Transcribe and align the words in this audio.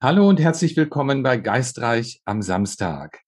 Hallo 0.00 0.28
und 0.28 0.38
herzlich 0.38 0.76
willkommen 0.76 1.24
bei 1.24 1.38
Geistreich 1.38 2.22
am 2.24 2.40
Samstag. 2.40 3.22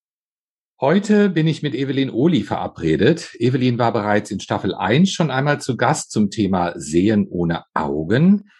Heute 0.80 1.28
bin 1.28 1.48
ich 1.48 1.64
mit 1.64 1.74
Evelyn 1.74 2.10
Ohli 2.10 2.44
verabredet. 2.44 3.34
Evelyn 3.40 3.76
war 3.76 3.92
bereits 3.92 4.30
in 4.30 4.38
Staffel 4.38 4.76
1 4.76 5.10
schon 5.10 5.32
einmal 5.32 5.60
zu 5.60 5.76
Gast 5.76 6.12
zum 6.12 6.30
Thema 6.30 6.74
Sehen 6.76 7.26
ohne 7.28 7.64
Augen. 7.74 8.50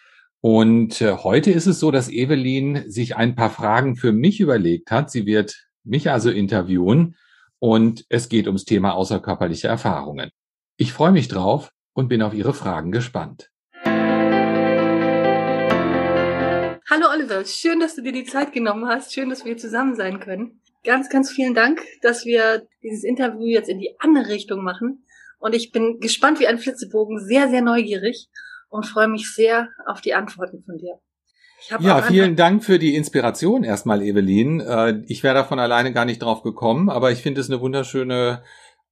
Und 0.41 0.99
äh, 0.99 1.13
heute 1.19 1.51
ist 1.51 1.67
es 1.67 1.79
so, 1.79 1.89
dass 1.89 2.09
Evelyn 2.09 2.83
sich 2.91 3.15
ein 3.15 3.33
paar 3.35 3.49
Fragen 3.49 3.95
für 3.95 4.11
mich 4.11 4.41
überlegt 4.41 4.91
hat. 4.91 5.09
Sie 5.09 5.25
wird 5.25 5.69
mich 5.85 6.11
also 6.11 6.31
interviewen 6.31 7.15
und 7.59 8.03
es 8.09 8.27
geht 8.27 8.47
ums 8.47 8.65
Thema 8.65 8.91
außerkörperliche 8.91 9.69
Erfahrungen. 9.69 10.31
Ich 10.75 10.91
freue 10.91 11.13
mich 11.13 11.29
drauf 11.29 11.71
und 11.93 12.09
bin 12.09 12.21
auf 12.23 12.33
Ihre 12.33 12.53
Fragen 12.53 12.91
gespannt. 12.91 13.51
Hallo 16.89 17.07
Oliver, 17.11 17.45
schön, 17.45 17.79
dass 17.79 17.95
du 17.95 18.01
dir 18.01 18.11
die 18.11 18.23
Zeit 18.23 18.51
genommen 18.53 18.87
hast. 18.87 19.13
Schön, 19.13 19.29
dass 19.29 19.45
wir 19.45 19.55
zusammen 19.55 19.95
sein 19.95 20.19
können. 20.19 20.61
Ganz, 20.83 21.09
ganz 21.09 21.31
vielen 21.31 21.53
Dank, 21.53 21.81
dass 22.01 22.25
wir 22.25 22.63
dieses 22.83 23.03
Interview 23.03 23.45
jetzt 23.45 23.69
in 23.69 23.79
die 23.79 23.95
andere 23.99 24.29
Richtung 24.29 24.63
machen. 24.63 25.05
Und 25.39 25.53
ich 25.53 25.71
bin 25.71 25.99
gespannt 25.99 26.39
wie 26.39 26.47
ein 26.47 26.57
Flitzebogen, 26.57 27.19
sehr, 27.19 27.49
sehr 27.49 27.61
neugierig 27.61 28.29
und 28.69 28.85
freue 28.85 29.07
mich 29.07 29.33
sehr 29.33 29.69
auf 29.85 30.01
die 30.01 30.13
Antworten 30.13 30.63
von 30.63 30.77
dir. 30.77 30.99
Ja, 31.79 32.01
vielen 32.01 32.35
Dank 32.35 32.63
für 32.63 32.79
die 32.79 32.95
Inspiration 32.95 33.63
erstmal, 33.63 34.01
Evelyn. 34.01 34.61
Äh, 34.61 35.03
ich 35.05 35.21
wäre 35.21 35.35
davon 35.35 35.59
alleine 35.59 35.93
gar 35.93 36.05
nicht 36.05 36.23
drauf 36.23 36.41
gekommen, 36.41 36.89
aber 36.89 37.11
ich 37.11 37.21
finde 37.21 37.39
es 37.39 37.49
eine 37.49 37.61
wunderschöne 37.61 38.43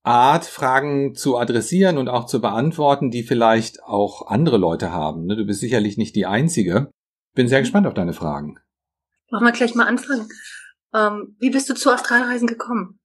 Art, 0.04 0.46
Fragen 0.46 1.16
zu 1.16 1.38
adressieren 1.38 1.98
und 1.98 2.08
auch 2.08 2.28
zu 2.28 2.40
beantworten, 2.40 3.10
die 3.10 3.24
vielleicht 3.24 3.84
auch 3.84 4.28
andere 4.28 4.58
Leute 4.58 4.92
haben. 4.92 5.26
Ne? 5.26 5.36
Du 5.36 5.46
bist 5.46 5.60
sicherlich 5.60 5.98
nicht 5.98 6.16
die 6.16 6.28
Einzige. 6.28 6.92
Bin 7.40 7.48
sehr 7.48 7.62
gespannt 7.62 7.88
auf 7.88 7.94
deine 7.94 8.12
Fragen. 8.12 8.60
Machen 9.32 9.46
wir 9.46 9.54
gleich 9.54 9.74
mal 9.74 9.88
anfangen. 9.88 10.28
Ähm, 10.94 11.38
wie 11.40 11.52
bist 11.52 11.70
du 11.70 11.74
zu 11.74 11.90
Astralreisen 11.90 12.50
gekommen? 12.50 13.00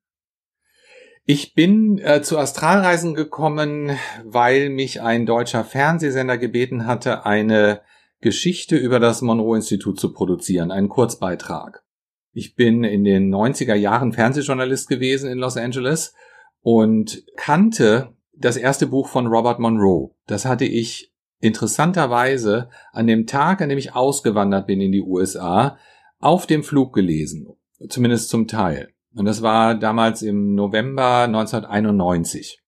Ich 1.24 1.54
bin 1.54 1.98
äh, 1.98 2.20
zu 2.20 2.36
Astralreisen 2.36 3.14
gekommen, 3.14 3.96
weil 4.24 4.70
mich 4.70 5.00
ein 5.00 5.24
deutscher 5.24 5.62
Fernsehsender 5.62 6.36
gebeten 6.36 6.84
hatte, 6.84 7.24
eine 7.24 7.82
Geschichte 8.22 8.77
über 8.77 8.98
das 8.98 9.22
Monroe-Institut 9.22 10.00
zu 10.00 10.12
produzieren, 10.12 10.72
einen 10.72 10.88
Kurzbeitrag. 10.88 11.84
Ich 12.32 12.56
bin 12.56 12.82
in 12.82 13.05
den 13.05 13.32
90er 13.32 13.77
Jahren 13.77 14.12
Fernsehjournalist 14.12 14.88
gewesen 14.88 15.30
in 15.30 15.38
Los 15.38 15.56
Angeles 15.56 16.12
und 16.60 17.22
kannte 17.36 18.16
das 18.32 18.56
erste 18.56 18.88
Buch 18.88 19.06
von 19.06 19.28
Robert 19.28 19.60
Monroe. 19.60 20.10
Das 20.27 20.44
hatte 20.44 20.64
ich 20.64 21.14
interessanterweise 21.45 22.69
an 22.92 23.06
dem 23.06 23.27
Tag, 23.27 23.61
an 23.61 23.69
dem 23.69 23.78
ich 23.78 23.95
ausgewandert 23.95 24.67
bin 24.67 24.81
in 24.81 24.92
die 24.92 25.03
USA, 25.03 25.78
auf 26.19 26.47
dem 26.47 26.62
Flug 26.62 26.95
gelesen. 26.95 27.48
Zumindest 27.89 28.31
zum 28.31 28.48
Teil. 28.48 28.89
Und 29.14 29.27
das 29.27 29.42
war 29.42 29.75
damals 29.75 30.23
im 30.23 30.55
November 30.55 31.23
1991. 31.25 32.61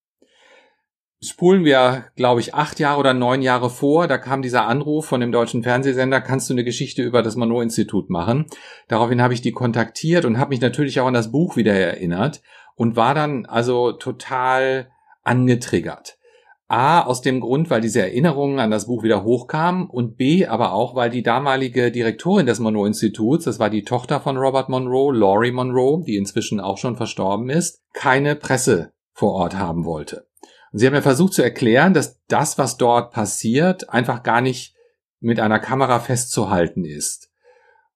Spulen 1.22 1.64
wir, 1.64 2.04
glaube 2.14 2.40
ich, 2.40 2.54
acht 2.54 2.78
Jahre 2.78 3.00
oder 3.00 3.14
neun 3.14 3.40
Jahre 3.40 3.70
vor, 3.70 4.06
da 4.06 4.18
kam 4.18 4.42
dieser 4.42 4.66
Anruf 4.66 5.06
von 5.06 5.20
dem 5.20 5.32
deutschen 5.32 5.62
Fernsehsender, 5.62 6.20
kannst 6.20 6.50
du 6.50 6.54
eine 6.54 6.62
Geschichte 6.62 7.02
über 7.02 7.22
das 7.22 7.36
Monroe-Institut 7.36 8.10
machen? 8.10 8.46
Daraufhin 8.88 9.22
habe 9.22 9.32
ich 9.32 9.40
die 9.40 9.52
kontaktiert 9.52 10.26
und 10.26 10.38
habe 10.38 10.50
mich 10.50 10.60
natürlich 10.60 11.00
auch 11.00 11.06
an 11.06 11.14
das 11.14 11.32
Buch 11.32 11.56
wieder 11.56 11.72
erinnert 11.72 12.42
und 12.74 12.96
war 12.96 13.14
dann 13.14 13.46
also 13.46 13.92
total 13.92 14.90
angetriggert. 15.24 16.15
A, 16.68 17.02
aus 17.02 17.20
dem 17.20 17.40
Grund, 17.40 17.70
weil 17.70 17.80
diese 17.80 18.00
Erinnerungen 18.00 18.58
an 18.58 18.72
das 18.72 18.86
Buch 18.86 19.04
wieder 19.04 19.22
hochkamen 19.22 19.88
und 19.88 20.16
B, 20.16 20.46
aber 20.46 20.72
auch, 20.72 20.96
weil 20.96 21.10
die 21.10 21.22
damalige 21.22 21.92
Direktorin 21.92 22.46
des 22.46 22.58
Monroe-Instituts, 22.58 23.44
das 23.44 23.60
war 23.60 23.70
die 23.70 23.84
Tochter 23.84 24.20
von 24.20 24.36
Robert 24.36 24.68
Monroe, 24.68 25.14
Laurie 25.14 25.52
Monroe, 25.52 26.02
die 26.04 26.16
inzwischen 26.16 26.58
auch 26.58 26.78
schon 26.78 26.96
verstorben 26.96 27.50
ist, 27.50 27.82
keine 27.92 28.34
Presse 28.34 28.92
vor 29.12 29.32
Ort 29.34 29.56
haben 29.56 29.84
wollte. 29.84 30.26
Und 30.72 30.80
sie 30.80 30.86
haben 30.86 30.94
mir 30.94 31.02
versucht 31.02 31.34
zu 31.34 31.42
erklären, 31.42 31.94
dass 31.94 32.20
das, 32.26 32.58
was 32.58 32.76
dort 32.76 33.12
passiert, 33.12 33.88
einfach 33.90 34.24
gar 34.24 34.40
nicht 34.40 34.74
mit 35.20 35.38
einer 35.38 35.60
Kamera 35.60 36.00
festzuhalten 36.00 36.84
ist. 36.84 37.30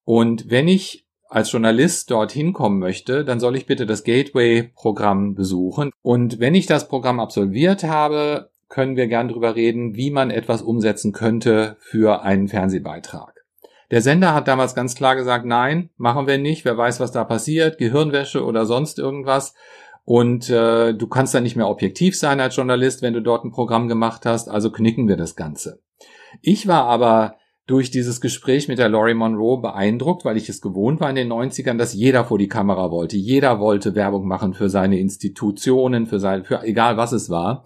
Und 0.04 0.48
wenn 0.48 0.68
ich 0.68 1.06
als 1.28 1.52
Journalist 1.52 2.10
dorthin 2.10 2.52
kommen 2.52 2.80
möchte, 2.80 3.24
dann 3.24 3.38
soll 3.38 3.56
ich 3.56 3.66
bitte 3.66 3.86
das 3.86 4.02
Gateway-Programm 4.02 5.34
besuchen. 5.34 5.92
Und 6.02 6.40
wenn 6.40 6.56
ich 6.56 6.66
das 6.66 6.88
Programm 6.88 7.20
absolviert 7.20 7.84
habe, 7.84 8.49
können 8.70 8.96
wir 8.96 9.08
gern 9.08 9.28
drüber 9.28 9.56
reden, 9.56 9.96
wie 9.96 10.10
man 10.10 10.30
etwas 10.30 10.62
umsetzen 10.62 11.12
könnte 11.12 11.76
für 11.80 12.22
einen 12.22 12.48
Fernsehbeitrag. 12.48 13.44
Der 13.90 14.00
Sender 14.00 14.32
hat 14.32 14.46
damals 14.46 14.76
ganz 14.76 14.94
klar 14.94 15.16
gesagt, 15.16 15.44
nein, 15.44 15.90
machen 15.96 16.28
wir 16.28 16.38
nicht, 16.38 16.64
wer 16.64 16.78
weiß, 16.78 17.00
was 17.00 17.10
da 17.10 17.24
passiert, 17.24 17.78
Gehirnwäsche 17.78 18.44
oder 18.44 18.64
sonst 18.64 19.00
irgendwas. 19.00 19.54
Und 20.04 20.48
äh, 20.48 20.94
du 20.94 21.08
kannst 21.08 21.34
da 21.34 21.40
nicht 21.40 21.56
mehr 21.56 21.68
objektiv 21.68 22.16
sein 22.16 22.40
als 22.40 22.54
Journalist, 22.54 23.02
wenn 23.02 23.12
du 23.12 23.20
dort 23.20 23.44
ein 23.44 23.50
Programm 23.50 23.88
gemacht 23.88 24.24
hast, 24.24 24.48
also 24.48 24.70
knicken 24.70 25.08
wir 25.08 25.16
das 25.16 25.34
Ganze. 25.34 25.80
Ich 26.40 26.68
war 26.68 26.84
aber 26.84 27.34
durch 27.66 27.90
dieses 27.90 28.20
Gespräch 28.20 28.68
mit 28.68 28.78
der 28.78 28.88
Laurie 28.88 29.14
Monroe 29.14 29.60
beeindruckt, 29.60 30.24
weil 30.24 30.36
ich 30.36 30.48
es 30.48 30.60
gewohnt 30.60 31.00
war 31.00 31.10
in 31.10 31.16
den 31.16 31.32
90ern, 31.32 31.76
dass 31.76 31.92
jeder 31.92 32.24
vor 32.24 32.38
die 32.38 32.48
Kamera 32.48 32.90
wollte. 32.90 33.16
Jeder 33.16 33.58
wollte 33.58 33.94
Werbung 33.96 34.26
machen 34.26 34.54
für 34.54 34.68
seine 34.68 34.98
Institutionen, 34.98 36.06
für 36.06 36.20
sein, 36.20 36.44
für 36.44 36.62
egal 36.62 36.96
was 36.96 37.12
es 37.12 37.30
war 37.30 37.64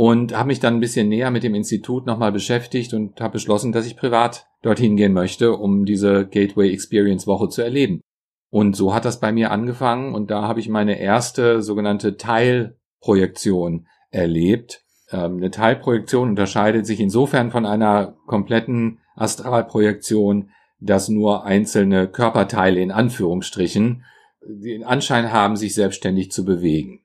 und 0.00 0.34
habe 0.34 0.46
mich 0.46 0.60
dann 0.60 0.76
ein 0.76 0.80
bisschen 0.80 1.10
näher 1.10 1.30
mit 1.30 1.42
dem 1.42 1.54
Institut 1.54 2.06
nochmal 2.06 2.32
beschäftigt 2.32 2.94
und 2.94 3.20
habe 3.20 3.34
beschlossen, 3.34 3.70
dass 3.70 3.84
ich 3.84 3.98
privat 3.98 4.46
dorthin 4.62 4.96
gehen 4.96 5.12
möchte, 5.12 5.52
um 5.52 5.84
diese 5.84 6.26
Gateway 6.26 6.72
Experience 6.72 7.26
Woche 7.26 7.50
zu 7.50 7.60
erleben. 7.60 8.00
Und 8.48 8.74
so 8.76 8.94
hat 8.94 9.04
das 9.04 9.20
bei 9.20 9.30
mir 9.30 9.50
angefangen 9.50 10.14
und 10.14 10.30
da 10.30 10.48
habe 10.48 10.58
ich 10.58 10.70
meine 10.70 10.98
erste 10.98 11.62
sogenannte 11.62 12.16
Teilprojektion 12.16 13.88
erlebt. 14.08 14.86
Ähm, 15.12 15.36
eine 15.36 15.50
Teilprojektion 15.50 16.30
unterscheidet 16.30 16.86
sich 16.86 16.98
insofern 16.98 17.50
von 17.50 17.66
einer 17.66 18.16
kompletten 18.26 19.00
Astralprojektion, 19.16 20.48
dass 20.80 21.10
nur 21.10 21.44
einzelne 21.44 22.08
Körperteile 22.08 22.80
in 22.80 22.90
Anführungsstrichen 22.90 24.02
den 24.46 24.82
Anschein 24.82 25.30
haben, 25.30 25.56
sich 25.56 25.74
selbstständig 25.74 26.30
zu 26.30 26.46
bewegen. 26.46 27.02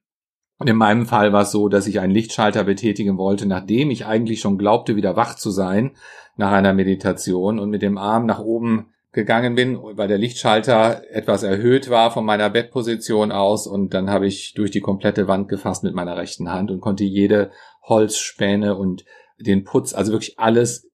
Und 0.57 0.69
in 0.69 0.77
meinem 0.77 1.05
Fall 1.05 1.33
war 1.33 1.41
es 1.41 1.51
so, 1.51 1.67
dass 1.67 1.87
ich 1.87 1.99
einen 1.99 2.13
Lichtschalter 2.13 2.63
betätigen 2.63 3.17
wollte, 3.17 3.45
nachdem 3.45 3.91
ich 3.91 4.05
eigentlich 4.05 4.39
schon 4.39 4.57
glaubte, 4.57 4.95
wieder 4.95 5.15
wach 5.15 5.35
zu 5.35 5.51
sein 5.51 5.91
nach 6.37 6.51
einer 6.51 6.73
Meditation 6.73 7.59
und 7.59 7.69
mit 7.69 7.81
dem 7.81 7.97
Arm 7.97 8.25
nach 8.25 8.39
oben 8.39 8.93
gegangen 9.11 9.55
bin, 9.55 9.79
weil 9.81 10.07
der 10.07 10.17
Lichtschalter 10.17 11.03
etwas 11.09 11.43
erhöht 11.43 11.89
war 11.89 12.11
von 12.11 12.25
meiner 12.25 12.49
Bettposition 12.49 13.31
aus 13.31 13.65
und 13.65 13.93
dann 13.93 14.09
habe 14.09 14.27
ich 14.27 14.53
durch 14.53 14.71
die 14.71 14.81
komplette 14.81 15.27
Wand 15.27 15.47
gefasst 15.47 15.83
mit 15.83 15.95
meiner 15.95 16.17
rechten 16.17 16.51
Hand 16.51 16.69
und 16.69 16.81
konnte 16.81 17.05
jede 17.05 17.51
Holzspäne 17.83 18.75
und 18.75 19.05
den 19.39 19.63
Putz, 19.63 19.93
also 19.93 20.11
wirklich 20.11 20.37
alles 20.37 20.91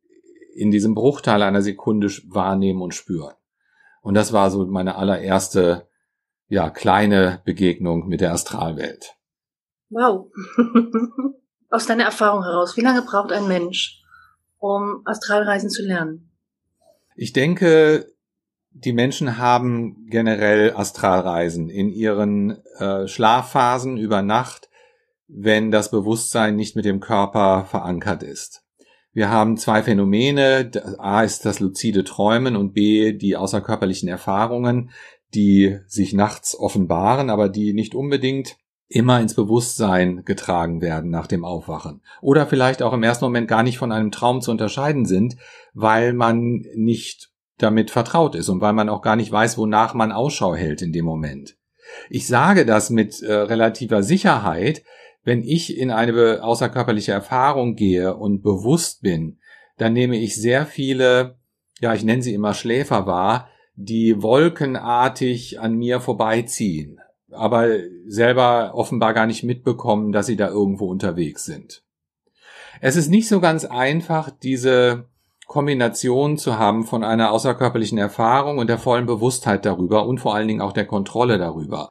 in 0.55 0.71
diesem 0.71 0.93
Bruchteil 0.93 1.41
einer 1.41 1.61
Sekunde 1.61 2.07
wahrnehmen 2.27 2.81
und 2.81 2.93
spüren. 2.93 3.33
Und 4.01 4.13
das 4.13 4.33
war 4.33 4.51
so 4.51 4.65
meine 4.65 4.95
allererste, 4.95 5.87
ja, 6.47 6.69
kleine 6.69 7.41
Begegnung 7.45 8.07
mit 8.07 8.21
der 8.21 8.33
Astralwelt. 8.33 9.15
Wow. 9.91 10.31
Aus 11.69 11.85
deiner 11.85 12.05
Erfahrung 12.05 12.43
heraus, 12.43 12.75
wie 12.75 12.81
lange 12.81 13.01
braucht 13.01 13.31
ein 13.31 13.47
Mensch, 13.47 14.01
um 14.57 15.01
Astralreisen 15.05 15.69
zu 15.69 15.83
lernen? 15.83 16.31
Ich 17.15 17.33
denke, 17.33 18.07
die 18.71 18.93
Menschen 18.93 19.37
haben 19.37 20.07
generell 20.09 20.73
Astralreisen 20.75 21.69
in 21.69 21.89
ihren 21.89 22.63
äh, 22.77 23.07
Schlafphasen 23.07 23.97
über 23.97 24.21
Nacht, 24.21 24.69
wenn 25.27 25.71
das 25.71 25.91
Bewusstsein 25.91 26.55
nicht 26.55 26.75
mit 26.75 26.85
dem 26.85 26.99
Körper 26.99 27.65
verankert 27.65 28.23
ist. 28.23 28.63
Wir 29.13 29.29
haben 29.29 29.57
zwei 29.57 29.83
Phänomene. 29.83 30.71
A 30.99 31.23
ist 31.23 31.45
das 31.45 31.59
luzide 31.59 32.05
Träumen 32.05 32.55
und 32.55 32.73
B 32.73 33.11
die 33.11 33.35
außerkörperlichen 33.35 34.07
Erfahrungen, 34.07 34.91
die 35.33 35.79
sich 35.87 36.13
nachts 36.13 36.57
offenbaren, 36.57 37.29
aber 37.29 37.49
die 37.49 37.73
nicht 37.73 37.93
unbedingt 37.93 38.55
immer 38.91 39.21
ins 39.21 39.35
Bewusstsein 39.35 40.23
getragen 40.25 40.81
werden 40.81 41.09
nach 41.09 41.27
dem 41.27 41.45
Aufwachen. 41.45 42.01
Oder 42.21 42.45
vielleicht 42.45 42.81
auch 42.81 42.93
im 42.93 43.03
ersten 43.03 43.25
Moment 43.25 43.47
gar 43.47 43.63
nicht 43.63 43.77
von 43.77 43.91
einem 43.91 44.11
Traum 44.11 44.41
zu 44.41 44.51
unterscheiden 44.51 45.05
sind, 45.05 45.37
weil 45.73 46.13
man 46.13 46.65
nicht 46.75 47.31
damit 47.57 47.89
vertraut 47.89 48.35
ist 48.35 48.49
und 48.49 48.59
weil 48.59 48.73
man 48.73 48.89
auch 48.89 49.01
gar 49.01 49.15
nicht 49.15 49.31
weiß, 49.31 49.57
wonach 49.57 49.93
man 49.93 50.11
Ausschau 50.11 50.55
hält 50.55 50.81
in 50.81 50.91
dem 50.91 51.05
Moment. 51.05 51.55
Ich 52.09 52.27
sage 52.27 52.65
das 52.65 52.89
mit 52.89 53.21
äh, 53.21 53.33
relativer 53.33 54.03
Sicherheit, 54.03 54.83
wenn 55.23 55.43
ich 55.43 55.77
in 55.77 55.91
eine 55.91 56.43
außerkörperliche 56.43 57.11
Erfahrung 57.11 57.75
gehe 57.75 58.15
und 58.15 58.41
bewusst 58.41 59.01
bin, 59.01 59.39
dann 59.77 59.93
nehme 59.93 60.17
ich 60.17 60.35
sehr 60.35 60.65
viele, 60.65 61.37
ja, 61.79 61.93
ich 61.93 62.03
nenne 62.03 62.23
sie 62.23 62.33
immer 62.33 62.53
Schläfer 62.53 63.05
wahr, 63.05 63.49
die 63.75 64.21
wolkenartig 64.21 65.59
an 65.59 65.75
mir 65.75 66.01
vorbeiziehen 66.01 66.99
aber 67.33 67.67
selber 68.07 68.71
offenbar 68.73 69.13
gar 69.13 69.25
nicht 69.25 69.43
mitbekommen, 69.43 70.11
dass 70.11 70.25
sie 70.25 70.35
da 70.35 70.49
irgendwo 70.49 70.87
unterwegs 70.87 71.45
sind. 71.45 71.83
Es 72.79 72.95
ist 72.95 73.09
nicht 73.09 73.27
so 73.27 73.39
ganz 73.39 73.65
einfach, 73.65 74.29
diese 74.29 75.05
Kombination 75.47 76.37
zu 76.37 76.57
haben 76.57 76.85
von 76.85 77.03
einer 77.03 77.31
außerkörperlichen 77.31 77.97
Erfahrung 77.97 78.57
und 78.57 78.67
der 78.67 78.77
vollen 78.77 79.05
Bewusstheit 79.05 79.65
darüber 79.65 80.05
und 80.05 80.19
vor 80.19 80.33
allen 80.33 80.47
Dingen 80.47 80.61
auch 80.61 80.71
der 80.71 80.85
Kontrolle 80.85 81.37
darüber. 81.37 81.89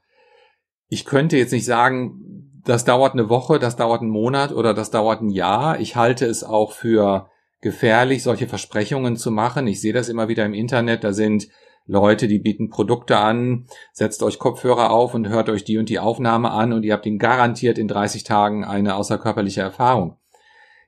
Ich 0.89 1.05
könnte 1.05 1.37
jetzt 1.37 1.53
nicht 1.53 1.67
sagen, 1.67 2.63
das 2.65 2.85
dauert 2.85 3.13
eine 3.13 3.29
Woche, 3.29 3.59
das 3.59 3.77
dauert 3.77 4.01
einen 4.01 4.11
Monat 4.11 4.53
oder 4.53 4.75
das 4.75 4.91
dauert 4.91 5.21
ein 5.21 5.31
Jahr. 5.31 5.79
Ich 5.79 5.97
halte 5.97 6.27
es 6.27 6.43
auch 6.43 6.73
für 6.73 7.29
gefährlich, 7.61 8.23
solche 8.23 8.49
Versprechungen 8.49 9.17
zu 9.17 9.31
machen. 9.31 9.67
Ich 9.67 9.81
sehe 9.81 9.93
das 9.93 10.09
immer 10.09 10.29
wieder 10.29 10.47
im 10.47 10.55
Internet. 10.55 11.05
Da 11.05 11.13
sind 11.13 11.49
Leute, 11.87 12.29
die 12.29 12.39
bieten 12.39 12.69
Produkte 12.69 13.19
an, 13.19 13.67
setzt 13.93 14.23
euch 14.23 14.39
Kopfhörer 14.39 14.91
auf 14.91 15.15
und 15.15 15.29
hört 15.29 15.49
euch 15.49 15.65
die 15.65 15.79
und 15.79 15.89
die 15.89 15.99
Aufnahme 15.99 16.51
an 16.51 16.73
und 16.73 16.85
ihr 16.85 16.93
habt 16.93 17.07
ihn 17.07 17.19
garantiert 17.19 17.79
in 17.79 17.89
30 17.89 18.23
Tagen 18.25 18.65
eine 18.65 18.95
außerkörperliche 18.95 19.61
Erfahrung. 19.61 20.17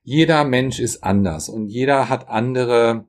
Jeder 0.05 0.45
Mensch 0.45 0.81
ist 0.81 1.03
anders 1.03 1.49
und 1.49 1.69
jeder 1.69 2.09
hat 2.09 2.29
andere 2.29 3.07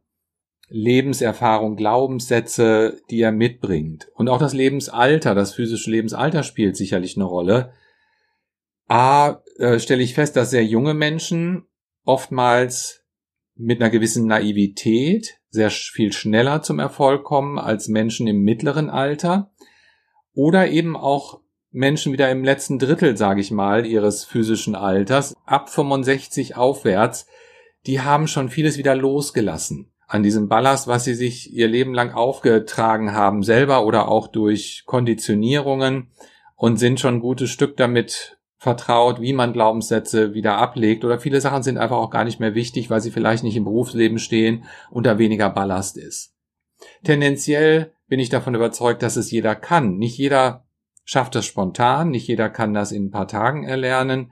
Lebenserfahrung, 0.69 1.75
Glaubenssätze, 1.75 3.01
die 3.09 3.21
er 3.21 3.31
mitbringt. 3.31 4.09
Und 4.15 4.27
auch 4.27 4.39
das 4.39 4.53
Lebensalter, 4.53 5.35
das 5.35 5.53
physische 5.53 5.91
Lebensalter 5.91 6.41
spielt 6.41 6.75
sicherlich 6.75 7.15
eine 7.15 7.25
Rolle. 7.25 7.73
A, 8.87 9.41
äh, 9.57 9.79
stelle 9.79 10.03
ich 10.03 10.13
fest, 10.13 10.35
dass 10.35 10.49
sehr 10.49 10.65
junge 10.65 10.93
Menschen 10.93 11.67
oftmals 12.05 13.05
mit 13.55 13.81
einer 13.81 13.91
gewissen 13.91 14.25
Naivität 14.25 15.39
sehr 15.53 15.69
viel 15.69 16.11
schneller 16.11 16.63
zum 16.63 16.79
Erfolg 16.79 17.23
kommen 17.23 17.59
als 17.59 17.87
Menschen 17.87 18.25
im 18.25 18.41
mittleren 18.41 18.89
Alter 18.89 19.51
oder 20.33 20.67
eben 20.67 20.97
auch 20.97 21.41
Menschen 21.69 22.11
wieder 22.11 22.31
im 22.31 22.43
letzten 22.43 22.79
Drittel, 22.79 23.15
sage 23.17 23.39
ich 23.39 23.51
mal, 23.51 23.85
ihres 23.85 24.25
physischen 24.25 24.73
Alters, 24.73 25.35
ab 25.45 25.69
65 25.69 26.55
aufwärts, 26.55 27.27
die 27.85 28.01
haben 28.01 28.27
schon 28.27 28.49
vieles 28.49 28.79
wieder 28.79 28.95
losgelassen 28.95 29.91
an 30.07 30.23
diesem 30.23 30.49
Ballast, 30.49 30.87
was 30.87 31.03
sie 31.03 31.13
sich 31.13 31.53
ihr 31.53 31.67
Leben 31.67 31.93
lang 31.93 32.11
aufgetragen 32.11 33.13
haben, 33.13 33.43
selber 33.43 33.85
oder 33.85 34.07
auch 34.07 34.27
durch 34.27 34.83
Konditionierungen 34.85 36.11
und 36.55 36.77
sind 36.77 36.99
schon 36.99 37.15
ein 37.15 37.21
gutes 37.21 37.51
Stück 37.51 37.77
damit 37.77 38.39
vertraut, 38.63 39.19
wie 39.19 39.33
man 39.33 39.51
Glaubenssätze 39.51 40.33
wieder 40.33 40.57
ablegt 40.57 41.03
oder 41.03 41.19
viele 41.19 41.41
Sachen 41.41 41.63
sind 41.63 41.77
einfach 41.77 41.97
auch 41.97 42.09
gar 42.09 42.23
nicht 42.23 42.39
mehr 42.39 42.55
wichtig, 42.55 42.89
weil 42.89 43.01
sie 43.01 43.11
vielleicht 43.11 43.43
nicht 43.43 43.57
im 43.57 43.65
Berufsleben 43.65 44.19
stehen 44.19 44.63
und 44.89 45.05
da 45.05 45.17
weniger 45.17 45.49
Ballast 45.49 45.97
ist. 45.97 46.33
Tendenziell 47.03 47.91
bin 48.07 48.21
ich 48.21 48.29
davon 48.29 48.55
überzeugt, 48.55 49.03
dass 49.03 49.17
es 49.17 49.31
jeder 49.31 49.53
kann. 49.55 49.97
Nicht 49.97 50.17
jeder 50.17 50.65
schafft 51.03 51.35
das 51.35 51.45
spontan, 51.45 52.09
nicht 52.09 52.25
jeder 52.25 52.49
kann 52.49 52.73
das 52.73 52.93
in 52.93 53.07
ein 53.07 53.11
paar 53.11 53.27
Tagen 53.27 53.65
erlernen, 53.65 54.31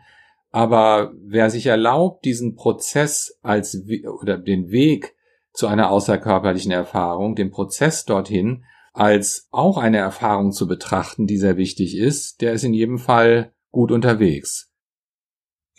aber 0.50 1.12
wer 1.22 1.50
sich 1.50 1.66
erlaubt, 1.66 2.24
diesen 2.24 2.56
Prozess 2.56 3.38
als 3.42 3.84
oder 4.22 4.38
den 4.38 4.72
Weg 4.72 5.14
zu 5.52 5.68
einer 5.68 5.92
außerkörperlichen 5.92 6.72
Erfahrung, 6.72 7.36
den 7.36 7.52
Prozess 7.52 8.06
dorthin 8.06 8.64
als 8.94 9.50
auch 9.52 9.78
eine 9.78 9.98
Erfahrung 9.98 10.54
zu 10.54 10.68
betrachten, 10.68 11.28
die 11.28 11.38
sehr 11.38 11.58
wichtig 11.58 11.98
ist, 11.98 12.40
der 12.42 12.54
ist 12.54 12.64
in 12.64 12.74
jedem 12.74 12.98
Fall 12.98 13.52
gut 13.72 13.92
unterwegs. 13.92 14.72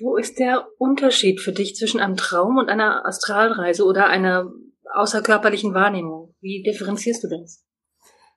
Wo 0.01 0.17
ist 0.17 0.39
der 0.39 0.67
Unterschied 0.79 1.41
für 1.41 1.53
dich 1.53 1.77
zwischen 1.77 2.01
einem 2.01 2.17
Traum 2.17 2.57
und 2.57 2.69
einer 2.69 3.07
Astralreise 3.07 3.85
oder 3.85 4.07
einer 4.07 4.51
außerkörperlichen 4.93 5.75
Wahrnehmung? 5.75 6.35
Wie 6.41 6.63
differenzierst 6.63 7.25
du 7.25 7.29
das? 7.29 7.65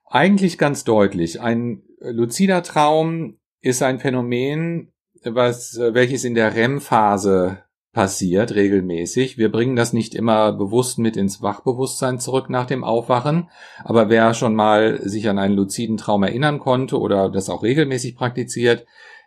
Eigentlich 0.04 0.58
ganz 0.58 0.84
deutlich. 0.84 1.40
Ein 1.40 1.82
luzider 1.98 2.62
Traum 2.62 3.38
ist 3.60 3.82
ein 3.82 3.98
Phänomen, 3.98 4.92
was, 5.24 5.76
welches 5.78 6.24
in 6.24 6.34
der 6.34 6.54
REM-Phase 6.54 7.64
passiert 7.92 8.54
regelmäßig. 8.54 9.38
Wir 9.38 9.50
bringen 9.50 9.74
das 9.74 9.94
nicht 9.94 10.14
immer 10.14 10.52
bewusst 10.52 10.98
mit 10.98 11.16
ins 11.16 11.40
Wachbewusstsein 11.40 12.20
zurück 12.20 12.50
nach 12.50 12.66
dem 12.66 12.84
Aufwachen, 12.84 13.48
aber 13.82 14.10
wer 14.10 14.34
schon 14.34 14.54
mal 14.54 15.00
sich 15.08 15.30
an 15.30 15.38
einen 15.38 15.56
luziden 15.56 15.96
Traum 15.96 16.22
erinnern 16.22 16.60
konnte 16.60 17.00
oder 17.00 17.30
das 17.30 17.48
auch 17.48 17.62
regelmäßig 17.62 18.14
praktiziert, 18.14 18.84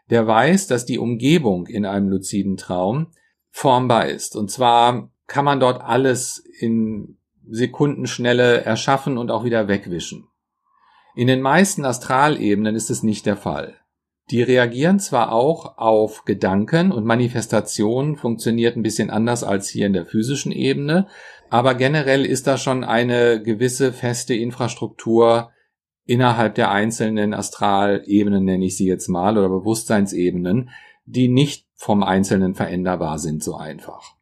der 0.09 0.27
weiß, 0.27 0.67
dass 0.67 0.85
die 0.85 0.99
Umgebung 0.99 1.67
in 1.67 1.85
einem 1.85 2.09
luziden 2.09 2.57
Traum 2.57 3.07
formbar 3.51 4.07
ist. 4.07 4.35
Und 4.35 4.51
zwar 4.51 5.11
kann 5.27 5.45
man 5.45 5.59
dort 5.59 5.81
alles 5.81 6.43
in 6.59 7.17
Sekundenschnelle 7.47 8.61
erschaffen 8.61 9.17
und 9.17 9.31
auch 9.31 9.43
wieder 9.43 9.67
wegwischen. 9.67 10.27
In 11.15 11.27
den 11.27 11.41
meisten 11.41 11.85
Astralebenen 11.85 12.75
ist 12.75 12.89
es 12.89 13.03
nicht 13.03 13.25
der 13.25 13.37
Fall. 13.37 13.75
Die 14.31 14.43
reagieren 14.43 14.99
zwar 14.99 15.31
auch 15.31 15.77
auf 15.79 16.23
Gedanken 16.23 16.91
und 16.91 17.03
Manifestation 17.03 18.15
funktioniert 18.15 18.75
ein 18.75 18.83
bisschen 18.83 19.09
anders 19.09 19.43
als 19.43 19.69
hier 19.69 19.87
in 19.87 19.93
der 19.93 20.05
physischen 20.05 20.51
Ebene, 20.51 21.07
aber 21.49 21.73
generell 21.73 22.25
ist 22.25 22.45
da 22.45 22.57
schon 22.57 22.83
eine 22.83 23.41
gewisse 23.41 23.91
feste 23.91 24.35
Infrastruktur 24.35 25.49
innerhalb 26.09 26.55
der 26.55 26.71
einzelnen 26.71 27.35
Astralebenen, 27.35 28.43
nenne 28.43 28.65
ich 28.65 28.75
sie 28.75 28.87
jetzt 28.87 29.09
mal, 29.09 29.37
oder 29.37 29.47
Bewusstseinsebenen, 29.47 30.71
die 31.05 31.27
nicht 31.27 31.67
vom 31.75 32.01
Einzelnen 32.01 32.55
veränderbar 32.55 33.19
sind 33.19 33.43
so 33.43 33.55
einfach. 33.55 34.15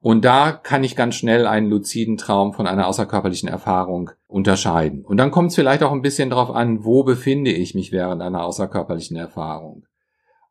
Und 0.00 0.26
da 0.26 0.52
kann 0.52 0.84
ich 0.84 0.96
ganz 0.96 1.14
schnell 1.14 1.46
einen 1.46 1.70
luziden 1.70 2.18
Traum 2.18 2.52
von 2.52 2.66
einer 2.66 2.86
außerkörperlichen 2.86 3.48
Erfahrung 3.48 4.10
unterscheiden. 4.26 5.02
Und 5.02 5.16
dann 5.16 5.30
kommt 5.30 5.48
es 5.48 5.54
vielleicht 5.54 5.82
auch 5.82 5.92
ein 5.92 6.02
bisschen 6.02 6.28
darauf 6.28 6.50
an, 6.50 6.84
wo 6.84 7.04
befinde 7.04 7.52
ich 7.52 7.74
mich 7.74 7.90
während 7.90 8.20
einer 8.20 8.44
außerkörperlichen 8.44 9.16
Erfahrung. 9.16 9.86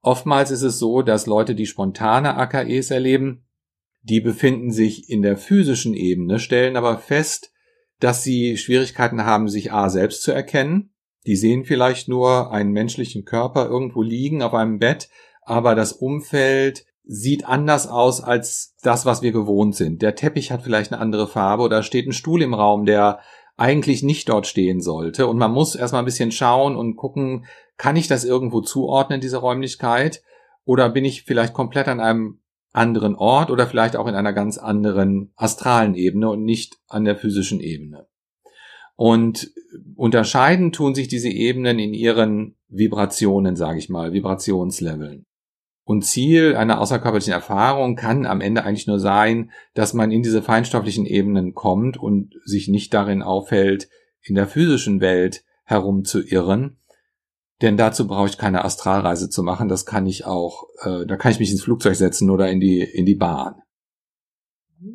Oftmals 0.01 0.49
ist 0.49 0.63
es 0.63 0.79
so, 0.79 1.03
dass 1.03 1.27
Leute, 1.27 1.53
die 1.53 1.67
spontane 1.67 2.35
AKEs 2.35 2.89
erleben, 2.89 3.45
die 4.01 4.21
befinden 4.21 4.71
sich 4.71 5.07
in 5.07 5.21
der 5.21 5.37
physischen 5.37 5.93
Ebene, 5.93 6.39
stellen 6.39 6.75
aber 6.75 6.97
fest, 6.97 7.52
dass 8.03 8.21
sie 8.21 8.57
Schwierigkeiten 8.57 9.25
haben, 9.25 9.47
sich 9.47 9.71
A 9.71 9.89
selbst 9.89 10.23
zu 10.23 10.33
erkennen. 10.33 10.93
Die 11.25 11.37
sehen 11.37 11.63
vielleicht 11.63 12.09
nur 12.09 12.51
einen 12.51 12.71
menschlichen 12.71 13.23
Körper 13.23 13.67
irgendwo 13.67 14.01
liegen 14.01 14.41
auf 14.41 14.53
einem 14.53 14.77
Bett, 14.77 15.09
aber 15.41 15.73
das 15.73 15.93
Umfeld 15.93 16.85
sieht 17.05 17.45
anders 17.45 17.87
aus 17.87 18.21
als 18.21 18.75
das, 18.81 19.05
was 19.05 19.21
wir 19.21 19.31
gewohnt 19.31 19.75
sind. 19.75 20.01
Der 20.01 20.15
Teppich 20.15 20.51
hat 20.51 20.63
vielleicht 20.63 20.91
eine 20.91 21.01
andere 21.01 21.27
Farbe 21.27 21.63
oder 21.63 21.81
steht 21.81 22.05
ein 22.05 22.13
Stuhl 22.13 22.41
im 22.41 22.53
Raum, 22.53 22.85
der 22.85 23.19
eigentlich 23.55 24.03
nicht 24.03 24.27
dort 24.27 24.47
stehen 24.47 24.81
sollte. 24.81 25.27
Und 25.27 25.37
man 25.37 25.51
muss 25.51 25.75
erstmal 25.75 26.01
ein 26.01 26.05
bisschen 26.05 26.31
schauen 26.31 26.75
und 26.75 26.97
gucken, 26.97 27.45
kann 27.77 27.95
ich 27.95 28.09
das 28.09 28.25
irgendwo 28.25 28.59
zuordnen, 28.59 29.21
diese 29.21 29.37
Räumlichkeit? 29.37 30.23
Oder 30.65 30.89
bin 30.89 31.05
ich 31.05 31.23
vielleicht 31.23 31.53
komplett 31.53 31.87
an 31.87 32.01
einem 32.01 32.39
anderen 32.73 33.15
Ort 33.15 33.51
oder 33.51 33.67
vielleicht 33.67 33.95
auch 33.95 34.07
in 34.07 34.15
einer 34.15 34.33
ganz 34.33 34.57
anderen 34.57 35.31
astralen 35.35 35.95
Ebene 35.95 36.29
und 36.29 36.43
nicht 36.43 36.79
an 36.87 37.05
der 37.05 37.15
physischen 37.15 37.59
Ebene. 37.59 38.07
Und 38.95 39.51
unterscheiden 39.95 40.71
tun 40.71 40.93
sich 40.93 41.07
diese 41.07 41.29
Ebenen 41.29 41.79
in 41.79 41.93
ihren 41.93 42.55
Vibrationen, 42.67 43.55
sage 43.55 43.79
ich 43.79 43.89
mal, 43.89 44.13
Vibrationsleveln. 44.13 45.25
Und 45.85 46.05
Ziel 46.05 46.55
einer 46.55 46.79
außerkörperlichen 46.79 47.33
Erfahrung 47.33 47.95
kann 47.95 48.25
am 48.25 48.41
Ende 48.41 48.63
eigentlich 48.63 48.87
nur 48.87 48.99
sein, 48.99 49.51
dass 49.73 49.93
man 49.93 50.11
in 50.11 50.23
diese 50.23 50.41
feinstofflichen 50.41 51.05
Ebenen 51.05 51.53
kommt 51.53 51.97
und 51.97 52.35
sich 52.45 52.69
nicht 52.69 52.93
darin 52.93 53.21
aufhält, 53.21 53.89
in 54.21 54.35
der 54.35 54.47
physischen 54.47 55.01
Welt 55.01 55.43
herumzuirren, 55.65 56.77
denn 57.61 57.77
dazu 57.77 58.07
brauche 58.07 58.27
ich 58.27 58.37
keine 58.37 58.65
Astralreise 58.65 59.29
zu 59.29 59.43
machen. 59.43 59.69
Das 59.69 59.85
kann 59.85 60.05
ich 60.05 60.25
auch, 60.25 60.63
äh, 60.81 61.05
da 61.05 61.15
kann 61.17 61.31
ich 61.31 61.39
mich 61.39 61.51
ins 61.51 61.63
Flugzeug 61.63 61.95
setzen 61.95 62.29
oder 62.29 62.49
in 62.49 62.59
die, 62.59 62.81
in 62.81 63.05
die 63.05 63.15
Bahn. 63.15 63.55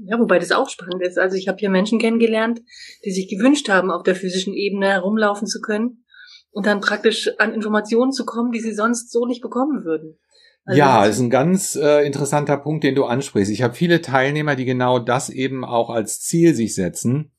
Ja, 0.04 0.18
wobei 0.18 0.38
das 0.38 0.52
auch 0.52 0.68
spannend 0.68 1.02
ist. 1.02 1.18
Also 1.18 1.36
ich 1.36 1.48
habe 1.48 1.58
hier 1.58 1.70
Menschen 1.70 1.98
kennengelernt, 1.98 2.60
die 3.04 3.10
sich 3.10 3.28
gewünscht 3.28 3.68
haben, 3.68 3.90
auf 3.90 4.02
der 4.02 4.14
physischen 4.14 4.54
Ebene 4.54 4.88
herumlaufen 4.88 5.46
zu 5.46 5.60
können 5.60 6.04
und 6.50 6.66
dann 6.66 6.80
praktisch 6.80 7.30
an 7.38 7.54
Informationen 7.54 8.12
zu 8.12 8.24
kommen, 8.26 8.52
die 8.52 8.60
sie 8.60 8.74
sonst 8.74 9.10
so 9.10 9.26
nicht 9.26 9.40
bekommen 9.40 9.84
würden. 9.84 10.18
Also 10.64 10.78
ja, 10.78 11.06
ist 11.06 11.20
ein 11.20 11.30
ganz 11.30 11.76
äh, 11.76 12.04
interessanter 12.04 12.58
Punkt, 12.58 12.84
den 12.84 12.94
du 12.94 13.04
ansprichst. 13.04 13.50
Ich 13.50 13.62
habe 13.62 13.74
viele 13.74 14.02
Teilnehmer, 14.02 14.54
die 14.54 14.66
genau 14.66 14.98
das 14.98 15.30
eben 15.30 15.64
auch 15.64 15.88
als 15.88 16.20
Ziel 16.20 16.54
sich 16.54 16.74
setzen. 16.74 17.32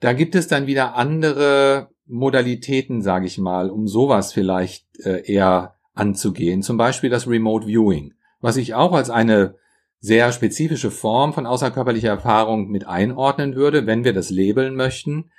Da 0.00 0.12
gibt 0.12 0.34
es 0.34 0.48
dann 0.48 0.66
wieder 0.66 0.96
andere 0.96 1.90
Modalitäten, 2.06 3.02
sage 3.02 3.26
ich 3.26 3.38
mal, 3.38 3.70
um 3.70 3.88
sowas 3.88 4.32
vielleicht 4.32 4.86
äh, 5.04 5.22
eher 5.30 5.74
anzugehen. 5.94 6.62
Zum 6.62 6.76
Beispiel 6.76 7.10
das 7.10 7.26
Remote 7.26 7.66
Viewing, 7.66 8.14
was 8.40 8.56
ich 8.56 8.74
auch 8.74 8.92
als 8.92 9.10
eine 9.10 9.56
sehr 9.98 10.30
spezifische 10.32 10.90
Form 10.90 11.32
von 11.32 11.46
außerkörperlicher 11.46 12.10
Erfahrung 12.10 12.68
mit 12.68 12.86
einordnen 12.86 13.56
würde, 13.56 13.86
wenn 13.86 14.04
wir 14.04 14.12
das 14.12 14.30
labeln 14.30 14.76
möchten. 14.76 15.30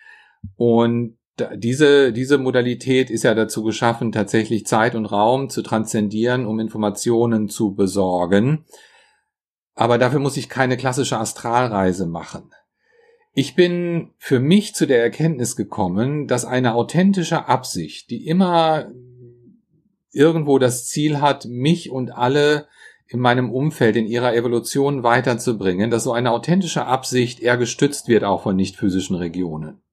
Und 0.56 1.18
diese, 1.56 2.12
diese 2.12 2.38
Modalität 2.38 3.10
ist 3.10 3.24
ja 3.24 3.36
dazu 3.36 3.64
geschaffen, 3.64 4.12
tatsächlich 4.12 4.66
Zeit 4.66 4.96
und 4.96 5.06
Raum 5.06 5.50
zu 5.50 5.62
transzendieren, 5.62 6.46
um 6.46 6.60
Informationen 6.60 7.48
zu 7.48 7.76
besorgen. 7.76 8.66
Aber 9.76 10.00
dafür 10.00 10.20
muss 10.20 10.38
ich 10.38 10.50
keine 10.50 10.78
klassische 10.78 11.20
Astralreise 11.20 12.08
machen. 12.08 12.52
Ich 13.39 13.53
bin 13.53 14.10
für 14.17 14.39
mich 14.39 14.74
zu 14.74 14.88
der 14.88 15.00
Erkenntnis 15.00 15.56
gekommen, 15.56 16.25
dass 16.25 16.44
eine 16.44 16.74
authentische 16.74 17.48
Absicht, 17.48 18.10
die 18.10 18.25
immer 18.25 18.88
irgendwo 20.12 20.58
das 20.58 20.88
Ziel 20.88 21.22
hat, 21.22 21.46
mich 21.46 21.91
und 21.91 22.10
alle 22.10 22.65
in 23.06 23.20
meinem 23.20 23.51
Umfeld, 23.51 23.96
in 23.96 24.08
ihrer 24.08 24.34
Evolution 24.34 25.03
weiterzubringen, 25.03 25.91
dass 25.91 26.06
so 26.06 26.13
eine 26.13 26.32
authentische 26.32 26.88
Absicht 26.88 27.39
eher 27.39 27.58
gestützt 27.58 28.08
wird 28.08 28.24
auch 28.24 28.41
von 28.41 28.56
nicht 28.56 28.75
physischen 28.75 29.15
Regionen. 29.15 29.84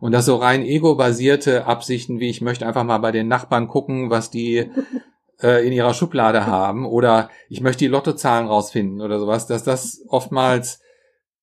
Und 0.00 0.12
dass 0.12 0.24
so 0.24 0.36
rein 0.36 0.62
ego-basierte 0.62 1.66
Absichten, 1.66 2.18
wie 2.18 2.30
ich 2.30 2.40
möchte 2.40 2.66
einfach 2.66 2.84
mal 2.84 2.96
bei 2.96 3.12
den 3.12 3.28
Nachbarn 3.28 3.68
gucken, 3.68 4.08
was 4.08 4.30
die 4.30 4.70
äh, 5.42 5.66
in 5.66 5.74
ihrer 5.74 5.92
Schublade 5.92 6.46
haben 6.46 6.86
oder 6.86 7.28
ich 7.50 7.60
möchte 7.60 7.80
die 7.80 7.90
Lottozahlen 7.90 8.46
rausfinden 8.46 9.02
oder 9.02 9.20
sowas, 9.20 9.46
dass 9.46 9.64
das 9.64 10.02
oftmals 10.08 10.80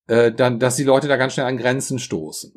äh, 0.07 0.31
dann, 0.31 0.59
dass 0.59 0.75
die 0.75 0.83
Leute 0.83 1.07
da 1.07 1.17
ganz 1.17 1.33
schnell 1.33 1.45
an 1.45 1.57
Grenzen 1.57 1.99
stoßen. 1.99 2.53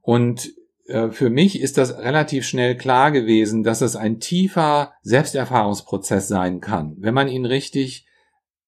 Und 0.00 0.52
äh, 0.86 1.10
für 1.10 1.30
mich 1.30 1.60
ist 1.60 1.78
das 1.78 1.96
relativ 1.98 2.44
schnell 2.44 2.76
klar 2.76 3.10
gewesen, 3.12 3.62
dass 3.62 3.80
es 3.80 3.96
ein 3.96 4.20
tiefer 4.20 4.92
Selbsterfahrungsprozess 5.02 6.28
sein 6.28 6.60
kann, 6.60 6.96
wenn 6.98 7.14
man 7.14 7.28
ihn 7.28 7.46
richtig 7.46 8.06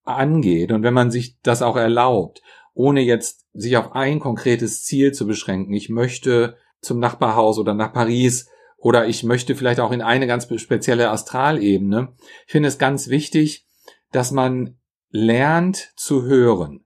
angeht 0.04 0.70
und 0.70 0.82
wenn 0.82 0.94
man 0.94 1.10
sich 1.10 1.38
das 1.42 1.62
auch 1.62 1.76
erlaubt, 1.76 2.42
ohne 2.74 3.00
jetzt 3.00 3.46
sich 3.52 3.76
auf 3.76 3.92
ein 3.92 4.20
konkretes 4.20 4.84
Ziel 4.84 5.12
zu 5.12 5.26
beschränken. 5.26 5.72
Ich 5.72 5.88
möchte 5.88 6.56
zum 6.80 6.98
Nachbarhaus 6.98 7.58
oder 7.58 7.74
nach 7.74 7.92
Paris 7.92 8.48
oder 8.76 9.06
ich 9.06 9.22
möchte 9.24 9.54
vielleicht 9.54 9.80
auch 9.80 9.92
in 9.92 10.02
eine 10.02 10.26
ganz 10.26 10.46
spezielle 10.60 11.10
Astralebene. 11.10 12.14
Ich 12.46 12.52
finde 12.52 12.68
es 12.68 12.78
ganz 12.78 13.08
wichtig, 13.08 13.66
dass 14.12 14.30
man 14.30 14.78
lernt 15.10 15.92
zu 15.96 16.24
hören 16.24 16.84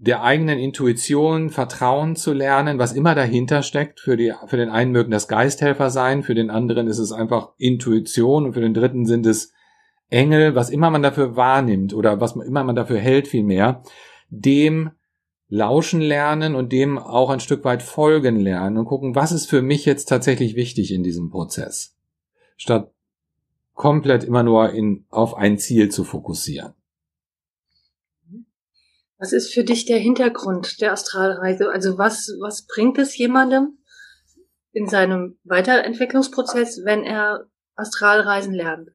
der 0.00 0.22
eigenen 0.22 0.58
Intuition 0.58 1.50
vertrauen 1.50 2.16
zu 2.16 2.32
lernen, 2.32 2.78
was 2.78 2.92
immer 2.92 3.14
dahinter 3.14 3.62
steckt. 3.62 4.00
Für, 4.00 4.16
die, 4.16 4.32
für 4.46 4.56
den 4.56 4.70
einen 4.70 4.92
mögen 4.92 5.10
das 5.10 5.28
Geisthelfer 5.28 5.90
sein, 5.90 6.22
für 6.22 6.34
den 6.34 6.50
anderen 6.50 6.86
ist 6.86 6.98
es 6.98 7.12
einfach 7.12 7.50
Intuition 7.58 8.44
und 8.44 8.52
für 8.54 8.60
den 8.60 8.74
dritten 8.74 9.06
sind 9.06 9.26
es 9.26 9.52
Engel, 10.08 10.54
was 10.54 10.70
immer 10.70 10.90
man 10.90 11.02
dafür 11.02 11.36
wahrnimmt 11.36 11.94
oder 11.94 12.20
was 12.20 12.36
immer 12.36 12.64
man 12.64 12.76
dafür 12.76 12.98
hält 12.98 13.28
vielmehr, 13.28 13.82
dem 14.28 14.90
lauschen 15.48 16.00
lernen 16.00 16.54
und 16.54 16.72
dem 16.72 16.98
auch 16.98 17.30
ein 17.30 17.40
Stück 17.40 17.64
weit 17.64 17.82
folgen 17.82 18.36
lernen 18.36 18.78
und 18.78 18.86
gucken, 18.86 19.14
was 19.14 19.32
ist 19.32 19.48
für 19.48 19.62
mich 19.62 19.84
jetzt 19.84 20.06
tatsächlich 20.06 20.56
wichtig 20.56 20.92
in 20.92 21.02
diesem 21.02 21.30
Prozess, 21.30 21.96
statt 22.56 22.92
komplett 23.74 24.24
immer 24.24 24.42
nur 24.42 24.72
in, 24.72 25.04
auf 25.10 25.36
ein 25.36 25.58
Ziel 25.58 25.90
zu 25.90 26.04
fokussieren. 26.04 26.74
Was 29.22 29.32
ist 29.32 29.54
für 29.54 29.62
dich 29.62 29.84
der 29.84 29.98
Hintergrund 29.98 30.80
der 30.80 30.90
Astralreise? 30.90 31.70
Also 31.70 31.96
was, 31.96 32.26
was 32.40 32.66
bringt 32.66 32.98
es 32.98 33.16
jemandem 33.16 33.78
in 34.72 34.88
seinem 34.88 35.38
Weiterentwicklungsprozess, 35.44 36.80
wenn 36.84 37.04
er 37.04 37.46
Astralreisen 37.76 38.52
lernt? 38.52 38.88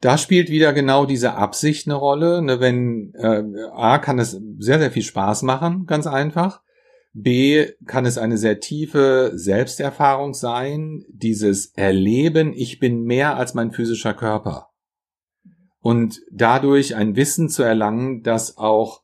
Da 0.00 0.16
spielt 0.16 0.50
wieder 0.50 0.72
genau 0.72 1.04
diese 1.04 1.34
Absicht 1.34 1.88
eine 1.88 1.96
Rolle. 1.96 2.40
Ne, 2.42 2.60
wenn 2.60 3.12
äh, 3.16 3.42
A 3.72 3.98
kann 3.98 4.20
es 4.20 4.40
sehr, 4.58 4.78
sehr 4.78 4.92
viel 4.92 5.02
Spaß 5.02 5.42
machen, 5.42 5.86
ganz 5.86 6.06
einfach. 6.06 6.62
B 7.12 7.66
kann 7.86 8.06
es 8.06 8.18
eine 8.18 8.38
sehr 8.38 8.60
tiefe 8.60 9.32
Selbsterfahrung 9.34 10.32
sein, 10.32 11.02
dieses 11.08 11.72
Erleben, 11.74 12.52
ich 12.52 12.78
bin 12.78 13.02
mehr 13.02 13.36
als 13.36 13.52
mein 13.52 13.72
physischer 13.72 14.14
Körper 14.14 14.68
und 15.86 16.22
dadurch 16.32 16.96
ein 16.96 17.14
Wissen 17.14 17.48
zu 17.48 17.62
erlangen, 17.62 18.24
dass 18.24 18.58
auch 18.58 19.02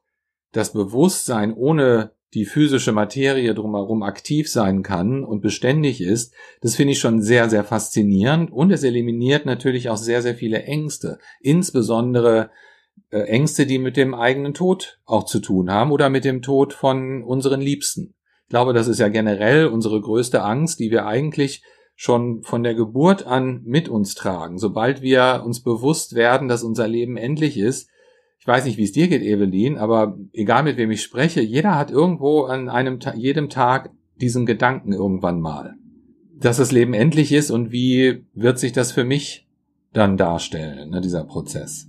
das 0.50 0.72
Bewusstsein 0.72 1.54
ohne 1.54 2.10
die 2.34 2.44
physische 2.44 2.90
Materie 2.90 3.54
drumherum 3.54 4.02
aktiv 4.02 4.50
sein 4.50 4.82
kann 4.82 5.22
und 5.22 5.42
beständig 5.42 6.00
ist, 6.00 6.34
das 6.60 6.74
finde 6.74 6.94
ich 6.94 6.98
schon 6.98 7.22
sehr, 7.22 7.48
sehr 7.48 7.62
faszinierend 7.62 8.50
und 8.50 8.72
es 8.72 8.82
eliminiert 8.82 9.46
natürlich 9.46 9.90
auch 9.90 9.96
sehr, 9.96 10.22
sehr 10.22 10.34
viele 10.34 10.64
Ängste, 10.64 11.20
insbesondere 11.40 12.50
äh, 13.10 13.20
Ängste, 13.28 13.64
die 13.64 13.78
mit 13.78 13.96
dem 13.96 14.12
eigenen 14.12 14.52
Tod 14.52 14.98
auch 15.04 15.24
zu 15.24 15.38
tun 15.38 15.70
haben 15.70 15.92
oder 15.92 16.10
mit 16.10 16.24
dem 16.24 16.42
Tod 16.42 16.72
von 16.72 17.22
unseren 17.22 17.60
Liebsten. 17.60 18.16
Ich 18.42 18.48
glaube, 18.48 18.72
das 18.72 18.88
ist 18.88 18.98
ja 18.98 19.06
generell 19.06 19.66
unsere 19.66 20.00
größte 20.00 20.42
Angst, 20.42 20.80
die 20.80 20.90
wir 20.90 21.06
eigentlich 21.06 21.62
schon 22.02 22.42
von 22.42 22.64
der 22.64 22.74
Geburt 22.74 23.28
an 23.28 23.62
mit 23.64 23.88
uns 23.88 24.16
tragen. 24.16 24.58
Sobald 24.58 25.02
wir 25.02 25.44
uns 25.46 25.62
bewusst 25.62 26.16
werden, 26.16 26.48
dass 26.48 26.64
unser 26.64 26.88
Leben 26.88 27.16
endlich 27.16 27.56
ist, 27.56 27.88
ich 28.40 28.46
weiß 28.48 28.64
nicht, 28.64 28.76
wie 28.76 28.82
es 28.82 28.90
dir 28.90 29.06
geht, 29.06 29.22
Evelyn, 29.22 29.78
aber 29.78 30.18
egal 30.32 30.64
mit 30.64 30.78
wem 30.78 30.90
ich 30.90 31.00
spreche, 31.00 31.42
jeder 31.42 31.78
hat 31.78 31.92
irgendwo 31.92 32.42
an 32.42 32.68
einem, 32.68 32.98
jedem 33.14 33.48
Tag 33.50 33.90
diesen 34.16 34.46
Gedanken 34.46 34.92
irgendwann 34.92 35.40
mal, 35.40 35.76
dass 36.36 36.56
das 36.56 36.72
Leben 36.72 36.92
endlich 36.92 37.30
ist 37.30 37.52
und 37.52 37.70
wie 37.70 38.26
wird 38.34 38.58
sich 38.58 38.72
das 38.72 38.90
für 38.90 39.04
mich 39.04 39.46
dann 39.92 40.16
darstellen, 40.16 40.90
ne, 40.90 41.00
dieser 41.02 41.22
Prozess. 41.22 41.86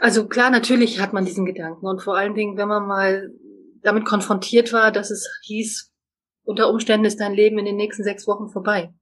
Also 0.00 0.26
klar, 0.26 0.50
natürlich 0.50 1.00
hat 1.00 1.14
man 1.14 1.24
diesen 1.24 1.46
Gedanken 1.46 1.86
und 1.86 2.02
vor 2.02 2.14
allen 2.14 2.34
Dingen, 2.34 2.58
wenn 2.58 2.68
man 2.68 2.86
mal 2.86 3.32
damit 3.82 4.04
konfrontiert 4.04 4.74
war, 4.74 4.92
dass 4.92 5.10
es 5.10 5.26
hieß, 5.44 5.90
unter 6.42 6.68
Umständen 6.68 7.06
ist 7.06 7.20
dein 7.20 7.32
Leben 7.32 7.58
in 7.58 7.64
den 7.64 7.76
nächsten 7.76 8.04
sechs 8.04 8.26
Wochen 8.26 8.50
vorbei. 8.50 8.92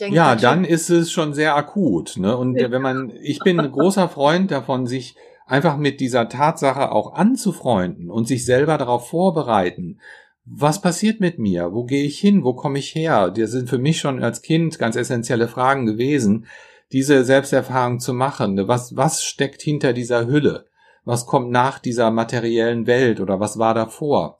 Denke, 0.00 0.16
ja, 0.16 0.36
dann 0.36 0.64
ist 0.64 0.90
es 0.90 1.10
schon 1.10 1.34
sehr 1.34 1.56
akut. 1.56 2.16
Ne? 2.16 2.36
Und 2.36 2.56
wenn 2.56 2.82
man, 2.82 3.12
ich 3.22 3.40
bin 3.40 3.58
ein 3.60 3.72
großer 3.72 4.08
Freund 4.08 4.50
davon, 4.50 4.86
sich 4.86 5.16
einfach 5.50 5.76
mit 5.76 6.00
dieser 6.00 6.28
Tatsache 6.28 6.92
auch 6.92 7.14
anzufreunden 7.14 8.10
und 8.10 8.28
sich 8.28 8.44
selber 8.44 8.78
darauf 8.78 9.08
vorbereiten. 9.08 10.00
Was 10.44 10.80
passiert 10.80 11.20
mit 11.20 11.38
mir? 11.38 11.72
Wo 11.72 11.84
gehe 11.84 12.04
ich 12.04 12.18
hin? 12.18 12.44
Wo 12.44 12.54
komme 12.54 12.78
ich 12.78 12.94
her? 12.94 13.30
Das 13.30 13.50
sind 13.50 13.68
für 13.68 13.78
mich 13.78 13.98
schon 13.98 14.22
als 14.22 14.42
Kind 14.42 14.78
ganz 14.78 14.96
essentielle 14.96 15.48
Fragen 15.48 15.86
gewesen, 15.86 16.46
diese 16.92 17.24
Selbsterfahrung 17.24 18.00
zu 18.00 18.14
machen. 18.14 18.66
Was, 18.68 18.96
was 18.96 19.22
steckt 19.22 19.62
hinter 19.62 19.92
dieser 19.92 20.26
Hülle? 20.26 20.66
Was 21.04 21.26
kommt 21.26 21.50
nach 21.50 21.78
dieser 21.78 22.10
materiellen 22.10 22.86
Welt 22.86 23.20
oder 23.20 23.40
was 23.40 23.58
war 23.58 23.74
davor? 23.74 24.39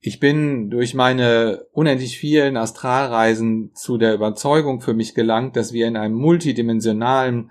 Ich 0.00 0.20
bin 0.20 0.70
durch 0.70 0.94
meine 0.94 1.66
unendlich 1.72 2.18
vielen 2.18 2.56
Astralreisen 2.56 3.72
zu 3.74 3.98
der 3.98 4.14
Überzeugung 4.14 4.80
für 4.80 4.94
mich 4.94 5.14
gelangt, 5.14 5.56
dass 5.56 5.72
wir 5.72 5.88
in 5.88 5.96
einem 5.96 6.14
multidimensionalen 6.14 7.50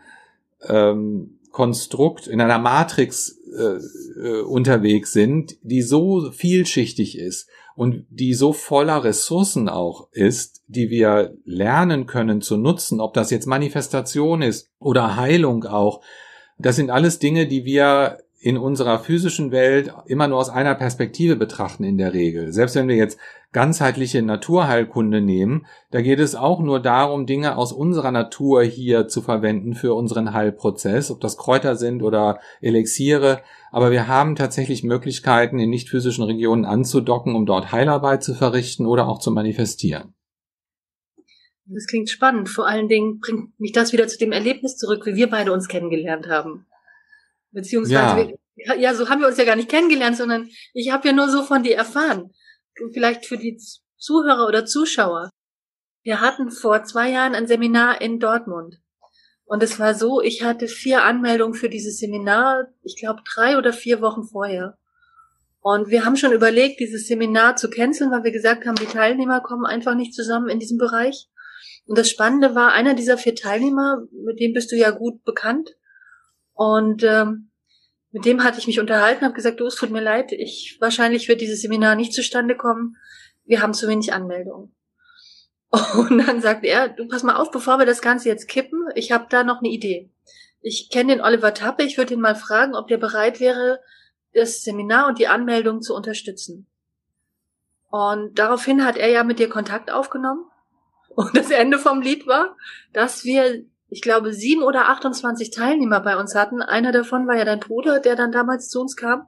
ähm, 0.62 1.40
Konstrukt, 1.52 2.28
in 2.28 2.40
einer 2.40 2.60
Matrix 2.60 3.38
äh, 3.58 3.80
äh, 4.22 4.42
unterwegs 4.42 5.12
sind, 5.12 5.58
die 5.62 5.82
so 5.82 6.32
vielschichtig 6.32 7.18
ist 7.18 7.50
und 7.76 8.06
die 8.10 8.34
so 8.34 8.54
voller 8.54 9.04
Ressourcen 9.04 9.68
auch 9.68 10.08
ist, 10.12 10.64
die 10.68 10.90
wir 10.90 11.36
lernen 11.46 12.06
können 12.06 12.42
zu 12.42 12.58
nutzen, 12.58 13.02
ob 13.02 13.14
das 13.14 13.30
jetzt 13.30 13.46
Manifestation 13.46 14.42
ist 14.42 14.70
oder 14.80 15.16
Heilung 15.16 15.66
auch. 15.66 16.02
Das 16.58 16.76
sind 16.76 16.92
alles 16.92 17.20
Dinge, 17.20 17.48
die 17.48 17.66
wir 17.66 18.20
in 18.40 18.58
unserer 18.58 19.00
physischen 19.00 19.52
Welt 19.52 19.92
immer 20.06 20.28
nur 20.28 20.38
aus 20.38 20.50
einer 20.50 20.76
Perspektive 20.76 21.36
betrachten 21.36 21.84
in 21.84 21.98
der 21.98 22.14
Regel. 22.14 22.54
Selbst 22.54 22.76
wenn 22.76 22.88
wir 22.88 22.96
jetzt 22.96 23.20
ganzheitliche 23.52 24.22
Naturheilkunde 24.22 25.22
nehmen, 25.22 25.66
da 25.90 26.02
geht 26.02 26.20
es 26.20 26.36
auch 26.36 26.60
nur 26.60 26.80
darum, 26.80 27.26
Dinge 27.26 27.58
aus 27.58 27.74
unserer 27.74 28.12
Natur 28.12 28.62
hier 28.64 29.08
zu 29.08 29.24
verwenden 29.24 29.74
für 29.74 29.96
unseren 29.96 30.34
Heilprozess, 30.34 31.10
ob 31.10 31.20
das 31.20 31.38
Kräuter 31.38 31.76
sind 31.76 32.04
oder 32.04 32.40
Elixiere. 32.62 33.42
Aber 33.72 33.90
wir 33.90 34.08
haben 34.08 34.36
tatsächlich 34.36 34.84
Möglichkeiten, 34.84 35.58
in 35.58 35.72
nicht 35.72 35.90
physischen 35.90 36.24
Regionen 36.24 36.66
anzudocken, 36.66 37.36
um 37.36 37.48
dort 37.48 37.72
Heilarbeit 37.72 38.24
zu 38.24 38.36
verrichten 38.36 38.86
oder 38.86 39.08
auch 39.08 39.20
zu 39.20 39.32
manifestieren. 39.32 40.14
Das 41.66 41.88
klingt 41.88 42.10
spannend. 42.10 42.50
Vor 42.50 42.68
allen 42.68 42.88
Dingen 42.88 43.20
bringt 43.20 43.60
mich 43.60 43.72
das 43.72 43.92
wieder 43.92 44.08
zu 44.08 44.18
dem 44.18 44.32
Erlebnis 44.32 44.78
zurück, 44.78 45.06
wie 45.06 45.16
wir 45.16 45.30
beide 45.30 45.52
uns 45.52 45.68
kennengelernt 45.68 46.28
haben. 46.30 46.66
Beziehungsweise, 47.52 48.20
ja. 48.22 48.38
Wir, 48.56 48.76
ja, 48.80 48.94
so 48.94 49.10
haben 49.10 49.22
wir 49.22 49.28
uns 49.28 49.38
ja 49.38 49.46
gar 49.46 49.56
nicht 49.56 49.70
kennengelernt, 49.70 50.18
sondern 50.18 50.50
ich 50.74 50.92
habe 50.92 51.08
ja 51.08 51.14
nur 51.14 51.30
so 51.30 51.44
von 51.44 51.64
dir 51.64 51.76
erfahren. 51.76 52.34
Vielleicht 52.94 53.26
für 53.26 53.38
die 53.38 53.60
Zuhörer 53.98 54.48
oder 54.48 54.66
Zuschauer. 54.66 55.32
Wir 56.04 56.22
hatten 56.22 56.52
vor 56.52 56.84
zwei 56.84 57.12
Jahren 57.12 57.36
ein 57.36 57.48
Seminar 57.48 58.02
in 58.02 58.20
Dortmund. 58.20 58.80
Und 59.46 59.64
es 59.64 59.80
war 59.80 59.96
so, 59.96 60.22
ich 60.22 60.44
hatte 60.44 60.68
vier 60.68 61.04
Anmeldungen 61.04 61.54
für 61.54 61.70
dieses 61.70 62.00
Seminar, 62.00 62.68
ich 62.84 62.98
glaube 62.98 63.22
drei 63.34 63.58
oder 63.58 63.72
vier 63.74 64.02
Wochen 64.02 64.24
vorher. 64.24 64.78
Und 65.62 65.90
wir 65.90 66.06
haben 66.06 66.16
schon 66.16 66.34
überlegt, 66.34 66.80
dieses 66.80 67.08
Seminar 67.08 67.56
zu 67.56 67.70
canceln, 67.70 68.12
weil 68.12 68.24
wir 68.24 68.32
gesagt 68.32 68.66
haben, 68.66 68.76
die 68.76 68.86
Teilnehmer 68.86 69.42
kommen 69.42 69.66
einfach 69.66 69.96
nicht 69.96 70.14
zusammen 70.14 70.50
in 70.50 70.60
diesem 70.60 70.78
Bereich. 70.78 71.28
Und 71.86 71.98
das 71.98 72.10
Spannende 72.10 72.56
war, 72.56 72.74
einer 72.74 72.94
dieser 72.94 73.18
vier 73.18 73.36
Teilnehmer, 73.36 74.04
mit 74.12 74.40
dem 74.40 74.54
bist 74.54 74.72
du 74.72 74.76
ja 74.76 74.92
gut 74.92 75.24
bekannt, 75.24 75.72
und 76.58 77.04
ähm, 77.04 77.52
mit 78.12 78.26
dem 78.26 78.44
hatte 78.44 78.58
ich 78.58 78.66
mich 78.66 78.80
unterhalten, 78.80 79.24
habe 79.24 79.36
gesagt, 79.36 79.60
du, 79.60 79.68
es 79.68 79.76
tut 79.76 79.92
mir 79.92 80.02
leid, 80.02 80.32
ich 80.32 80.78
wahrscheinlich 80.80 81.28
wird 81.28 81.40
dieses 81.40 81.62
Seminar 81.62 81.96
nicht 81.96 82.14
zustande 82.14 82.58
kommen. 82.58 82.98
Wir 83.46 83.62
haben 83.62 83.76
zu 83.76 83.88
wenig 83.88 84.12
Anmeldungen. 84.12 84.76
Und 85.94 86.18
dann 86.18 86.42
sagt 86.42 86.66
er, 86.66 86.90
du 86.90 87.08
pass 87.08 87.22
mal 87.22 87.36
auf, 87.36 87.52
bevor 87.52 87.78
wir 87.78 87.86
das 87.86 88.02
Ganze 88.02 88.30
jetzt 88.30 88.48
kippen, 88.48 88.88
ich 88.96 89.12
habe 89.12 89.28
da 89.30 89.44
noch 89.44 89.60
eine 89.60 89.70
Idee. 89.70 90.10
Ich 90.62 90.90
kenne 90.90 91.14
den 91.14 91.24
Oliver 91.24 91.54
Tappe, 91.54 91.84
ich 91.84 92.00
würde 92.00 92.16
ihn 92.16 92.22
mal 92.22 92.36
fragen, 92.36 92.76
ob 92.76 92.88
der 92.88 92.98
bereit 92.98 93.40
wäre, 93.40 93.80
das 94.34 94.62
Seminar 94.62 95.08
und 95.08 95.20
die 95.20 95.28
Anmeldung 95.28 95.84
zu 95.84 95.94
unterstützen. 95.94 96.66
Und 97.92 98.40
daraufhin 98.40 98.84
hat 98.84 98.98
er 98.98 99.10
ja 99.10 99.24
mit 99.24 99.38
dir 99.38 99.48
Kontakt 99.48 99.92
aufgenommen. 99.92 100.46
Und 101.10 101.36
das 101.36 101.50
Ende 101.50 101.80
vom 101.80 102.02
Lied 102.02 102.28
war, 102.28 102.56
dass 102.94 103.24
wir 103.24 103.66
ich 103.90 104.02
glaube, 104.02 104.34
sieben 104.34 104.64
oder 104.64 104.90
28 104.90 105.52
Teilnehmer 105.52 106.02
bei 106.02 106.18
uns 106.18 106.36
hatten. 106.36 106.62
Einer 106.62 106.92
davon 106.92 107.28
war 107.28 107.38
ja 107.38 107.46
dein 107.46 107.60
Bruder, 107.60 108.00
der 108.00 108.16
dann 108.16 108.32
damals 108.32 108.70
zu 108.70 108.82
uns 108.82 108.96
kam. 108.96 109.28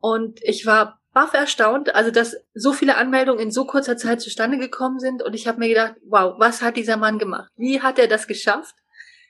Und 0.00 0.40
ich 0.42 0.66
war 0.66 1.00
baff 1.12 1.34
erstaunt, 1.34 1.94
also 1.94 2.10
dass 2.10 2.36
so 2.54 2.72
viele 2.72 2.96
Anmeldungen 2.96 3.40
in 3.40 3.50
so 3.50 3.66
kurzer 3.66 3.96
Zeit 3.96 4.20
zustande 4.20 4.58
gekommen 4.58 4.98
sind. 4.98 5.22
Und 5.22 5.34
ich 5.34 5.46
habe 5.46 5.58
mir 5.58 5.68
gedacht, 5.68 5.94
wow, 6.04 6.34
was 6.38 6.62
hat 6.62 6.76
dieser 6.76 6.96
Mann 6.96 7.18
gemacht? 7.18 7.50
Wie 7.56 7.80
hat 7.80 7.98
er 7.98 8.08
das 8.08 8.26
geschafft, 8.26 8.74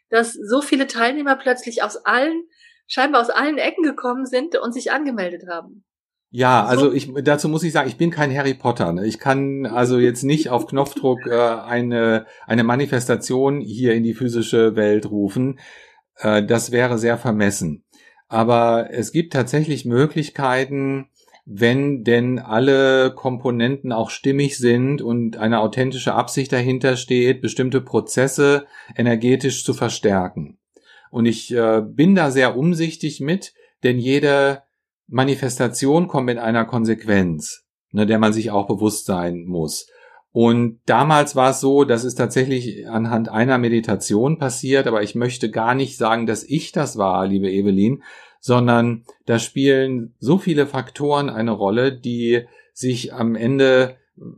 dass 0.09 0.33
so 0.33 0.63
viele 0.63 0.87
Teilnehmer 0.87 1.37
plötzlich 1.37 1.83
aus 1.83 1.97
allen, 2.05 2.45
scheinbar 2.87 3.21
aus 3.21 3.31
allen 3.31 3.59
Ecken 3.59 3.83
gekommen 3.83 4.27
sind 4.27 4.57
und 4.57 4.73
sich 4.73 4.93
angemeldet 4.93 5.45
haben? 5.49 5.85
Ja, 6.33 6.65
also 6.65 6.93
ich 6.93 7.13
dazu 7.25 7.49
muss 7.49 7.65
ich 7.65 7.73
sagen, 7.73 7.89
ich 7.89 7.97
bin 7.97 8.11
kein 8.11 8.35
Harry 8.37 8.55
Potter. 8.55 8.93
Ne? 8.93 9.05
Ich 9.07 9.19
kann 9.19 9.67
also 9.67 9.99
jetzt 9.99 10.23
nicht 10.23 10.49
auf 10.49 10.69
Knopfdruck 10.69 11.27
äh, 11.27 11.35
eine 11.35 12.27
eine 12.47 12.63
Manifestation 12.63 13.61
hier 13.61 13.95
in 13.95 14.05
die 14.05 14.15
physische 14.15 14.77
Welt 14.77 15.11
rufen. 15.11 15.59
Äh, 16.17 16.45
das 16.45 16.71
wäre 16.71 16.99
sehr 16.99 17.19
vermessen. 17.19 17.85
Aber 18.29 18.91
es 18.93 19.11
gibt 19.11 19.33
tatsächlich 19.33 19.85
Möglichkeiten, 19.85 21.09
wenn 21.47 22.05
denn 22.05 22.39
alle 22.39 23.13
Komponenten 23.13 23.91
auch 23.91 24.11
stimmig 24.11 24.57
sind 24.57 25.03
und 25.03 25.37
eine 25.37 25.59
authentische 25.59 26.15
Absicht 26.15 26.53
dahinter 26.53 26.97
steht, 26.97 27.43
bestimmte 27.43 27.81
Prozesse 27.81 28.67
energetisch 28.97 29.65
zu 29.65 29.75
verstärken. 29.75 30.59
Und 31.11 31.27
ich 31.27 31.53
äh, 31.53 31.83
bin 31.85 32.15
da 32.15 32.31
sehr 32.31 32.57
umsichtig 32.57 33.19
mit, 33.19 33.53
denn 33.83 33.99
jede 33.99 34.63
Manifestation 35.11 36.07
kommt 36.07 36.27
mit 36.27 36.39
einer 36.39 36.65
Konsequenz, 36.65 37.65
ne, 37.91 38.07
der 38.07 38.19
man 38.19 38.33
sich 38.33 38.51
auch 38.51 38.67
bewusst 38.67 39.07
sein 39.07 39.45
muss. 39.45 39.89
Und 40.33 40.79
damals 40.87 41.35
war 41.35 41.51
es 41.51 41.61
so, 41.61 41.83
das 41.85 42.05
ist 42.05 42.15
tatsächlich 42.15 42.89
anhand 42.89 43.29
einer 43.29 43.59
Meditation 43.59 44.39
passiert, 44.39 44.87
aber 44.87 45.03
ich 45.03 45.17
möchte 45.17 45.51
gar 45.51 45.75
nicht 45.75 45.97
sagen, 45.97 46.27
dass 46.27 46.45
ich 46.45 46.71
das 46.71 46.97
war, 46.97 47.27
liebe 47.27 47.51
Evelyn, 47.51 48.05
sondern 48.39 49.05
da 49.27 49.41
spielen 49.41 50.15
so 50.21 50.39
viele 50.39 50.67
Faktoren 50.67 51.29
eine 51.29 51.51
Rolle, 51.51 51.93
die 51.93 52.43
sich 52.73 53.13
am 53.13 53.35
Ende 53.35 53.97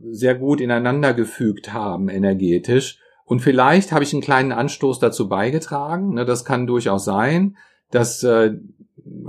sehr 0.09 0.33
gut 0.33 0.59
ineinander 0.59 1.13
gefügt 1.13 1.73
haben 1.73 2.09
energetisch. 2.09 2.99
Und 3.25 3.41
vielleicht 3.41 3.91
habe 3.91 4.03
ich 4.03 4.13
einen 4.13 4.23
kleinen 4.23 4.51
Anstoß 4.51 4.99
dazu 4.99 5.29
beigetragen. 5.29 6.15
Ne, 6.15 6.25
das 6.25 6.43
kann 6.43 6.65
durchaus 6.65 7.05
sein, 7.05 7.55
dass 7.91 8.23
äh, 8.23 8.55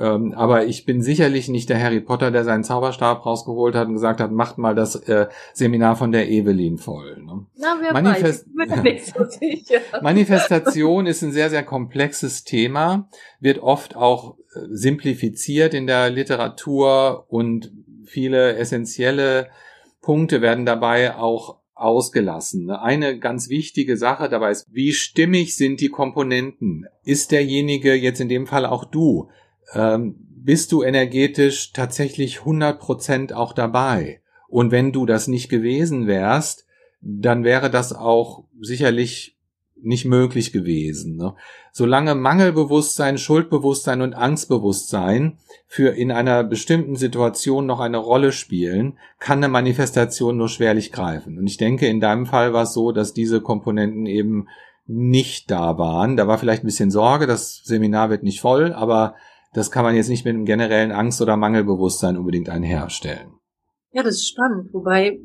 ähm, 0.00 0.32
aber 0.36 0.66
ich 0.66 0.84
bin 0.84 1.02
sicherlich 1.02 1.48
nicht 1.48 1.68
der 1.68 1.82
Harry 1.82 2.00
Potter, 2.00 2.30
der 2.30 2.44
seinen 2.44 2.64
Zauberstab 2.64 3.26
rausgeholt 3.26 3.74
hat 3.74 3.88
und 3.88 3.94
gesagt 3.94 4.20
hat, 4.20 4.30
macht 4.30 4.56
mal 4.56 4.74
das 4.74 4.94
äh, 5.08 5.26
Seminar 5.52 5.96
von 5.96 6.12
der 6.12 6.28
Evelyn 6.28 6.78
voll. 6.78 7.22
Ne? 7.22 7.46
Na, 7.56 7.78
wer 7.80 7.92
Manifest 7.92 8.46
weiß, 8.54 8.82
nicht 8.82 9.06
so 9.06 9.24
sicher. 9.28 9.80
Manifestation 10.00 11.06
ist 11.06 11.22
ein 11.22 11.32
sehr, 11.32 11.50
sehr 11.50 11.64
komplexes 11.64 12.44
Thema, 12.44 13.08
wird 13.40 13.58
oft 13.58 13.96
auch 13.96 14.36
äh, 14.54 14.60
simplifiziert 14.70 15.74
in 15.74 15.86
der 15.86 16.10
Literatur 16.10 17.26
und 17.28 17.72
viele 18.04 18.56
essentielle 18.56 19.48
Punkte 20.00 20.40
werden 20.40 20.66
dabei 20.66 21.16
auch 21.16 21.58
ausgelassen. 21.74 22.70
Eine 22.70 23.18
ganz 23.18 23.48
wichtige 23.48 23.96
Sache 23.96 24.28
dabei 24.28 24.52
ist, 24.52 24.66
wie 24.70 24.92
stimmig 24.92 25.56
sind 25.56 25.80
die 25.80 25.88
Komponenten? 25.88 26.86
Ist 27.04 27.32
derjenige 27.32 27.94
jetzt 27.94 28.20
in 28.20 28.28
dem 28.28 28.46
Fall 28.46 28.66
auch 28.66 28.84
du? 28.84 29.28
Ähm, 29.74 30.16
bist 30.18 30.72
du 30.72 30.82
energetisch 30.82 31.72
tatsächlich 31.72 32.38
100% 32.40 33.32
auch 33.32 33.52
dabei. 33.52 34.20
Und 34.48 34.70
wenn 34.70 34.92
du 34.92 35.06
das 35.06 35.26
nicht 35.26 35.48
gewesen 35.48 36.06
wärst, 36.06 36.66
dann 37.00 37.44
wäre 37.44 37.70
das 37.70 37.92
auch 37.92 38.44
sicherlich 38.60 39.34
nicht 39.84 40.04
möglich 40.04 40.52
gewesen. 40.52 41.16
Ne? 41.16 41.34
Solange 41.72 42.14
Mangelbewusstsein, 42.14 43.18
Schuldbewusstsein 43.18 44.00
und 44.00 44.14
Angstbewusstsein 44.14 45.38
für 45.66 45.90
in 45.90 46.10
einer 46.10 46.44
bestimmten 46.44 46.96
Situation 46.96 47.66
noch 47.66 47.80
eine 47.80 47.98
Rolle 47.98 48.32
spielen, 48.32 48.98
kann 49.18 49.38
eine 49.38 49.48
Manifestation 49.48 50.36
nur 50.36 50.48
schwerlich 50.48 50.92
greifen. 50.92 51.38
Und 51.38 51.46
ich 51.46 51.56
denke, 51.56 51.86
in 51.86 52.00
deinem 52.00 52.26
Fall 52.26 52.52
war 52.52 52.62
es 52.62 52.72
so, 52.72 52.92
dass 52.92 53.12
diese 53.12 53.40
Komponenten 53.40 54.06
eben 54.06 54.48
nicht 54.86 55.50
da 55.50 55.78
waren. 55.78 56.16
Da 56.16 56.26
war 56.26 56.38
vielleicht 56.38 56.62
ein 56.62 56.66
bisschen 56.66 56.90
Sorge, 56.90 57.26
das 57.26 57.62
Seminar 57.64 58.10
wird 58.10 58.22
nicht 58.22 58.40
voll, 58.40 58.72
aber 58.72 59.14
das 59.54 59.70
kann 59.70 59.84
man 59.84 59.94
jetzt 59.94 60.08
nicht 60.08 60.24
mit 60.24 60.34
einem 60.34 60.44
generellen 60.44 60.92
Angst- 60.92 61.22
oder 61.22 61.36
Mangelbewusstsein 61.36 62.16
unbedingt 62.18 62.50
einherstellen. 62.50 63.38
Ja, 63.92 64.02
das 64.02 64.16
ist 64.16 64.28
spannend. 64.28 64.74
Wobei, 64.74 65.20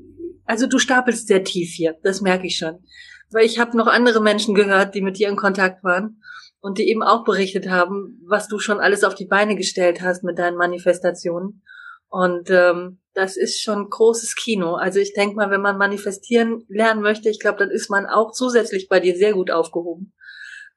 also 0.45 0.67
du 0.67 0.77
stapelst 0.77 1.27
sehr 1.27 1.43
tief 1.43 1.71
hier, 1.73 1.97
das 2.03 2.21
merke 2.21 2.47
ich 2.47 2.57
schon. 2.57 2.79
Weil 3.31 3.45
ich 3.45 3.59
habe 3.59 3.75
noch 3.75 3.87
andere 3.87 4.21
Menschen 4.21 4.55
gehört, 4.55 4.95
die 4.95 5.01
mit 5.01 5.17
dir 5.17 5.29
in 5.29 5.35
Kontakt 5.35 5.83
waren 5.83 6.21
und 6.61 6.77
die 6.77 6.89
eben 6.89 7.03
auch 7.03 7.23
berichtet 7.23 7.69
haben, 7.69 8.21
was 8.27 8.47
du 8.47 8.59
schon 8.59 8.79
alles 8.79 9.03
auf 9.03 9.15
die 9.15 9.25
Beine 9.25 9.55
gestellt 9.55 10.01
hast 10.01 10.23
mit 10.23 10.37
deinen 10.37 10.57
Manifestationen. 10.57 11.63
Und 12.07 12.49
ähm, 12.49 12.99
das 13.13 13.37
ist 13.37 13.61
schon 13.61 13.89
großes 13.89 14.35
Kino. 14.35 14.75
Also 14.75 14.99
ich 14.99 15.13
denke 15.13 15.35
mal, 15.35 15.49
wenn 15.49 15.61
man 15.61 15.77
manifestieren 15.77 16.65
lernen 16.67 17.01
möchte, 17.01 17.29
ich 17.29 17.39
glaube, 17.39 17.57
dann 17.59 17.71
ist 17.71 17.89
man 17.89 18.05
auch 18.05 18.31
zusätzlich 18.31 18.87
bei 18.89 18.99
dir 18.99 19.15
sehr 19.15 19.33
gut 19.33 19.51
aufgehoben. 19.51 20.13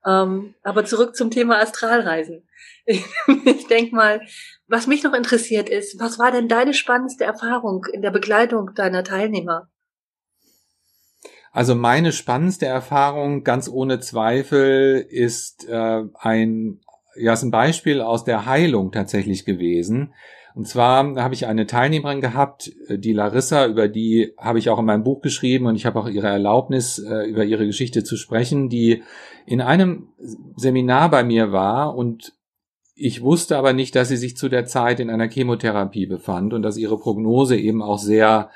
Ähm, 0.07 0.55
aber 0.63 0.85
zurück 0.85 1.15
zum 1.15 1.31
Thema 1.31 1.61
Astralreisen. 1.61 2.49
Ich, 3.45 3.69
denke 3.69 3.95
mal, 3.95 4.21
was 4.67 4.89
mich 4.89 5.05
noch 5.05 5.15
interessiert 5.15 5.69
ist, 5.69 6.01
was 6.01 6.19
war 6.19 6.33
denn 6.33 6.49
deine 6.49 6.75
spannendste 6.75 7.25
Erfahrung 7.25 7.87
in 7.93 8.03
der 8.03 8.11
Begleitung 8.11 8.75
deiner 8.75 9.05
Teilnehmer? 9.05 9.71
Also 11.53 11.75
meine 11.77 12.13
spannendste 12.13 12.67
Erfahrung, 12.67 13.45
ganz 13.45 13.69
ohne 13.69 14.01
Zweifel, 14.01 15.07
ist 15.09 15.69
äh, 15.69 16.03
ein, 16.15 16.81
ja, 17.15 17.35
ist 17.35 17.43
ein 17.43 17.51
Beispiel 17.51 18.01
aus 18.01 18.25
der 18.25 18.47
Heilung 18.47 18.91
tatsächlich 18.91 19.45
gewesen. 19.45 20.15
Und 20.55 20.69
zwar 20.69 21.17
habe 21.17 21.35
ich 21.35 21.47
eine 21.47 21.67
Teilnehmerin 21.67 22.21
gehabt, 22.21 22.73
äh, 22.89 22.99
die 22.99 23.13
Larissa, 23.13 23.67
über 23.67 23.89
die 23.89 24.35
habe 24.39 24.59
ich 24.59 24.69
auch 24.69 24.79
in 24.79 24.85
meinem 24.85 25.05
Buch 25.05 25.21
geschrieben 25.21 25.67
und 25.67 25.77
ich 25.77 25.87
habe 25.87 25.99
auch 25.99 26.09
ihre 26.09 26.29
Erlaubnis, 26.29 26.99
äh, 26.99 27.25
über 27.29 27.45
ihre 27.45 27.67
Geschichte 27.67 28.05
zu 28.05 28.17
sprechen, 28.17 28.69
die 28.69 29.03
in 29.47 29.61
einem 29.61 30.09
Seminar 30.57 31.11
bei 31.11 31.25
mir 31.25 31.53
war 31.53 31.97
und 31.97 32.35
ich 32.95 33.23
wusste 33.23 33.57
aber 33.57 33.73
nicht, 33.73 33.97
dass 33.97 34.09
sie 34.09 34.17
sich 34.17 34.37
zu 34.37 34.49
der 34.49 34.67
Zeit 34.67 35.01
in 35.01 35.11
einer 35.11 35.29
Chemotherapie 35.29 36.07
befand 36.07 36.53
und 36.53 36.63
dass 36.63 36.77
ihre 36.77 36.99
Prognose 36.99 37.57
eben 37.57 37.83
auch 37.83 37.99
sehr 37.99 38.51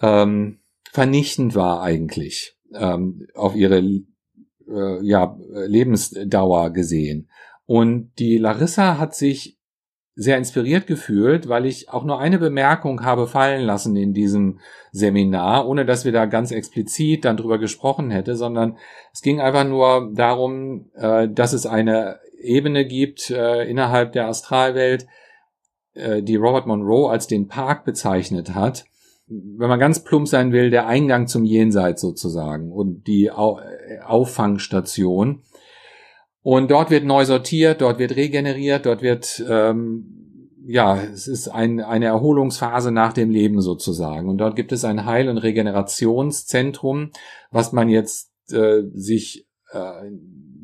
ähm, 0.00 0.58
vernichtend 0.90 1.54
war 1.54 1.82
eigentlich 1.82 2.56
ähm, 2.74 3.26
auf 3.34 3.54
ihre 3.54 3.78
äh, 3.78 5.02
ja, 5.02 5.38
Lebensdauer 5.66 6.70
gesehen. 6.70 7.30
Und 7.64 8.12
die 8.18 8.38
Larissa 8.38 8.98
hat 8.98 9.14
sich 9.14 9.57
sehr 10.20 10.36
inspiriert 10.36 10.88
gefühlt, 10.88 11.48
weil 11.48 11.64
ich 11.64 11.90
auch 11.90 12.02
nur 12.02 12.18
eine 12.18 12.40
Bemerkung 12.40 13.04
habe 13.04 13.28
fallen 13.28 13.62
lassen 13.62 13.94
in 13.94 14.12
diesem 14.12 14.58
Seminar, 14.90 15.68
ohne 15.68 15.86
dass 15.86 16.04
wir 16.04 16.10
da 16.10 16.26
ganz 16.26 16.50
explizit 16.50 17.24
dann 17.24 17.36
drüber 17.36 17.58
gesprochen 17.58 18.10
hätte, 18.10 18.34
sondern 18.34 18.76
es 19.12 19.22
ging 19.22 19.40
einfach 19.40 19.62
nur 19.62 20.10
darum, 20.12 20.90
äh, 20.96 21.28
dass 21.28 21.52
es 21.52 21.66
eine 21.66 22.18
Ebene 22.36 22.84
gibt 22.84 23.30
äh, 23.30 23.62
innerhalb 23.70 24.10
der 24.12 24.26
Astralwelt, 24.26 25.06
äh, 25.94 26.20
die 26.20 26.34
Robert 26.34 26.66
Monroe 26.66 27.08
als 27.08 27.28
den 27.28 27.46
Park 27.46 27.84
bezeichnet 27.84 28.56
hat. 28.56 28.86
Wenn 29.28 29.68
man 29.68 29.78
ganz 29.78 30.02
plump 30.02 30.26
sein 30.26 30.50
will, 30.50 30.70
der 30.70 30.88
Eingang 30.88 31.28
zum 31.28 31.44
Jenseits 31.44 32.00
sozusagen 32.00 32.72
und 32.72 33.06
die 33.06 33.30
Au 33.30 33.60
Auffangstation. 34.04 35.42
Und 36.42 36.70
dort 36.70 36.90
wird 36.90 37.04
neu 37.04 37.24
sortiert, 37.24 37.80
dort 37.80 37.98
wird 37.98 38.16
regeneriert, 38.16 38.86
dort 38.86 39.02
wird, 39.02 39.44
ähm, 39.48 40.50
ja, 40.66 40.96
es 40.96 41.26
ist 41.26 41.48
ein, 41.48 41.80
eine 41.80 42.06
Erholungsphase 42.06 42.92
nach 42.92 43.12
dem 43.12 43.30
Leben 43.30 43.60
sozusagen. 43.60 44.28
Und 44.28 44.38
dort 44.38 44.56
gibt 44.56 44.72
es 44.72 44.84
ein 44.84 45.04
Heil- 45.04 45.28
und 45.28 45.38
Regenerationszentrum, 45.38 47.10
was 47.50 47.72
man 47.72 47.88
jetzt 47.88 48.30
äh, 48.52 48.82
sich 48.94 49.46
äh, 49.72 50.10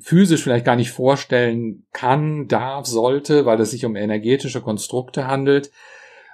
physisch 0.01 0.43
vielleicht 0.43 0.65
gar 0.65 0.77
nicht 0.77 0.91
vorstellen 0.91 1.87
kann, 1.93 2.47
darf, 2.47 2.87
sollte, 2.87 3.47
weil 3.47 3.61
es 3.61 3.71
sich 3.71 3.85
um 3.85 3.97
energetische 3.97 4.61
Konstrukte 4.61 5.27
handelt. 5.27 5.71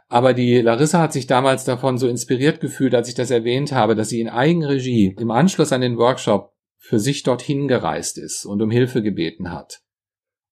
Aber 0.08 0.34
die 0.34 0.60
Larissa 0.60 1.00
hat 1.00 1.12
sich 1.12 1.28
damals 1.28 1.64
davon 1.64 1.96
so 1.96 2.08
inspiriert 2.08 2.60
gefühlt, 2.60 2.96
als 2.96 3.08
ich 3.08 3.14
das 3.14 3.30
erwähnt 3.30 3.70
habe, 3.70 3.94
dass 3.94 4.08
sie 4.08 4.20
in 4.20 4.28
Eigenregie 4.28 5.14
im 5.18 5.30
Anschluss 5.30 5.72
an 5.72 5.82
den 5.82 5.98
Workshop 5.98 6.52
für 6.80 6.98
sich 6.98 7.22
dorthin 7.22 7.68
gereist 7.68 8.18
ist 8.18 8.46
und 8.46 8.60
um 8.62 8.70
Hilfe 8.70 9.02
gebeten 9.02 9.52
hat. 9.52 9.82